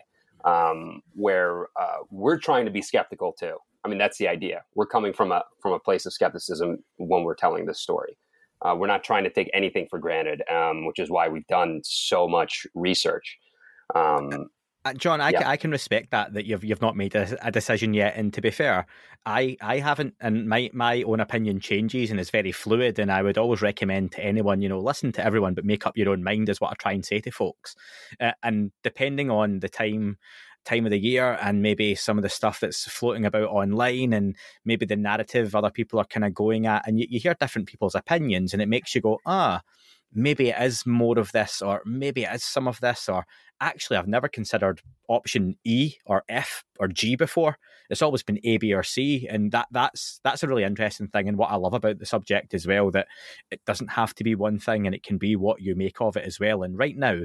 um, 0.46 1.02
where 1.14 1.68
uh, 1.80 1.98
we're 2.10 2.40
trying 2.40 2.66
to 2.66 2.72
be 2.72 2.82
skeptical 2.82 3.34
too. 3.34 3.58
I 3.84 3.90
mean, 3.90 3.98
that's 3.98 4.18
the 4.18 4.28
idea. 4.28 4.64
We're 4.76 4.88
coming 4.88 5.14
from 5.14 5.32
a 5.32 5.44
from 5.62 5.74
a 5.74 5.80
place 5.80 6.06
of 6.06 6.14
skepticism 6.14 6.84
when 6.98 7.24
we're 7.24 7.36
telling 7.36 7.66
this 7.66 7.80
story. 7.80 8.18
Uh, 8.62 8.76
we're 8.76 8.88
not 8.88 9.04
trying 9.04 9.24
to 9.24 9.30
take 9.30 9.50
anything 9.54 9.88
for 9.90 10.00
granted, 10.00 10.42
um, 10.52 10.86
which 10.86 11.00
is 11.00 11.10
why 11.10 11.28
we've 11.28 11.46
done 11.48 11.82
so 11.84 12.28
much 12.28 12.66
research. 12.74 13.38
Um, 13.94 14.50
uh, 14.88 14.94
John, 14.94 15.22
I, 15.22 15.30
yeah. 15.30 15.40
can, 15.40 15.48
I 15.48 15.58
can 15.58 15.72
respect 15.72 16.12
that 16.12 16.34
that 16.34 16.46
you've 16.46 16.64
you've 16.64 16.82
not 16.82 16.96
made 16.96 17.14
a, 17.16 17.38
a, 17.46 17.52
decision 17.52 17.94
yet. 17.94 18.16
And 18.16 18.34
to 18.34 18.42
be 18.42 18.52
fair, 18.52 18.86
I 19.26 19.58
I 19.62 19.80
haven't, 19.80 20.16
and 20.22 20.48
my 20.48 20.70
my 20.74 21.04
own 21.04 21.20
opinion 21.20 21.60
changes 21.60 22.10
and 22.10 22.20
is 22.20 22.30
very 22.30 22.52
fluid. 22.52 22.98
And 22.98 23.12
I 23.12 23.22
would 23.22 23.38
always 23.38 23.62
recommend 23.62 24.14
to 24.14 24.24
anyone, 24.24 24.62
you 24.62 24.70
know, 24.70 24.80
listen 24.80 25.12
to 25.14 25.26
everyone, 25.26 25.54
but 25.54 25.66
make 25.66 25.86
up 25.86 25.98
your 25.98 26.10
own 26.10 26.24
mind 26.24 26.50
is 26.50 26.62
what 26.62 26.72
I 26.72 26.76
try 26.80 26.94
and 26.94 27.06
say 27.06 27.20
to 27.20 27.32
folks. 27.32 27.76
Uh, 28.20 28.32
and 28.44 28.72
depending 28.84 29.30
on 29.30 29.60
the 29.60 29.70
time 29.70 30.18
time 30.68 30.86
of 30.86 30.92
the 30.92 31.00
year 31.00 31.38
and 31.42 31.62
maybe 31.62 31.96
some 31.96 32.18
of 32.18 32.24
the 32.24 32.30
stuff 32.30 32.60
that's 32.60 32.86
floating 32.86 33.26
about 33.26 33.50
online 33.50 34.14
and 34.14 34.36
maybe 34.66 34.86
the 34.86 34.96
narrative 34.96 35.56
other 35.56 35.72
people 35.72 36.00
are 36.00 36.06
kind 36.06 36.26
of 36.26 36.34
going 36.34 36.66
at 36.66 36.88
and 36.88 37.00
you, 37.00 37.08
you 37.10 37.20
hear 37.20 37.36
different 37.40 37.68
people's 37.68 37.96
opinions 37.96 38.54
and 38.54 38.62
it 38.62 38.68
makes 38.68 38.94
you 38.94 39.02
go 39.02 39.20
ah 39.26 39.62
maybe 40.14 40.50
it 40.50 40.62
is 40.62 40.86
more 40.86 41.20
of 41.20 41.32
this 41.32 41.62
or 41.62 41.82
maybe 41.86 42.24
it 42.24 42.34
is 42.34 42.44
some 42.44 42.68
of 42.68 42.80
this 42.80 43.08
or 43.10 43.26
actually 43.60 43.98
I've 43.98 44.08
never 44.08 44.28
considered 44.28 44.82
option 45.08 45.56
E 45.64 45.94
or 46.06 46.24
F 46.30 46.64
or 46.80 46.88
G 46.88 47.16
before. 47.16 47.58
It's 47.90 48.02
always 48.02 48.24
been 48.24 48.40
A, 48.44 48.58
B, 48.58 48.74
or 48.74 48.84
C, 48.84 49.28
and 49.30 49.52
that 49.52 49.68
that's 49.72 50.20
that's 50.24 50.44
a 50.44 50.48
really 50.48 50.64
interesting 50.64 51.08
thing. 51.08 51.28
And 51.28 51.38
what 51.38 51.52
I 51.52 51.56
love 51.56 51.74
about 51.74 52.00
the 52.00 52.06
subject 52.06 52.54
as 52.54 52.68
well 52.68 52.92
that 52.92 53.08
it 53.50 53.62
doesn't 53.66 53.92
have 53.92 54.14
to 54.16 54.24
be 54.24 54.36
one 54.36 54.60
thing, 54.60 54.86
and 54.86 54.96
it 54.96 55.04
can 55.04 55.18
be 55.18 55.36
what 55.36 55.62
you 55.62 55.76
make 55.76 56.02
of 56.02 56.18
it 56.18 56.26
as 56.26 56.40
well. 56.40 56.64
And 56.64 56.78
right 56.78 56.98
now, 56.98 57.22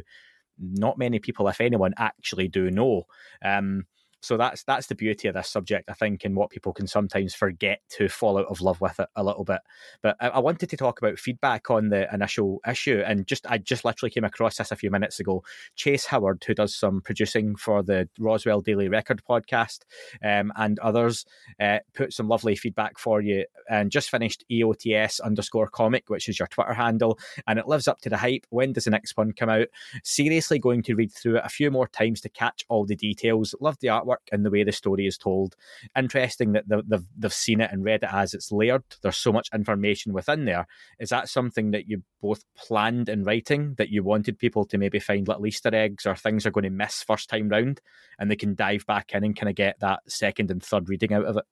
not 0.62 0.98
many 0.98 1.18
people, 1.18 1.48
if 1.48 1.60
anyone, 1.60 1.94
actually 1.98 2.48
do 2.48 2.70
know. 2.70 3.06
Um, 3.44 3.86
so 4.22 4.36
that's 4.36 4.62
that's 4.62 4.86
the 4.86 4.94
beauty 4.94 5.26
of 5.26 5.34
this 5.34 5.48
subject, 5.48 5.90
I 5.90 5.94
think, 5.94 6.24
and 6.24 6.36
what 6.36 6.50
people 6.50 6.72
can 6.72 6.86
sometimes 6.86 7.34
forget 7.34 7.80
to 7.90 8.08
fall 8.08 8.38
out 8.38 8.46
of 8.46 8.60
love 8.60 8.80
with 8.80 9.00
it 9.00 9.08
a 9.16 9.24
little 9.24 9.42
bit. 9.42 9.60
But 10.00 10.16
I, 10.20 10.28
I 10.28 10.38
wanted 10.38 10.70
to 10.70 10.76
talk 10.76 11.02
about 11.02 11.18
feedback 11.18 11.70
on 11.70 11.88
the 11.88 12.12
initial 12.14 12.60
issue, 12.66 13.02
and 13.04 13.26
just 13.26 13.50
I 13.50 13.58
just 13.58 13.84
literally 13.84 14.10
came 14.10 14.22
across 14.22 14.58
this 14.58 14.70
a 14.70 14.76
few 14.76 14.92
minutes 14.92 15.18
ago. 15.18 15.42
Chase 15.74 16.06
Howard, 16.06 16.44
who 16.46 16.54
does 16.54 16.74
some 16.74 17.00
producing 17.00 17.56
for 17.56 17.82
the 17.82 18.08
Roswell 18.16 18.60
Daily 18.60 18.88
Record 18.88 19.22
podcast, 19.28 19.80
um, 20.24 20.52
and 20.54 20.78
others, 20.78 21.26
uh, 21.58 21.78
put 21.92 22.12
some 22.12 22.28
lovely 22.28 22.54
feedback 22.54 22.98
for 22.98 23.20
you, 23.20 23.44
and 23.68 23.90
just 23.90 24.08
finished 24.08 24.44
EOTS 24.50 25.20
underscore 25.20 25.68
comic, 25.68 26.08
which 26.08 26.28
is 26.28 26.38
your 26.38 26.46
Twitter 26.46 26.74
handle, 26.74 27.18
and 27.48 27.58
it 27.58 27.66
lives 27.66 27.88
up 27.88 28.00
to 28.02 28.08
the 28.08 28.18
hype. 28.18 28.46
When 28.50 28.72
does 28.72 28.84
the 28.84 28.90
next 28.90 29.16
one 29.16 29.32
come 29.32 29.48
out? 29.48 29.66
Seriously, 30.04 30.60
going 30.60 30.84
to 30.84 30.94
read 30.94 31.10
through 31.12 31.38
it 31.38 31.44
a 31.44 31.48
few 31.48 31.72
more 31.72 31.88
times 31.88 32.20
to 32.20 32.28
catch 32.28 32.64
all 32.68 32.86
the 32.86 32.94
details. 32.94 33.52
Love 33.60 33.78
the 33.80 33.88
artwork 33.88 34.11
artwork 34.12 34.32
and 34.32 34.44
the 34.44 34.50
way 34.50 34.64
the 34.64 34.72
story 34.72 35.06
is 35.06 35.18
told. 35.18 35.56
Interesting 35.96 36.52
that 36.52 36.64
they've, 36.68 37.04
they've 37.16 37.32
seen 37.32 37.60
it 37.60 37.70
and 37.72 37.84
read 37.84 38.02
it 38.02 38.10
as 38.12 38.34
it's 38.34 38.52
layered. 38.52 38.84
There's 39.02 39.16
so 39.16 39.32
much 39.32 39.48
information 39.54 40.12
within 40.12 40.44
there. 40.44 40.66
Is 40.98 41.10
that 41.10 41.28
something 41.28 41.70
that 41.72 41.88
you 41.88 42.02
both 42.20 42.44
planned 42.56 43.08
in 43.08 43.24
writing 43.24 43.74
that 43.78 43.90
you 43.90 44.02
wanted 44.02 44.38
people 44.38 44.64
to 44.66 44.78
maybe 44.78 44.98
find 44.98 45.26
little 45.26 45.46
Easter 45.46 45.74
eggs 45.74 46.06
or 46.06 46.14
things 46.14 46.42
they're 46.42 46.52
going 46.52 46.64
to 46.64 46.70
miss 46.70 47.02
first 47.02 47.28
time 47.28 47.48
round 47.48 47.80
and 48.18 48.30
they 48.30 48.36
can 48.36 48.54
dive 48.54 48.86
back 48.86 49.12
in 49.14 49.24
and 49.24 49.36
kind 49.36 49.48
of 49.48 49.56
get 49.56 49.78
that 49.80 50.00
second 50.08 50.50
and 50.50 50.62
third 50.62 50.88
reading 50.88 51.12
out 51.12 51.24
of 51.24 51.36
it? 51.36 51.44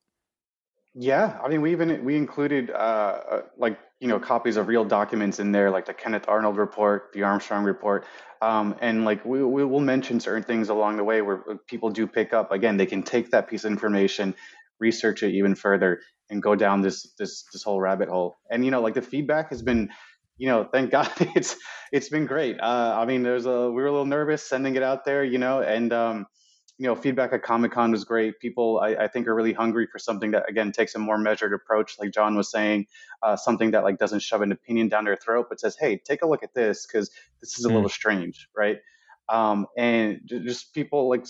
Yeah, 0.94 1.38
I 1.42 1.48
mean, 1.48 1.60
we 1.62 1.70
even 1.70 2.04
we 2.04 2.16
included 2.16 2.70
uh, 2.70 2.74
uh, 2.74 3.42
like 3.56 3.78
you 4.00 4.08
know 4.08 4.18
copies 4.18 4.56
of 4.56 4.66
real 4.66 4.84
documents 4.84 5.38
in 5.38 5.52
there, 5.52 5.70
like 5.70 5.86
the 5.86 5.94
Kenneth 5.94 6.24
Arnold 6.26 6.56
report, 6.56 7.10
the 7.14 7.22
Armstrong 7.22 7.62
report, 7.62 8.04
um, 8.42 8.74
and 8.80 9.04
like 9.04 9.24
we 9.24 9.42
we 9.44 9.64
will 9.64 9.80
mention 9.80 10.18
certain 10.18 10.42
things 10.42 10.68
along 10.68 10.96
the 10.96 11.04
way 11.04 11.22
where 11.22 11.44
people 11.68 11.90
do 11.90 12.08
pick 12.08 12.32
up. 12.32 12.50
Again, 12.50 12.76
they 12.76 12.86
can 12.86 13.04
take 13.04 13.30
that 13.30 13.48
piece 13.48 13.62
of 13.64 13.70
information, 13.70 14.34
research 14.80 15.22
it 15.22 15.32
even 15.32 15.54
further, 15.54 16.00
and 16.28 16.42
go 16.42 16.56
down 16.56 16.80
this 16.80 17.14
this 17.20 17.44
this 17.52 17.62
whole 17.62 17.80
rabbit 17.80 18.08
hole. 18.08 18.38
And 18.50 18.64
you 18.64 18.72
know, 18.72 18.80
like 18.80 18.94
the 18.94 19.02
feedback 19.02 19.50
has 19.50 19.62
been, 19.62 19.90
you 20.38 20.48
know, 20.48 20.64
thank 20.72 20.90
God 20.90 21.08
it's 21.36 21.54
it's 21.92 22.08
been 22.08 22.26
great. 22.26 22.58
Uh, 22.60 22.96
I 22.98 23.04
mean, 23.06 23.22
there's 23.22 23.46
a 23.46 23.70
we 23.70 23.80
were 23.80 23.86
a 23.86 23.92
little 23.92 24.06
nervous 24.06 24.42
sending 24.42 24.74
it 24.74 24.82
out 24.82 25.04
there, 25.04 25.22
you 25.22 25.38
know, 25.38 25.60
and 25.62 25.92
um, 25.92 26.26
you 26.80 26.86
know, 26.86 26.94
feedback 26.94 27.34
at 27.34 27.42
Comic 27.42 27.72
Con 27.72 27.90
was 27.90 28.04
great. 28.04 28.40
People, 28.40 28.80
I, 28.82 28.94
I, 28.94 29.06
think, 29.06 29.28
are 29.28 29.34
really 29.34 29.52
hungry 29.52 29.86
for 29.86 29.98
something 29.98 30.30
that, 30.30 30.48
again, 30.48 30.72
takes 30.72 30.94
a 30.94 30.98
more 30.98 31.18
measured 31.18 31.52
approach, 31.52 31.96
like 31.98 32.10
John 32.10 32.34
was 32.36 32.50
saying, 32.50 32.86
uh, 33.22 33.36
something 33.36 33.72
that 33.72 33.84
like 33.84 33.98
doesn't 33.98 34.20
shove 34.20 34.40
an 34.40 34.50
opinion 34.50 34.88
down 34.88 35.04
their 35.04 35.18
throat, 35.18 35.48
but 35.50 35.60
says, 35.60 35.76
"Hey, 35.78 35.98
take 35.98 36.22
a 36.22 36.26
look 36.26 36.42
at 36.42 36.54
this 36.54 36.86
because 36.86 37.10
this 37.42 37.58
is 37.58 37.66
a 37.66 37.68
mm. 37.68 37.74
little 37.74 37.90
strange, 37.90 38.48
right?" 38.56 38.78
Um, 39.28 39.66
and 39.76 40.22
just 40.24 40.72
people 40.72 41.10
like 41.10 41.26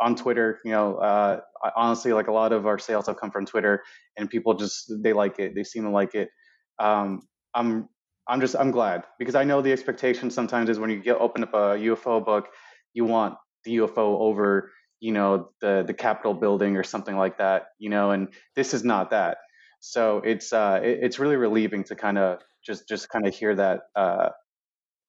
on 0.00 0.16
Twitter, 0.16 0.60
you 0.64 0.70
know, 0.70 0.96
uh, 0.96 1.40
honestly, 1.76 2.14
like 2.14 2.28
a 2.28 2.32
lot 2.32 2.54
of 2.54 2.66
our 2.66 2.78
sales 2.78 3.06
have 3.06 3.18
come 3.18 3.30
from 3.30 3.44
Twitter, 3.44 3.84
and 4.16 4.30
people 4.30 4.54
just 4.54 4.90
they 5.02 5.12
like 5.12 5.38
it, 5.38 5.54
they 5.54 5.64
seem 5.64 5.82
to 5.82 5.90
like 5.90 6.14
it. 6.14 6.30
Um, 6.78 7.20
I'm 7.52 7.90
I'm 8.26 8.40
just 8.40 8.56
I'm 8.56 8.70
glad 8.70 9.04
because 9.18 9.34
I 9.34 9.44
know 9.44 9.60
the 9.60 9.72
expectation 9.72 10.30
sometimes 10.30 10.70
is 10.70 10.78
when 10.78 10.88
you 10.88 11.02
get 11.02 11.18
open 11.18 11.42
up 11.42 11.52
a 11.52 11.76
UFO 11.76 12.24
book, 12.24 12.48
you 12.94 13.04
want 13.04 13.34
the 13.64 13.76
UFO 13.76 14.20
over 14.20 14.72
you 15.00 15.12
know 15.12 15.50
the 15.60 15.84
the 15.86 15.94
Capitol 15.94 16.34
building 16.34 16.76
or 16.76 16.82
something 16.82 17.16
like 17.16 17.38
that, 17.38 17.68
you 17.78 17.90
know, 17.90 18.10
and 18.10 18.28
this 18.54 18.74
is 18.74 18.84
not 18.84 19.10
that. 19.10 19.38
So 19.80 20.18
it's 20.24 20.52
uh, 20.52 20.80
it, 20.82 21.00
it's 21.02 21.18
really 21.18 21.36
relieving 21.36 21.84
to 21.84 21.94
kind 21.94 22.18
of 22.18 22.40
just 22.64 22.88
just 22.88 23.08
kind 23.08 23.26
of 23.26 23.34
hear 23.34 23.54
that. 23.54 23.82
Uh, 23.94 24.30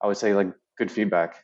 I 0.02 0.08
would 0.08 0.18
say 0.18 0.34
like 0.34 0.48
good 0.78 0.92
feedback. 0.92 1.44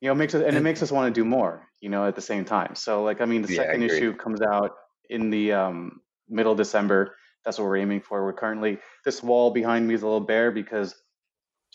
You 0.00 0.08
know, 0.08 0.14
makes 0.14 0.34
it 0.34 0.46
and 0.46 0.56
it 0.56 0.62
makes 0.62 0.82
us 0.82 0.90
want 0.90 1.12
to 1.14 1.20
do 1.20 1.24
more. 1.24 1.68
You 1.80 1.90
know, 1.90 2.06
at 2.06 2.14
the 2.14 2.22
same 2.22 2.44
time. 2.44 2.74
So 2.74 3.04
like, 3.04 3.20
I 3.20 3.24
mean, 3.24 3.42
the 3.42 3.52
yeah, 3.52 3.62
second 3.62 3.82
issue 3.82 4.14
comes 4.14 4.40
out 4.40 4.72
in 5.10 5.30
the 5.30 5.52
um, 5.52 6.00
middle 6.28 6.52
of 6.52 6.58
December. 6.58 7.16
That's 7.44 7.58
what 7.58 7.64
we're 7.64 7.78
aiming 7.78 8.00
for. 8.00 8.24
We're 8.24 8.32
currently 8.32 8.78
this 9.04 9.22
wall 9.22 9.50
behind 9.50 9.86
me 9.86 9.94
is 9.94 10.02
a 10.02 10.06
little 10.06 10.20
bare 10.20 10.50
because 10.50 10.94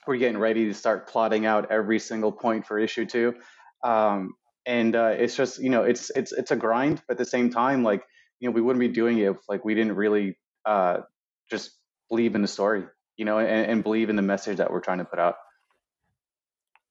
we're 0.05 0.17
getting 0.17 0.37
ready 0.37 0.65
to 0.65 0.73
start 0.73 1.07
plotting 1.07 1.45
out 1.45 1.71
every 1.71 1.99
single 1.99 2.31
point 2.31 2.65
for 2.65 2.77
issue 2.77 3.05
two. 3.05 3.35
Um, 3.83 4.33
and 4.65 4.95
uh, 4.95 5.13
it's 5.17 5.35
just 5.35 5.59
you 5.59 5.69
know 5.69 5.83
it's 5.83 6.09
it's 6.11 6.31
it's 6.31 6.51
a 6.51 6.55
grind 6.55 7.01
but 7.07 7.13
at 7.13 7.17
the 7.17 7.25
same 7.25 7.49
time 7.49 7.83
like 7.83 8.03
you 8.39 8.47
know 8.47 8.53
we 8.53 8.61
wouldn't 8.61 8.79
be 8.79 8.87
doing 8.87 9.17
it 9.17 9.29
if 9.29 9.37
like 9.49 9.65
we 9.65 9.75
didn't 9.75 9.95
really 9.95 10.37
uh, 10.65 10.99
just 11.49 11.71
believe 12.09 12.35
in 12.35 12.41
the 12.41 12.47
story 12.47 12.83
you 13.17 13.25
know 13.25 13.39
and, 13.39 13.71
and 13.71 13.83
believe 13.83 14.09
in 14.09 14.15
the 14.15 14.21
message 14.21 14.57
that 14.57 14.71
we're 14.71 14.79
trying 14.79 14.99
to 14.99 15.05
put 15.05 15.19
out 15.19 15.35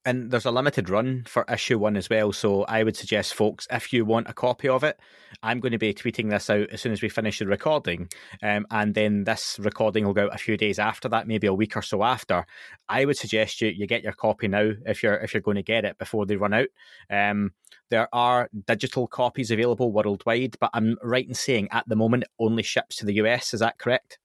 and 0.04 0.30
there's 0.30 0.46
a 0.46 0.50
limited 0.50 0.88
run 0.88 1.24
for 1.26 1.44
issue 1.50 1.78
one 1.78 1.96
as 1.96 2.10
well. 2.10 2.32
So 2.32 2.64
I 2.64 2.82
would 2.82 2.96
suggest, 2.96 3.34
folks, 3.34 3.66
if 3.70 3.92
you 3.92 4.04
want 4.04 4.28
a 4.28 4.32
copy 4.32 4.68
of 4.68 4.82
it, 4.82 4.98
I'm 5.42 5.60
going 5.60 5.72
to 5.72 5.78
be 5.78 5.94
tweeting 5.94 6.30
this 6.30 6.50
out 6.50 6.70
as 6.70 6.80
soon 6.80 6.92
as 6.92 7.02
we 7.02 7.08
finish 7.08 7.38
the 7.38 7.46
recording. 7.46 8.08
Um, 8.42 8.66
and 8.70 8.94
then 8.94 9.24
this 9.24 9.58
recording 9.60 10.04
will 10.04 10.12
go 10.12 10.26
out 10.26 10.34
a 10.34 10.38
few 10.38 10.56
days 10.56 10.78
after 10.78 11.08
that, 11.10 11.28
maybe 11.28 11.46
a 11.46 11.54
week 11.54 11.76
or 11.76 11.82
so 11.82 12.02
after. 12.02 12.44
I 12.88 13.04
would 13.04 13.16
suggest 13.16 13.60
you 13.60 13.68
you 13.68 13.86
get 13.86 14.02
your 14.02 14.12
copy 14.12 14.48
now 14.48 14.72
if 14.86 15.02
you're 15.02 15.14
if 15.14 15.34
you're 15.34 15.40
going 15.40 15.56
to 15.56 15.62
get 15.62 15.84
it 15.84 15.98
before 15.98 16.26
they 16.26 16.36
run 16.36 16.54
out. 16.54 16.68
Um, 17.08 17.52
there 17.90 18.08
are 18.12 18.48
digital 18.66 19.06
copies 19.06 19.50
available 19.50 19.92
worldwide, 19.92 20.56
but 20.60 20.70
I'm 20.72 20.96
right 21.02 21.28
in 21.28 21.34
saying 21.34 21.68
at 21.70 21.88
the 21.88 21.96
moment 21.96 22.24
it 22.24 22.30
only 22.38 22.62
ships 22.62 22.96
to 22.96 23.06
the 23.06 23.14
US. 23.14 23.54
Is 23.54 23.60
that 23.60 23.78
correct? 23.78 24.18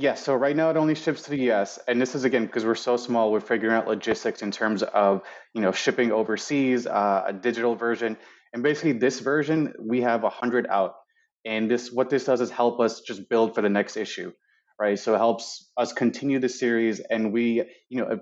Yeah, 0.00 0.14
so 0.14 0.34
right 0.34 0.56
now 0.56 0.70
it 0.70 0.78
only 0.78 0.94
ships 0.94 1.24
to 1.24 1.30
the 1.30 1.50
US. 1.50 1.78
And 1.86 2.00
this 2.00 2.14
is 2.14 2.24
again 2.24 2.46
because 2.46 2.64
we're 2.64 2.74
so 2.74 2.96
small, 2.96 3.30
we're 3.30 3.40
figuring 3.40 3.76
out 3.76 3.86
logistics 3.86 4.40
in 4.40 4.50
terms 4.50 4.82
of, 4.82 5.20
you 5.52 5.60
know, 5.60 5.72
shipping 5.72 6.10
overseas, 6.10 6.86
uh, 6.86 7.24
a 7.26 7.34
digital 7.34 7.74
version. 7.74 8.16
And 8.54 8.62
basically 8.62 8.92
this 8.92 9.20
version, 9.20 9.74
we 9.78 10.00
have 10.00 10.20
a 10.20 10.32
100 10.32 10.66
out. 10.68 10.94
And 11.44 11.70
this 11.70 11.92
what 11.92 12.08
this 12.08 12.24
does 12.24 12.40
is 12.40 12.50
help 12.50 12.80
us 12.80 13.02
just 13.02 13.28
build 13.28 13.54
for 13.54 13.60
the 13.60 13.68
next 13.68 13.98
issue, 13.98 14.32
right? 14.80 14.98
So 14.98 15.14
it 15.14 15.18
helps 15.18 15.70
us 15.76 15.92
continue 15.92 16.38
the 16.38 16.48
series 16.48 17.00
and 17.00 17.30
we, 17.30 17.64
you 17.90 18.00
know, 18.00 18.20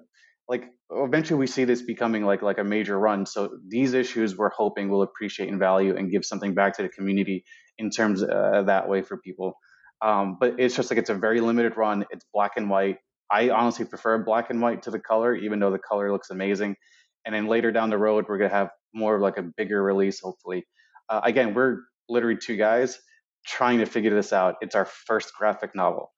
like 0.48 0.64
eventually 0.90 1.38
we 1.38 1.46
see 1.46 1.62
this 1.62 1.82
becoming 1.82 2.24
like 2.24 2.42
like 2.42 2.58
a 2.58 2.64
major 2.64 2.98
run. 2.98 3.24
So 3.24 3.56
these 3.68 3.94
issues 3.94 4.36
we're 4.36 4.50
hoping 4.50 4.88
will 4.88 5.02
appreciate 5.02 5.48
in 5.48 5.60
value 5.60 5.96
and 5.96 6.10
give 6.10 6.24
something 6.24 6.54
back 6.54 6.76
to 6.78 6.82
the 6.82 6.88
community 6.88 7.44
in 7.78 7.90
terms 7.90 8.24
uh, 8.24 8.64
that 8.66 8.88
way 8.88 9.02
for 9.02 9.16
people. 9.16 9.54
Um, 10.02 10.36
but 10.38 10.58
it's 10.58 10.76
just 10.76 10.90
like 10.90 10.98
it's 10.98 11.10
a 11.10 11.14
very 11.14 11.40
limited 11.40 11.76
run. 11.76 12.04
It's 12.10 12.24
black 12.32 12.52
and 12.56 12.70
white. 12.70 12.98
I 13.30 13.50
honestly 13.50 13.84
prefer 13.84 14.18
black 14.24 14.50
and 14.50 14.60
white 14.62 14.82
to 14.82 14.90
the 14.90 14.98
color, 15.00 15.34
even 15.34 15.58
though 15.60 15.70
the 15.70 15.78
color 15.78 16.10
looks 16.12 16.30
amazing. 16.30 16.76
And 17.24 17.34
then 17.34 17.46
later 17.46 17.72
down 17.72 17.90
the 17.90 17.98
road, 17.98 18.26
we're 18.28 18.38
gonna 18.38 18.50
have 18.50 18.70
more 18.94 19.16
of 19.16 19.22
like 19.22 19.36
a 19.38 19.42
bigger 19.42 19.82
release, 19.82 20.20
hopefully. 20.20 20.66
Uh, 21.08 21.20
again, 21.24 21.54
we're 21.54 21.78
literally 22.08 22.38
two 22.38 22.56
guys 22.56 22.98
trying 23.46 23.78
to 23.78 23.86
figure 23.86 24.14
this 24.14 24.32
out. 24.32 24.56
It's 24.60 24.74
our 24.74 24.84
first 24.86 25.32
graphic 25.34 25.74
novel, 25.74 26.12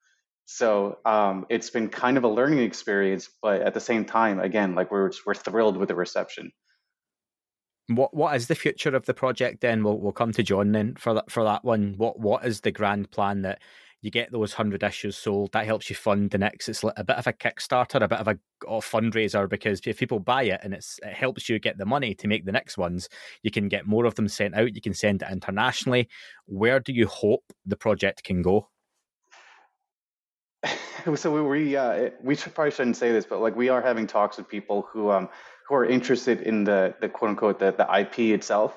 So 0.47 0.99
um, 1.05 1.47
it's 1.49 1.71
been 1.71 1.89
kind 1.89 2.17
of 2.17 2.25
a 2.25 2.29
learning 2.29 2.61
experience, 2.61 3.29
but 3.43 3.63
at 3.63 3.75
the 3.75 3.81
same 3.81 4.05
time, 4.05 4.41
again, 4.41 4.75
like 4.75 4.91
we're 4.91 5.11
we're 5.27 5.35
thrilled 5.35 5.77
with 5.77 5.89
the 5.89 5.95
reception. 5.95 6.53
What 7.91 8.15
what 8.15 8.37
is 8.37 8.47
the 8.47 8.55
future 8.55 8.95
of 8.95 9.07
the 9.07 9.15
project? 9.15 9.61
Then 9.61 9.83
we'll 9.83 9.99
we'll 9.99 10.13
come 10.13 10.33
to 10.33 10.43
John 10.43 10.73
then 10.73 10.95
for 10.95 11.15
that 11.15 11.31
for 11.31 11.43
that 11.45 11.65
one. 11.65 11.95
What 11.97 12.21
what 12.21 12.47
is 12.47 12.61
the 12.61 12.71
grand 12.71 13.11
plan 13.11 13.43
that 13.43 13.61
you 14.01 14.11
get 14.13 14.31
those 14.31 14.53
hundred 14.53 14.85
issues 14.85 15.17
sold? 15.17 15.53
That 15.53 15.67
helps 15.67 15.91
you 15.91 15.97
fund 15.97 16.31
the 16.31 16.39
next. 16.39 16.69
It's 16.69 16.85
a 16.85 17.05
bit 17.05 17.17
of 17.17 17.27
a 17.27 17.33
Kickstarter, 17.33 18.01
a 18.01 18.09
bit 18.09 18.21
of 18.21 18.29
a, 18.29 18.39
a 18.69 18.81
fundraiser 18.81 19.49
because 19.49 19.81
if 19.87 19.99
people 19.99 20.21
buy 20.21 20.45
it 20.45 20.61
and 20.63 20.73
it's 20.73 21.01
it 21.03 21.15
helps 21.15 21.49
you 21.49 21.59
get 21.59 21.79
the 21.79 21.87
money 21.87 22.15
to 22.15 22.29
make 22.29 22.45
the 22.45 22.53
next 22.53 22.79
ones, 22.79 23.09
you 23.43 23.51
can 23.51 23.69
get 23.69 23.87
more 23.87 24.05
of 24.05 24.15
them 24.15 24.29
sent 24.29 24.55
out. 24.55 24.75
You 24.75 24.81
can 24.81 24.95
send 24.95 25.23
it 25.23 25.29
internationally. 25.33 26.09
Where 26.47 26.79
do 26.79 26.93
you 26.93 27.09
hope 27.09 27.43
the 27.67 27.77
project 27.77 28.23
can 28.23 28.43
go? 28.43 28.69
so 31.17 31.33
we 31.33 31.43
we, 31.43 31.77
uh, 31.77 32.11
we 32.23 32.37
probably 32.37 32.71
shouldn't 32.71 32.97
say 32.97 33.11
this, 33.11 33.27
but 33.27 33.41
like 33.41 33.57
we 33.57 33.69
are 33.69 33.83
having 33.83 34.07
talks 34.07 34.37
with 34.37 34.49
people 34.49 34.87
who 34.93 35.11
um 35.11 35.29
who 35.71 35.77
are 35.77 35.87
interested 35.87 36.41
in 36.43 36.65
the 36.65 36.95
the 37.01 37.09
quote 37.09 37.31
unquote 37.31 37.61
the, 37.61 37.71
the 37.71 37.87
IP 38.01 38.35
itself, 38.35 38.77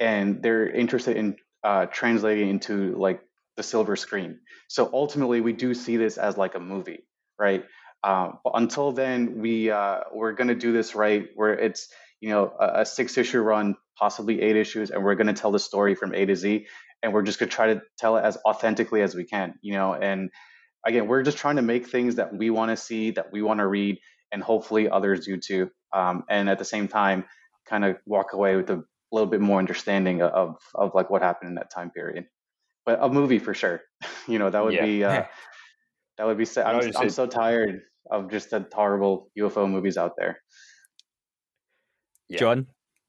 and 0.00 0.42
they're 0.42 0.68
interested 0.68 1.16
in 1.16 1.36
uh, 1.62 1.86
translating 1.86 2.50
into 2.50 2.96
like 2.96 3.20
the 3.56 3.62
silver 3.62 3.94
screen. 3.94 4.40
So 4.68 4.90
ultimately, 4.92 5.40
we 5.40 5.52
do 5.52 5.72
see 5.72 5.96
this 5.96 6.18
as 6.18 6.36
like 6.36 6.56
a 6.56 6.60
movie, 6.60 7.06
right? 7.38 7.64
Um, 8.02 8.40
but 8.42 8.54
until 8.56 8.90
then, 8.90 9.38
we 9.38 9.70
uh, 9.70 10.00
we're 10.12 10.32
going 10.32 10.48
to 10.48 10.56
do 10.56 10.72
this 10.72 10.96
right, 10.96 11.28
where 11.36 11.54
it's 11.54 11.88
you 12.20 12.30
know 12.30 12.52
a, 12.58 12.80
a 12.80 12.86
six 12.86 13.16
issue 13.16 13.40
run, 13.40 13.76
possibly 13.96 14.42
eight 14.42 14.56
issues, 14.56 14.90
and 14.90 15.04
we're 15.04 15.14
going 15.14 15.28
to 15.28 15.40
tell 15.40 15.52
the 15.52 15.60
story 15.60 15.94
from 15.94 16.12
A 16.12 16.26
to 16.26 16.34
Z, 16.34 16.66
and 17.04 17.12
we're 17.12 17.22
just 17.22 17.38
going 17.38 17.50
to 17.50 17.54
try 17.54 17.74
to 17.74 17.82
tell 17.98 18.16
it 18.16 18.22
as 18.24 18.36
authentically 18.44 19.02
as 19.02 19.14
we 19.14 19.22
can, 19.22 19.54
you 19.62 19.74
know, 19.74 19.94
and 19.94 20.30
again, 20.84 21.06
we're 21.06 21.22
just 21.22 21.38
trying 21.38 21.56
to 21.56 21.62
make 21.62 21.86
things 21.86 22.16
that 22.16 22.36
we 22.36 22.50
want 22.50 22.70
to 22.72 22.76
see, 22.76 23.12
that 23.12 23.32
we 23.32 23.42
want 23.42 23.60
to 23.60 23.66
read, 23.68 23.98
and 24.32 24.42
hopefully 24.42 24.90
others 24.90 25.24
do 25.24 25.36
too. 25.36 25.70
Um, 25.92 26.24
and 26.28 26.48
at 26.48 26.58
the 26.58 26.64
same 26.64 26.88
time, 26.88 27.24
kind 27.66 27.84
of 27.84 27.96
walk 28.06 28.32
away 28.32 28.56
with 28.56 28.70
a 28.70 28.82
little 29.10 29.28
bit 29.28 29.40
more 29.40 29.58
understanding 29.58 30.22
of 30.22 30.56
of 30.74 30.94
like 30.94 31.10
what 31.10 31.22
happened 31.22 31.50
in 31.50 31.54
that 31.56 31.70
time 31.70 31.90
period. 31.90 32.26
But 32.84 32.98
a 33.00 33.08
movie 33.08 33.38
for 33.38 33.54
sure, 33.54 33.82
you 34.28 34.38
know, 34.38 34.50
that 34.50 34.64
would 34.64 34.74
yeah. 34.74 34.84
be 34.84 35.04
uh, 35.04 35.24
that 36.18 36.26
would 36.26 36.38
be. 36.38 36.46
I'm, 36.56 36.92
I'm 36.96 37.10
so 37.10 37.26
tired 37.26 37.82
of 38.10 38.30
just 38.30 38.50
the 38.50 38.66
horrible 38.72 39.30
UFO 39.38 39.70
movies 39.70 39.96
out 39.96 40.12
there. 40.16 40.38
Yeah. 42.28 42.38
John, 42.38 42.66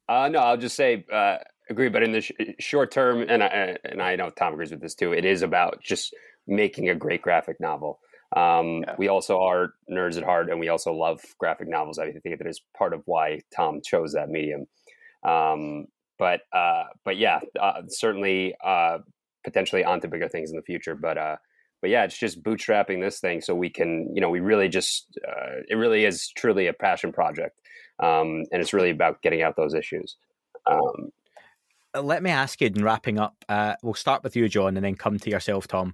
uh, 0.10 0.30
no, 0.30 0.40
I'll 0.40 0.58
just 0.58 0.76
say 0.76 1.06
uh, 1.12 1.38
agree. 1.70 1.90
But 1.90 2.04
in 2.04 2.12
the 2.12 2.22
sh- 2.22 2.32
short 2.60 2.92
term, 2.92 3.26
and 3.28 3.44
I, 3.44 3.78
and 3.86 4.02
I 4.02 4.16
know 4.16 4.30
Tom 4.30 4.54
agrees 4.54 4.72
with 4.72 4.82
this 4.82 4.96
too. 4.96 5.14
It 5.14 5.26
is 5.26 5.42
about 5.42 5.82
just 5.82 6.14
making 6.46 6.90
a 6.90 6.96
great 6.96 7.22
graphic 7.22 7.60
novel. 7.60 8.00
Um, 8.36 8.84
yeah. 8.88 8.96
We 8.98 9.08
also 9.08 9.42
are 9.42 9.74
nerds 9.90 10.18
at 10.18 10.24
heart, 10.24 10.50
and 10.50 10.60
we 10.60 10.70
also 10.70 10.94
love 10.94 11.22
graphic 11.38 11.68
novels. 11.68 12.00
I 12.00 12.12
think 12.12 12.38
that 12.38 12.48
is 12.48 12.62
part 12.78 12.94
of 12.94 13.04
why 13.06 13.42
Tom 13.56 13.82
chose 13.84 14.14
that 14.14 14.30
medium. 14.30 14.66
Um, 15.24 15.86
but 16.18 16.42
uh, 16.52 16.86
but 17.06 17.18
yeah, 17.18 17.40
uh, 17.60 17.82
certainly 17.88 18.56
uh, 18.64 19.00
potentially 19.44 19.84
onto 19.84 20.08
bigger 20.08 20.30
things 20.30 20.50
in 20.50 20.56
the 20.56 20.64
future. 20.64 20.96
But 20.96 21.18
uh, 21.18 21.36
but 21.82 21.90
yeah, 21.90 22.06
it's 22.06 22.18
just 22.18 22.42
bootstrapping 22.44 23.02
this 23.02 23.20
thing 23.20 23.42
so 23.42 23.54
we 23.54 23.70
can 23.70 24.10
you 24.16 24.22
know 24.22 24.30
we 24.30 24.40
really 24.40 24.70
just 24.70 25.18
uh, 25.28 25.62
it 25.70 25.76
really 25.76 26.06
is 26.06 26.30
truly 26.36 26.68
a 26.68 26.74
passion 26.74 27.12
project, 27.12 27.60
um, 28.00 28.44
and 28.52 28.62
it's 28.62 28.74
really 28.74 28.90
about 28.90 29.22
getting 29.22 29.42
out 29.42 29.56
those 29.56 29.74
issues. 29.74 30.16
Um, 30.66 31.12
let 32.02 32.24
me 32.24 32.32
ask 32.32 32.60
you 32.62 32.68
in 32.68 32.84
wrapping 32.84 33.20
up 33.20 33.46
uh, 33.50 33.76
we'll 33.84 33.94
start 33.94 34.24
with 34.24 34.36
you 34.36 34.50
john 34.50 34.76
and 34.76 34.84
then 34.84 34.96
come 34.96 35.20
to 35.20 35.30
yourself 35.30 35.68
tom 35.68 35.94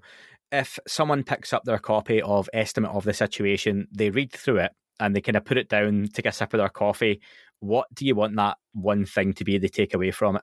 if 0.52 0.80
someone 0.88 1.24
picks 1.24 1.54
up 1.54 1.64
their 1.64 1.78
copy 1.78 2.22
of 2.22 2.50
Estimate 2.54 2.92
of 2.92 3.04
the 3.04 3.14
Situation, 3.14 3.88
they 3.92 4.10
read 4.10 4.32
through 4.32 4.58
it 4.58 4.72
and 5.00 5.16
they 5.16 5.22
kind 5.22 5.38
of 5.38 5.46
put 5.46 5.58
it 5.58 5.70
down, 5.70 6.08
take 6.14 6.26
a 6.26 6.32
sip 6.32 6.54
of 6.54 6.58
their 6.60 6.70
coffee, 6.70 7.22
what 7.60 7.88
do 7.94 8.06
you 8.06 8.16
want 8.16 8.36
that 8.36 8.58
one 8.74 9.06
thing 9.06 9.34
to 9.34 9.44
be 9.44 9.58
they 9.58 9.68
take 9.68 9.94
away 9.94 10.12
from 10.12 10.38
it? 10.38 10.42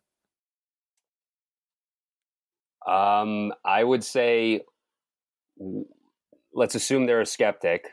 Um, 2.91 3.53
I 3.65 3.83
would 3.83 4.05
say, 4.05 4.63
let's 6.55 6.75
assume 6.75 7.07
they're 7.07 7.21
a 7.21 7.27
skeptic. 7.27 7.91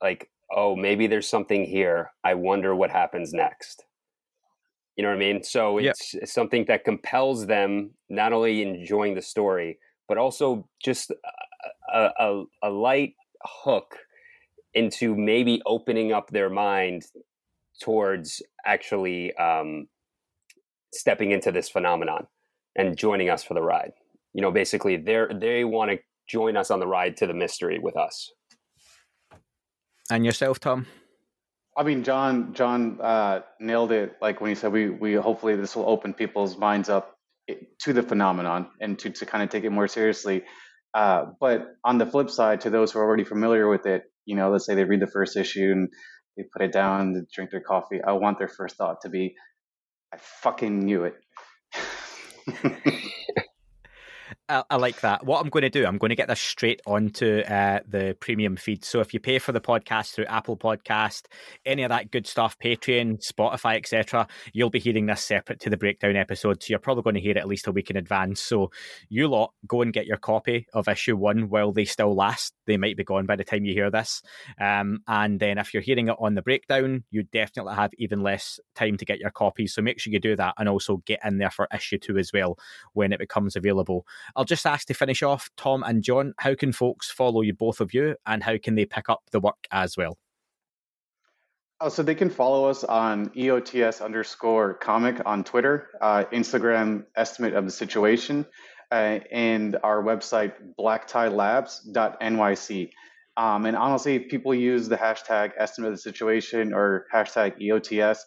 Like, 0.00 0.30
oh, 0.54 0.76
maybe 0.76 1.06
there's 1.08 1.28
something 1.28 1.64
here. 1.64 2.12
I 2.22 2.34
wonder 2.34 2.74
what 2.74 2.90
happens 2.90 3.32
next. 3.32 3.84
You 4.96 5.02
know 5.02 5.10
what 5.10 5.16
I 5.16 5.18
mean? 5.18 5.42
So 5.42 5.78
it's 5.78 6.14
yep. 6.14 6.28
something 6.28 6.64
that 6.66 6.84
compels 6.84 7.46
them 7.46 7.90
not 8.08 8.32
only 8.32 8.62
enjoying 8.62 9.14
the 9.14 9.22
story, 9.22 9.78
but 10.08 10.18
also 10.18 10.68
just 10.82 11.10
a, 11.92 12.10
a, 12.18 12.44
a 12.62 12.70
light 12.70 13.14
hook 13.42 13.96
into 14.74 15.14
maybe 15.16 15.62
opening 15.66 16.12
up 16.12 16.30
their 16.30 16.50
mind 16.50 17.04
towards 17.80 18.42
actually 18.64 19.34
um, 19.36 19.88
stepping 20.92 21.30
into 21.30 21.52
this 21.52 21.68
phenomenon 21.68 22.26
and 22.76 22.96
joining 22.96 23.30
us 23.30 23.42
for 23.42 23.54
the 23.54 23.62
ride. 23.62 23.92
You 24.34 24.42
know, 24.42 24.50
basically, 24.50 24.96
they 24.96 25.24
they 25.34 25.64
want 25.64 25.90
to 25.90 25.98
join 26.28 26.56
us 26.56 26.70
on 26.70 26.80
the 26.80 26.86
ride 26.86 27.16
to 27.18 27.26
the 27.26 27.34
mystery 27.34 27.78
with 27.78 27.96
us. 27.96 28.32
And 30.10 30.24
yourself, 30.24 30.60
Tom. 30.60 30.86
I 31.76 31.82
mean, 31.82 32.04
John 32.04 32.52
John 32.52 32.98
uh, 33.00 33.40
nailed 33.60 33.92
it. 33.92 34.16
Like 34.20 34.40
when 34.40 34.50
he 34.50 34.54
said, 34.54 34.72
we 34.72 34.90
we 34.90 35.14
hopefully 35.14 35.56
this 35.56 35.74
will 35.74 35.88
open 35.88 36.12
people's 36.12 36.58
minds 36.58 36.88
up 36.88 37.15
to 37.80 37.92
the 37.92 38.02
phenomenon 38.02 38.68
and 38.80 38.98
to 39.00 39.10
to 39.10 39.26
kind 39.26 39.42
of 39.42 39.50
take 39.50 39.64
it 39.64 39.70
more 39.70 39.88
seriously. 39.88 40.42
Uh, 40.94 41.26
but 41.40 41.76
on 41.84 41.98
the 41.98 42.06
flip 42.06 42.30
side, 42.30 42.62
to 42.62 42.70
those 42.70 42.92
who 42.92 42.98
are 42.98 43.04
already 43.04 43.24
familiar 43.24 43.68
with 43.68 43.86
it, 43.86 44.04
you 44.24 44.34
know, 44.34 44.50
let's 44.50 44.64
say 44.66 44.74
they 44.74 44.84
read 44.84 45.00
the 45.00 45.06
first 45.06 45.36
issue 45.36 45.70
and 45.72 45.88
they 46.36 46.44
put 46.52 46.62
it 46.62 46.72
down, 46.72 47.12
they 47.12 47.20
drink 47.34 47.50
their 47.50 47.60
coffee. 47.60 48.00
I 48.02 48.12
want 48.12 48.38
their 48.38 48.48
first 48.48 48.76
thought 48.76 49.02
to 49.02 49.10
be, 49.10 49.34
I 50.12 50.16
fucking 50.18 50.80
knew 50.80 51.04
it. 51.04 51.14
I, 54.48 54.62
I, 54.70 54.76
like 54.76 55.00
that. 55.00 55.26
What 55.26 55.42
I'm 55.42 55.48
going 55.48 55.62
to 55.62 55.70
do, 55.70 55.84
I'm 55.86 55.98
going 55.98 56.10
to 56.10 56.16
get 56.16 56.28
this 56.28 56.40
straight 56.40 56.80
onto 56.86 57.40
uh, 57.40 57.80
the 57.88 58.16
premium 58.20 58.56
feed. 58.56 58.84
So 58.84 59.00
if 59.00 59.12
you 59.12 59.18
pay 59.18 59.40
for 59.40 59.50
the 59.50 59.60
podcast 59.60 60.12
through 60.12 60.26
Apple 60.26 60.56
Podcast, 60.56 61.22
any 61.64 61.82
of 61.82 61.88
that 61.88 62.12
good 62.12 62.28
stuff, 62.28 62.56
Patreon, 62.58 63.26
Spotify, 63.26 63.76
etc., 63.76 64.28
you'll 64.52 64.70
be 64.70 64.78
hearing 64.78 65.06
this 65.06 65.22
separate 65.22 65.58
to 65.60 65.70
the 65.70 65.76
breakdown 65.76 66.14
episode. 66.14 66.62
So 66.62 66.70
you're 66.70 66.78
probably 66.78 67.02
going 67.02 67.14
to 67.14 67.20
hear 67.20 67.32
it 67.32 67.38
at 67.38 67.48
least 67.48 67.66
a 67.66 67.72
week 67.72 67.90
in 67.90 67.96
advance. 67.96 68.40
So 68.40 68.70
you 69.08 69.26
lot 69.26 69.52
go 69.66 69.82
and 69.82 69.92
get 69.92 70.06
your 70.06 70.16
copy 70.16 70.66
of 70.72 70.86
issue 70.86 71.16
one 71.16 71.48
while 71.48 71.72
they 71.72 71.84
still 71.84 72.14
last. 72.14 72.54
They 72.66 72.76
might 72.76 72.96
be 72.96 73.04
gone 73.04 73.26
by 73.26 73.36
the 73.36 73.44
time 73.44 73.64
you 73.64 73.74
hear 73.74 73.90
this. 73.90 74.22
Um, 74.60 75.00
and 75.08 75.40
then 75.40 75.58
if 75.58 75.74
you're 75.74 75.82
hearing 75.82 76.08
it 76.08 76.16
on 76.20 76.34
the 76.36 76.42
breakdown, 76.42 77.02
you 77.10 77.24
definitely 77.24 77.74
have 77.74 77.90
even 77.98 78.20
less 78.20 78.60
time 78.76 78.96
to 78.98 79.04
get 79.04 79.18
your 79.18 79.30
copy. 79.30 79.66
So 79.66 79.82
make 79.82 79.98
sure 79.98 80.12
you 80.12 80.20
do 80.20 80.36
that 80.36 80.54
and 80.56 80.68
also 80.68 80.98
get 81.04 81.20
in 81.24 81.38
there 81.38 81.50
for 81.50 81.66
issue 81.74 81.98
two 81.98 82.16
as 82.16 82.32
well 82.32 82.58
when 82.92 83.12
it 83.12 83.18
becomes 83.18 83.56
available. 83.56 84.06
I'll 84.36 84.44
just 84.44 84.66
ask 84.66 84.86
to 84.88 84.94
finish 84.94 85.22
off, 85.22 85.48
Tom 85.56 85.82
and 85.82 86.02
John, 86.02 86.34
how 86.38 86.54
can 86.54 86.72
folks 86.72 87.10
follow 87.10 87.40
you, 87.40 87.54
both 87.54 87.80
of 87.80 87.94
you, 87.94 88.16
and 88.26 88.42
how 88.42 88.58
can 88.58 88.74
they 88.74 88.84
pick 88.84 89.08
up 89.08 89.22
the 89.32 89.40
work 89.40 89.66
as 89.70 89.96
well? 89.96 90.18
Oh, 91.80 91.88
so 91.88 92.02
they 92.02 92.14
can 92.14 92.30
follow 92.30 92.68
us 92.68 92.84
on 92.84 93.30
EOTS 93.30 94.04
underscore 94.04 94.74
comic 94.74 95.22
on 95.24 95.42
Twitter, 95.42 95.88
uh, 96.00 96.24
Instagram 96.32 97.06
estimate 97.16 97.54
of 97.54 97.64
the 97.64 97.70
situation, 97.70 98.46
uh, 98.92 99.20
and 99.32 99.76
our 99.82 100.02
website 100.02 100.52
blacktielabs.nyc. 100.78 102.90
Um, 103.38 103.66
and 103.66 103.76
honestly, 103.76 104.18
people 104.18 104.54
use 104.54 104.88
the 104.88 104.96
hashtag 104.96 105.52
estimate 105.58 105.88
of 105.88 105.96
the 105.96 106.00
situation 106.00 106.72
or 106.72 107.06
hashtag 107.12 107.60
EOTS 107.60 108.20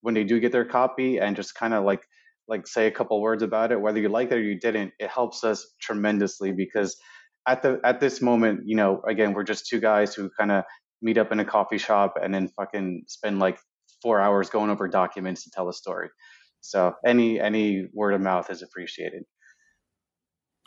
when 0.00 0.14
they 0.14 0.24
do 0.24 0.38
get 0.38 0.52
their 0.52 0.64
copy 0.64 1.18
and 1.18 1.34
just 1.34 1.54
kind 1.54 1.74
of 1.74 1.84
like 1.84 2.06
like 2.52 2.66
say 2.66 2.86
a 2.86 2.90
couple 2.90 3.20
words 3.20 3.42
about 3.42 3.72
it 3.72 3.80
whether 3.80 3.98
you 3.98 4.08
like 4.08 4.30
it 4.30 4.34
or 4.34 4.42
you 4.42 4.58
didn't 4.58 4.92
it 5.00 5.10
helps 5.10 5.42
us 5.42 5.66
tremendously 5.80 6.52
because 6.52 6.96
at 7.48 7.62
the 7.62 7.80
at 7.84 7.98
this 7.98 8.22
moment 8.22 8.60
you 8.64 8.76
know 8.76 9.00
again 9.08 9.32
we're 9.32 9.42
just 9.42 9.66
two 9.66 9.80
guys 9.80 10.14
who 10.14 10.30
kind 10.38 10.52
of 10.52 10.62
meet 11.02 11.18
up 11.18 11.32
in 11.32 11.40
a 11.40 11.44
coffee 11.44 11.78
shop 11.78 12.14
and 12.22 12.32
then 12.32 12.48
fucking 12.56 13.02
spend 13.08 13.38
like 13.40 13.58
four 14.00 14.20
hours 14.20 14.48
going 14.50 14.70
over 14.70 14.88
documents 14.88 15.44
to 15.44 15.50
tell 15.50 15.68
a 15.68 15.72
story. 15.72 16.08
So 16.60 16.94
any 17.04 17.40
any 17.40 17.88
word 17.92 18.14
of 18.14 18.20
mouth 18.20 18.50
is 18.50 18.62
appreciated 18.62 19.24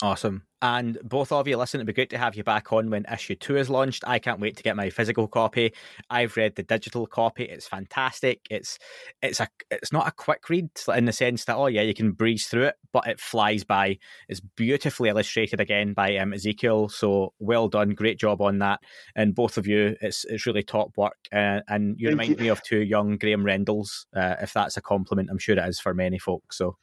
Awesome. 0.02 0.44
And 0.62 0.98
both 1.04 1.32
of 1.32 1.48
you, 1.48 1.56
listen, 1.58 1.80
it'd 1.80 1.88
be 1.88 1.94
great 1.94 2.10
to 2.10 2.18
have 2.18 2.36
you 2.36 2.44
back 2.44 2.74
on 2.74 2.90
when 2.90 3.06
issue 3.12 3.36
two 3.36 3.56
is 3.56 3.70
launched. 3.70 4.04
I 4.06 4.20
can't 4.20 4.42
wait 4.42 4.58
to 4.58 4.64
get 4.64 4.76
my 4.76 4.90
physical 4.90 5.28
copy. 5.28 5.74
I've 6.10 6.36
read 6.36 6.56
the 6.56 6.64
digital 6.64 7.08
copy. 7.08 7.44
It's 7.44 7.68
fantastic. 7.68 8.42
It's 8.50 8.78
it's 9.22 9.40
a 9.40 9.48
it's 9.72 9.94
not 9.94 10.08
a 10.08 10.12
quick 10.12 10.50
read 10.50 10.70
in 10.94 11.06
the 11.06 11.14
sense 11.14 11.46
that 11.46 11.56
oh 11.56 11.68
yeah 11.68 11.84
you 11.84 11.94
can 11.94 12.12
breeze 12.12 12.48
through 12.48 12.64
it, 12.66 12.76
but 12.92 13.08
it 13.08 13.22
flies 13.22 13.64
by. 13.64 14.00
It's 14.28 14.42
beautifully 14.42 15.10
illustrated 15.10 15.62
again 15.62 15.94
by 15.94 16.18
um, 16.18 16.34
Ezekiel. 16.34 16.90
So 16.90 17.34
well 17.40 17.70
done, 17.70 17.92
great 17.92 18.20
job 18.20 18.42
on 18.42 18.60
that. 18.60 18.82
And 19.16 19.36
both 19.36 19.58
of 19.58 19.68
you, 19.68 19.96
it's 20.02 20.26
it's 20.26 20.46
really 20.46 20.64
top 20.64 20.98
work. 20.98 21.18
Uh, 21.32 21.62
and 21.70 21.96
you 21.98 22.08
Thank 22.08 22.20
remind 22.20 22.40
you. 22.40 22.44
me 22.46 22.50
of 22.50 22.62
two 22.64 22.82
young 22.82 23.18
Graham 23.18 23.46
Rendles. 23.46 24.08
Uh, 24.14 24.36
if 24.42 24.52
that's 24.52 24.78
a 24.78 24.82
compliment, 24.82 25.30
I'm 25.32 25.38
sure 25.38 25.58
it 25.58 25.70
is 25.70 25.80
for 25.80 25.94
many 25.94 26.18
folks. 26.18 26.58
So 26.58 26.76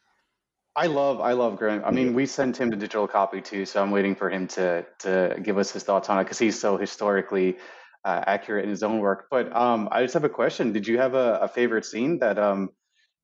I 0.75 0.87
love 0.87 1.21
I 1.21 1.33
love 1.33 1.59
Graham. 1.59 1.83
I 1.85 1.91
mean, 1.91 2.15
we 2.15 2.25
sent 2.25 2.59
him 2.59 2.71
the 2.71 2.77
digital 2.77 3.07
copy 3.07 3.43
too, 3.43 3.67
so 3.67 3.83
I'm 3.83 3.91
waiting 3.91 4.15
for 4.15 4.31
him 4.31 4.47
to 4.49 4.87
to 5.01 5.37
give 5.43 5.59
us 5.59 5.71
his 5.71 5.83
thoughts 5.83 6.09
on 6.09 6.19
it 6.19 6.25
because 6.25 6.39
he's 6.39 6.59
so 6.59 6.79
historically 6.79 7.59
uh, 8.05 8.25
accurate 8.27 8.65
in 8.65 8.71
his 8.71 8.83
own 8.83 8.99
work. 8.99 9.27
But 9.31 9.55
um, 9.55 9.89
I 9.93 10.03
just 10.03 10.15
have 10.15 10.25
a 10.25 10.31
question. 10.31 10.73
Did 10.73 10.87
you 10.87 10.99
have 10.99 11.15
a, 11.15 11.41
a 11.43 11.49
favorite 11.49 11.85
scene 11.85 12.19
that 12.21 12.39
um 12.39 12.71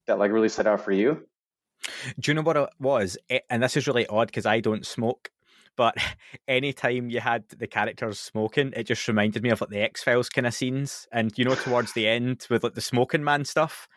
that 0.07 0.19
like 0.19 0.31
really 0.31 0.51
set 0.51 0.67
out 0.67 0.83
for 0.83 0.93
you? 0.93 1.27
Do 2.19 2.31
you 2.31 2.35
know 2.35 2.43
what 2.43 2.57
it 2.57 2.69
was? 2.79 3.17
And 3.49 3.63
this 3.63 3.77
is 3.77 3.87
really 3.87 4.07
odd 4.07 4.27
because 4.27 4.47
I 4.47 4.61
don't 4.61 4.87
smoke. 4.87 5.31
But 5.77 5.97
anytime 6.49 7.09
you 7.09 7.21
had 7.21 7.49
the 7.49 7.67
characters 7.67 8.21
smoking, 8.21 8.75
it 8.77 8.85
just 8.85 9.09
reminded 9.09 9.43
me 9.43 9.51
of 9.51 9.63
like 9.63 9.71
the 9.71 9.81
X 9.81 10.03
Files 10.03 10.29
kind 10.29 10.47
of 10.47 10.53
scenes. 10.53 11.07
And 11.13 11.33
you 11.39 11.47
know, 11.47 11.55
towards 11.55 11.95
the 11.95 12.09
end 12.09 12.47
with 12.51 12.63
like 12.63 12.75
the 12.75 12.83
smoking 12.83 13.25
man 13.25 13.47
stuff. 13.47 13.89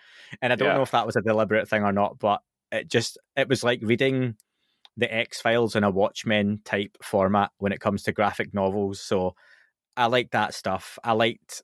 And 0.42 0.54
I 0.54 0.56
don't 0.56 0.70
yeah. 0.70 0.76
know 0.76 0.84
if 0.84 0.92
that 0.92 1.06
was 1.06 1.18
a 1.18 1.22
deliberate 1.22 1.68
thing 1.68 1.84
or 1.84 1.92
not, 1.92 2.18
but 2.18 2.42
it 2.72 2.90
just 2.90 3.18
it 3.36 3.50
was 3.50 3.64
like 3.64 3.80
reading 3.82 4.36
the 4.98 5.14
X 5.14 5.42
Files 5.42 5.76
in 5.76 5.84
a 5.84 5.90
Watchmen 5.90 6.62
type 6.66 6.98
format 7.02 7.52
when 7.58 7.72
it 7.72 7.80
comes 7.80 8.04
to 8.04 8.12
graphic 8.12 8.54
novels. 8.54 9.02
So 9.02 9.36
I 9.96 10.08
like 10.08 10.32
that 10.32 10.54
stuff. 10.54 10.98
I 11.04 11.14
liked, 11.14 11.64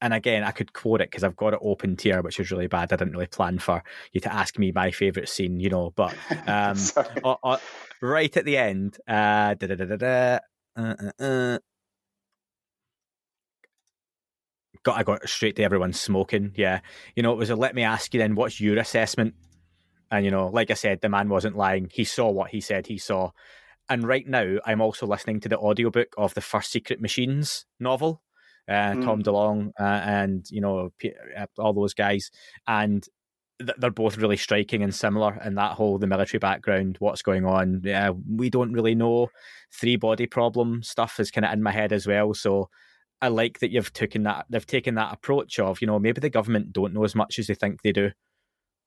and 0.00 0.12
again, 0.14 0.44
I 0.44 0.50
could 0.50 0.72
quote 0.72 1.00
it 1.00 1.10
because 1.10 1.24
I've 1.24 1.36
got 1.36 1.54
it 1.54 1.60
open 1.62 1.96
here, 2.00 2.22
which 2.22 2.40
is 2.40 2.50
really 2.50 2.66
bad. 2.66 2.92
I 2.92 2.96
didn't 2.96 3.12
really 3.12 3.26
plan 3.26 3.58
for 3.58 3.82
you 4.12 4.20
to 4.22 4.32
ask 4.32 4.58
me 4.58 4.72
my 4.72 4.90
favorite 4.90 5.28
scene, 5.28 5.60
you 5.60 5.70
know. 5.70 5.92
But 5.94 6.14
um, 6.46 6.76
uh, 7.24 7.36
uh, 7.42 7.58
right 8.00 8.34
at 8.36 8.44
the 8.44 8.56
end, 8.56 8.98
uh, 9.06 9.54
da, 9.54 9.66
da, 9.66 9.96
da, 9.96 10.38
uh, 10.76 10.94
uh, 11.18 11.22
uh, 11.22 11.58
got 14.82 14.98
I 14.98 15.02
got 15.02 15.28
straight 15.28 15.56
to 15.56 15.62
everyone 15.62 15.92
smoking. 15.92 16.52
Yeah, 16.56 16.80
you 17.14 17.22
know, 17.22 17.32
it 17.32 17.38
was 17.38 17.50
a 17.50 17.56
let 17.56 17.74
me 17.74 17.82
ask 17.82 18.12
you 18.14 18.18
then, 18.18 18.34
what's 18.34 18.60
your 18.60 18.78
assessment? 18.78 19.34
And 20.12 20.24
you 20.26 20.30
know, 20.30 20.48
like 20.48 20.70
I 20.70 20.74
said, 20.74 21.00
the 21.00 21.08
man 21.08 21.30
wasn't 21.30 21.56
lying. 21.56 21.88
He 21.90 22.04
saw 22.04 22.30
what 22.30 22.50
he 22.50 22.60
said 22.60 22.86
he 22.86 22.98
saw. 22.98 23.30
And 23.88 24.06
right 24.06 24.28
now, 24.28 24.58
I'm 24.64 24.80
also 24.80 25.06
listening 25.06 25.40
to 25.40 25.48
the 25.48 25.58
audiobook 25.58 26.14
of 26.16 26.34
the 26.34 26.40
first 26.40 26.70
Secret 26.70 27.00
Machines 27.00 27.66
novel. 27.80 28.22
Uh, 28.68 28.92
mm. 28.92 29.04
Tom 29.04 29.22
DeLonge 29.22 29.72
uh, 29.80 29.82
and 29.82 30.46
you 30.50 30.60
know 30.60 30.90
uh, 31.36 31.46
all 31.58 31.72
those 31.72 31.94
guys, 31.94 32.30
and 32.68 33.04
they're 33.58 33.90
both 33.90 34.18
really 34.18 34.36
striking 34.36 34.82
and 34.82 34.94
similar 34.94 35.40
in 35.44 35.54
that 35.54 35.72
whole 35.72 35.98
the 35.98 36.06
military 36.06 36.38
background, 36.38 36.96
what's 37.00 37.22
going 37.22 37.44
on. 37.44 37.80
Yeah, 37.82 38.10
we 38.10 38.50
don't 38.50 38.72
really 38.72 38.94
know. 38.94 39.28
Three 39.72 39.96
body 39.96 40.26
problem 40.26 40.82
stuff 40.82 41.18
is 41.18 41.30
kind 41.30 41.44
of 41.44 41.52
in 41.52 41.62
my 41.62 41.72
head 41.72 41.92
as 41.92 42.06
well. 42.06 42.34
So 42.34 42.68
I 43.20 43.28
like 43.28 43.60
that 43.60 43.70
you've 43.70 43.92
taken 43.92 44.24
that 44.24 44.46
they've 44.50 44.66
taken 44.66 44.94
that 44.96 45.12
approach 45.12 45.58
of 45.58 45.80
you 45.80 45.86
know 45.86 45.98
maybe 45.98 46.20
the 46.20 46.30
government 46.30 46.72
don't 46.72 46.94
know 46.94 47.04
as 47.04 47.14
much 47.14 47.38
as 47.38 47.46
they 47.46 47.54
think 47.54 47.82
they 47.82 47.92
do, 47.92 48.12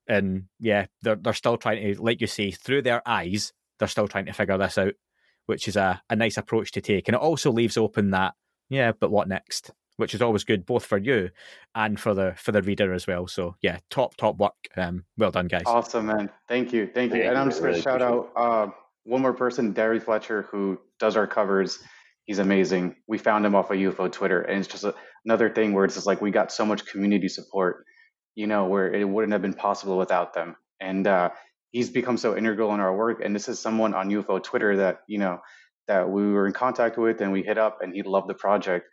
and 0.08 0.44
yeah, 0.60 0.86
they're 1.02 1.16
they're 1.16 1.32
still 1.32 1.56
trying 1.56 1.82
to 1.94 2.02
like 2.02 2.20
you 2.20 2.26
say 2.26 2.50
through 2.50 2.82
their 2.82 3.02
eyes 3.06 3.52
they're 3.78 3.88
still 3.88 4.08
trying 4.08 4.26
to 4.26 4.32
figure 4.32 4.56
this 4.56 4.78
out, 4.78 4.94
which 5.46 5.68
is 5.68 5.76
a 5.76 6.02
a 6.10 6.16
nice 6.16 6.36
approach 6.36 6.72
to 6.72 6.80
take, 6.80 7.08
and 7.08 7.14
it 7.14 7.20
also 7.20 7.50
leaves 7.50 7.76
open 7.76 8.10
that 8.10 8.34
yeah, 8.68 8.92
but 8.98 9.10
what 9.10 9.28
next? 9.28 9.70
Which 9.96 10.14
is 10.14 10.20
always 10.20 10.44
good 10.44 10.66
both 10.66 10.84
for 10.84 10.98
you 10.98 11.30
and 11.74 11.98
for 11.98 12.12
the 12.14 12.34
for 12.36 12.52
the 12.52 12.62
reader 12.62 12.92
as 12.92 13.06
well. 13.06 13.26
So 13.26 13.56
yeah, 13.62 13.78
top 13.90 14.16
top 14.16 14.36
work. 14.38 14.54
Um, 14.76 15.04
well 15.16 15.30
done, 15.30 15.48
guys. 15.48 15.62
Awesome, 15.66 16.06
man. 16.06 16.30
Thank 16.48 16.72
you, 16.72 16.88
thank 16.92 17.14
you. 17.14 17.22
and 17.22 17.38
I'm 17.38 17.48
just 17.48 17.60
gonna 17.60 17.70
really 17.70 17.82
shout 17.82 18.02
out 18.02 18.30
uh, 18.36 18.66
one 19.04 19.22
more 19.22 19.32
person, 19.32 19.72
Derry 19.72 20.00
Fletcher, 20.00 20.48
who 20.50 20.78
does 20.98 21.16
our 21.16 21.26
covers 21.26 21.78
he's 22.26 22.38
amazing. 22.38 22.96
We 23.06 23.18
found 23.18 23.46
him 23.46 23.54
off 23.54 23.70
of 23.70 23.78
UFO 23.78 24.12
Twitter, 24.12 24.42
and 24.42 24.58
it's 24.58 24.68
just 24.68 24.84
a, 24.84 24.94
another 25.24 25.48
thing 25.48 25.72
where 25.72 25.84
it's 25.84 25.94
just 25.94 26.06
like 26.06 26.20
we 26.20 26.30
got 26.30 26.52
so 26.52 26.66
much 26.66 26.84
community 26.86 27.28
support, 27.28 27.84
you 28.36 28.46
know, 28.46 28.66
where 28.66 28.92
it 28.92 29.08
wouldn't 29.08 29.32
have 29.32 29.42
been 29.42 29.54
possible 29.54 29.98
without 29.98 30.34
them. 30.34 30.54
And 30.78 31.06
uh, 31.06 31.30
he's 31.72 31.90
become 31.90 32.18
so 32.18 32.36
integral 32.36 32.72
in 32.74 32.80
our 32.80 32.94
work. 32.94 33.20
And 33.24 33.34
this 33.34 33.48
is 33.48 33.58
someone 33.58 33.94
on 33.94 34.10
UFO 34.10 34.40
Twitter 34.40 34.76
that 34.76 35.00
you 35.08 35.18
know 35.18 35.40
that 35.88 36.08
we 36.08 36.30
were 36.30 36.46
in 36.46 36.52
contact 36.52 36.98
with, 36.98 37.20
and 37.20 37.32
we 37.32 37.42
hit 37.42 37.58
up, 37.58 37.78
and 37.80 37.94
he 37.94 38.02
loved 38.02 38.28
the 38.28 38.34
project, 38.34 38.86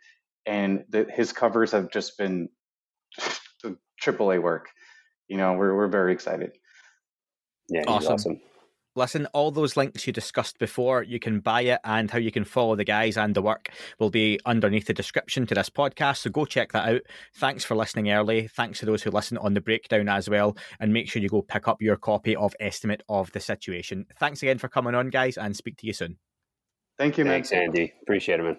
and 0.46 0.84
the, 0.88 1.06
his 1.08 1.32
covers 1.32 1.72
have 1.72 1.90
just 1.90 2.18
been 2.18 2.48
triple 4.00 4.32
A 4.32 4.38
work. 4.40 4.70
You 5.28 5.36
know, 5.36 5.52
we're 5.52 5.76
we're 5.76 5.88
very 5.88 6.12
excited. 6.12 6.52
Yeah, 7.68 7.84
awesome. 7.86 8.12
awesome. 8.12 8.40
Listen, 8.96 9.26
all 9.32 9.50
those 9.50 9.76
links 9.76 10.06
you 10.06 10.12
discussed 10.12 10.58
before, 10.58 11.02
you 11.02 11.18
can 11.18 11.40
buy 11.40 11.62
it 11.62 11.80
and 11.84 12.10
how 12.10 12.18
you 12.18 12.30
can 12.30 12.44
follow 12.44 12.76
the 12.76 12.84
guys 12.84 13.16
and 13.16 13.34
the 13.34 13.42
work 13.42 13.70
will 13.98 14.10
be 14.10 14.38
underneath 14.46 14.86
the 14.86 14.94
description 14.94 15.46
to 15.46 15.54
this 15.54 15.68
podcast. 15.68 16.18
So 16.18 16.30
go 16.30 16.44
check 16.44 16.72
that 16.72 16.88
out. 16.88 17.00
Thanks 17.34 17.64
for 17.64 17.74
listening 17.74 18.10
early. 18.10 18.46
Thanks 18.46 18.78
to 18.80 18.86
those 18.86 19.02
who 19.02 19.10
listen 19.10 19.36
on 19.38 19.54
the 19.54 19.60
breakdown 19.60 20.08
as 20.08 20.30
well. 20.30 20.56
And 20.78 20.92
make 20.92 21.08
sure 21.08 21.20
you 21.20 21.28
go 21.28 21.42
pick 21.42 21.66
up 21.66 21.82
your 21.82 21.96
copy 21.96 22.36
of 22.36 22.54
Estimate 22.60 23.02
of 23.08 23.32
the 23.32 23.40
Situation. 23.40 24.06
Thanks 24.18 24.42
again 24.42 24.58
for 24.58 24.68
coming 24.68 24.94
on, 24.94 25.10
guys, 25.10 25.36
and 25.36 25.56
speak 25.56 25.76
to 25.78 25.86
you 25.86 25.92
soon. 25.92 26.18
Thank 26.96 27.18
you, 27.18 27.24
man. 27.24 27.34
Thanks, 27.34 27.52
Andy. 27.52 27.92
Appreciate 28.02 28.38
it, 28.38 28.44
man. 28.44 28.58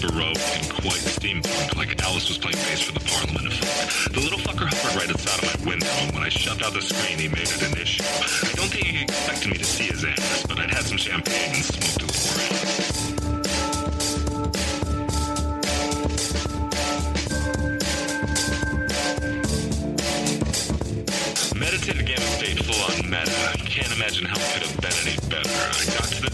baroque 0.00 0.38
and 0.54 0.68
quite 0.70 1.02
steampunk, 1.02 1.76
like 1.76 2.00
Alice 2.02 2.28
was 2.28 2.38
playing 2.38 2.56
bass 2.56 2.82
for 2.82 2.92
the 2.92 3.00
Parliament 3.00 3.46
of 3.46 3.52
Folk. 3.54 4.12
The 4.12 4.20
little 4.20 4.38
fucker 4.38 4.66
hovered 4.66 4.96
right 4.96 5.10
outside 5.10 5.42
of 5.42 5.64
my 5.64 5.70
window, 5.70 5.90
and 6.00 6.12
when 6.14 6.22
I 6.22 6.28
shoved 6.28 6.62
out 6.62 6.72
the 6.72 6.82
screen, 6.82 7.18
he 7.18 7.28
made 7.28 7.48
it 7.48 7.62
an 7.62 7.76
issue. 7.80 8.02
I 8.04 8.52
don't 8.54 8.70
think 8.70 8.86
he 8.86 9.02
expected 9.02 9.50
me 9.50 9.58
to 9.58 9.64
see 9.64 9.84
his 9.84 10.04
ass, 10.04 10.46
but 10.46 10.58
I'd 10.58 10.70
had 10.70 10.84
some 10.84 10.98
champagne 10.98 11.54
and 11.54 11.64
smoked 11.64 12.02
a 12.02 12.06
little 12.06 12.87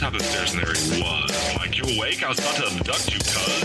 top 0.04 0.12
of 0.12 0.18
the 0.18 0.24
stairs 0.26 0.52
and 0.52 0.60
there 0.60 0.74
he 0.74 1.00
was. 1.00 1.56
Like, 1.56 1.78
you 1.78 1.96
awake? 1.96 2.22
I 2.22 2.28
was 2.28 2.38
about 2.38 2.56
to 2.56 2.66
abduct 2.66 3.10
you, 3.10 3.18
cuz. 3.20 3.64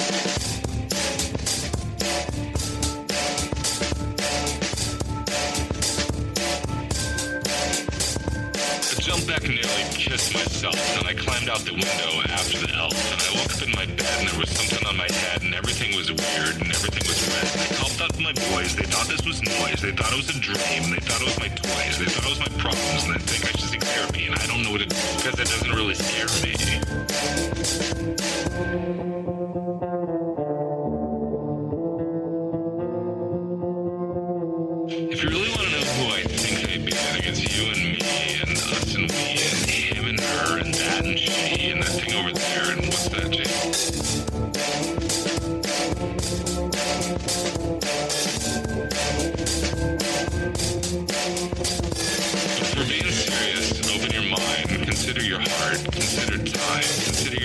I 8.87 9.01
jumped 9.01 9.27
back 9.27 9.43
and 9.43 9.55
nearly 9.55 9.83
kissed 9.91 10.33
myself. 10.33 10.75
Then 10.95 11.07
I 11.07 11.13
climbed 11.13 11.49
out 11.49 11.59
the 11.59 11.73
window 11.73 12.23
after 12.31 12.57
the 12.65 12.73
elf, 12.73 12.95
and 13.11 13.19
I 13.19 13.29
woke 13.35 13.53
up 13.55 13.61
in 13.61 13.71
my 13.71 13.85
bed 13.99 14.15
and 14.19 14.29
there 14.29 14.39
was 14.39 14.49
something 14.49 14.87
on 14.87 14.95
my 14.95 15.11
head, 15.11 15.41
and 15.43 15.53
everything 15.53 15.93
was 15.97 16.09
weird, 16.09 16.55
and 16.61 16.71
everything 16.71 16.88
And 17.09 17.61
I 17.61 17.65
called 17.75 18.01
out 18.01 18.19
my 18.19 18.33
boys. 18.53 18.75
They 18.75 18.85
thought 18.85 19.07
this 19.07 19.25
was 19.25 19.41
noise. 19.41 19.81
They 19.81 19.91
thought 19.91 20.11
it 20.13 20.17
was 20.17 20.29
a 20.29 20.39
dream. 20.39 20.91
They 20.93 21.01
thought 21.01 21.21
it 21.21 21.25
was 21.25 21.39
my 21.39 21.49
toys. 21.49 21.97
They 21.97 22.05
thought 22.05 22.25
it 22.25 22.29
was 22.29 22.39
my 22.39 22.53
problems, 22.61 23.03
and 23.05 23.15
they 23.15 23.23
think 23.25 23.45
I 23.45 23.57
should 23.57 23.69
seek 23.69 23.83
therapy. 23.83 24.27
And 24.27 24.35
I 24.35 24.45
don't 24.45 24.61
know 24.63 24.71
what 24.71 24.81
it 24.81 24.93
is 24.93 25.15
because 25.15 25.39
it 25.39 25.47
doesn't 25.49 25.71
really 25.71 25.95
scare 25.95 26.29
me. 26.45 28.18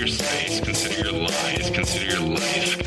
Your 0.05 0.13
space, 0.13 0.59
consider 0.59 1.09
your 1.09 1.21
lies, 1.21 1.71
consider 1.71 2.05
your 2.05 2.29
life, 2.29 2.77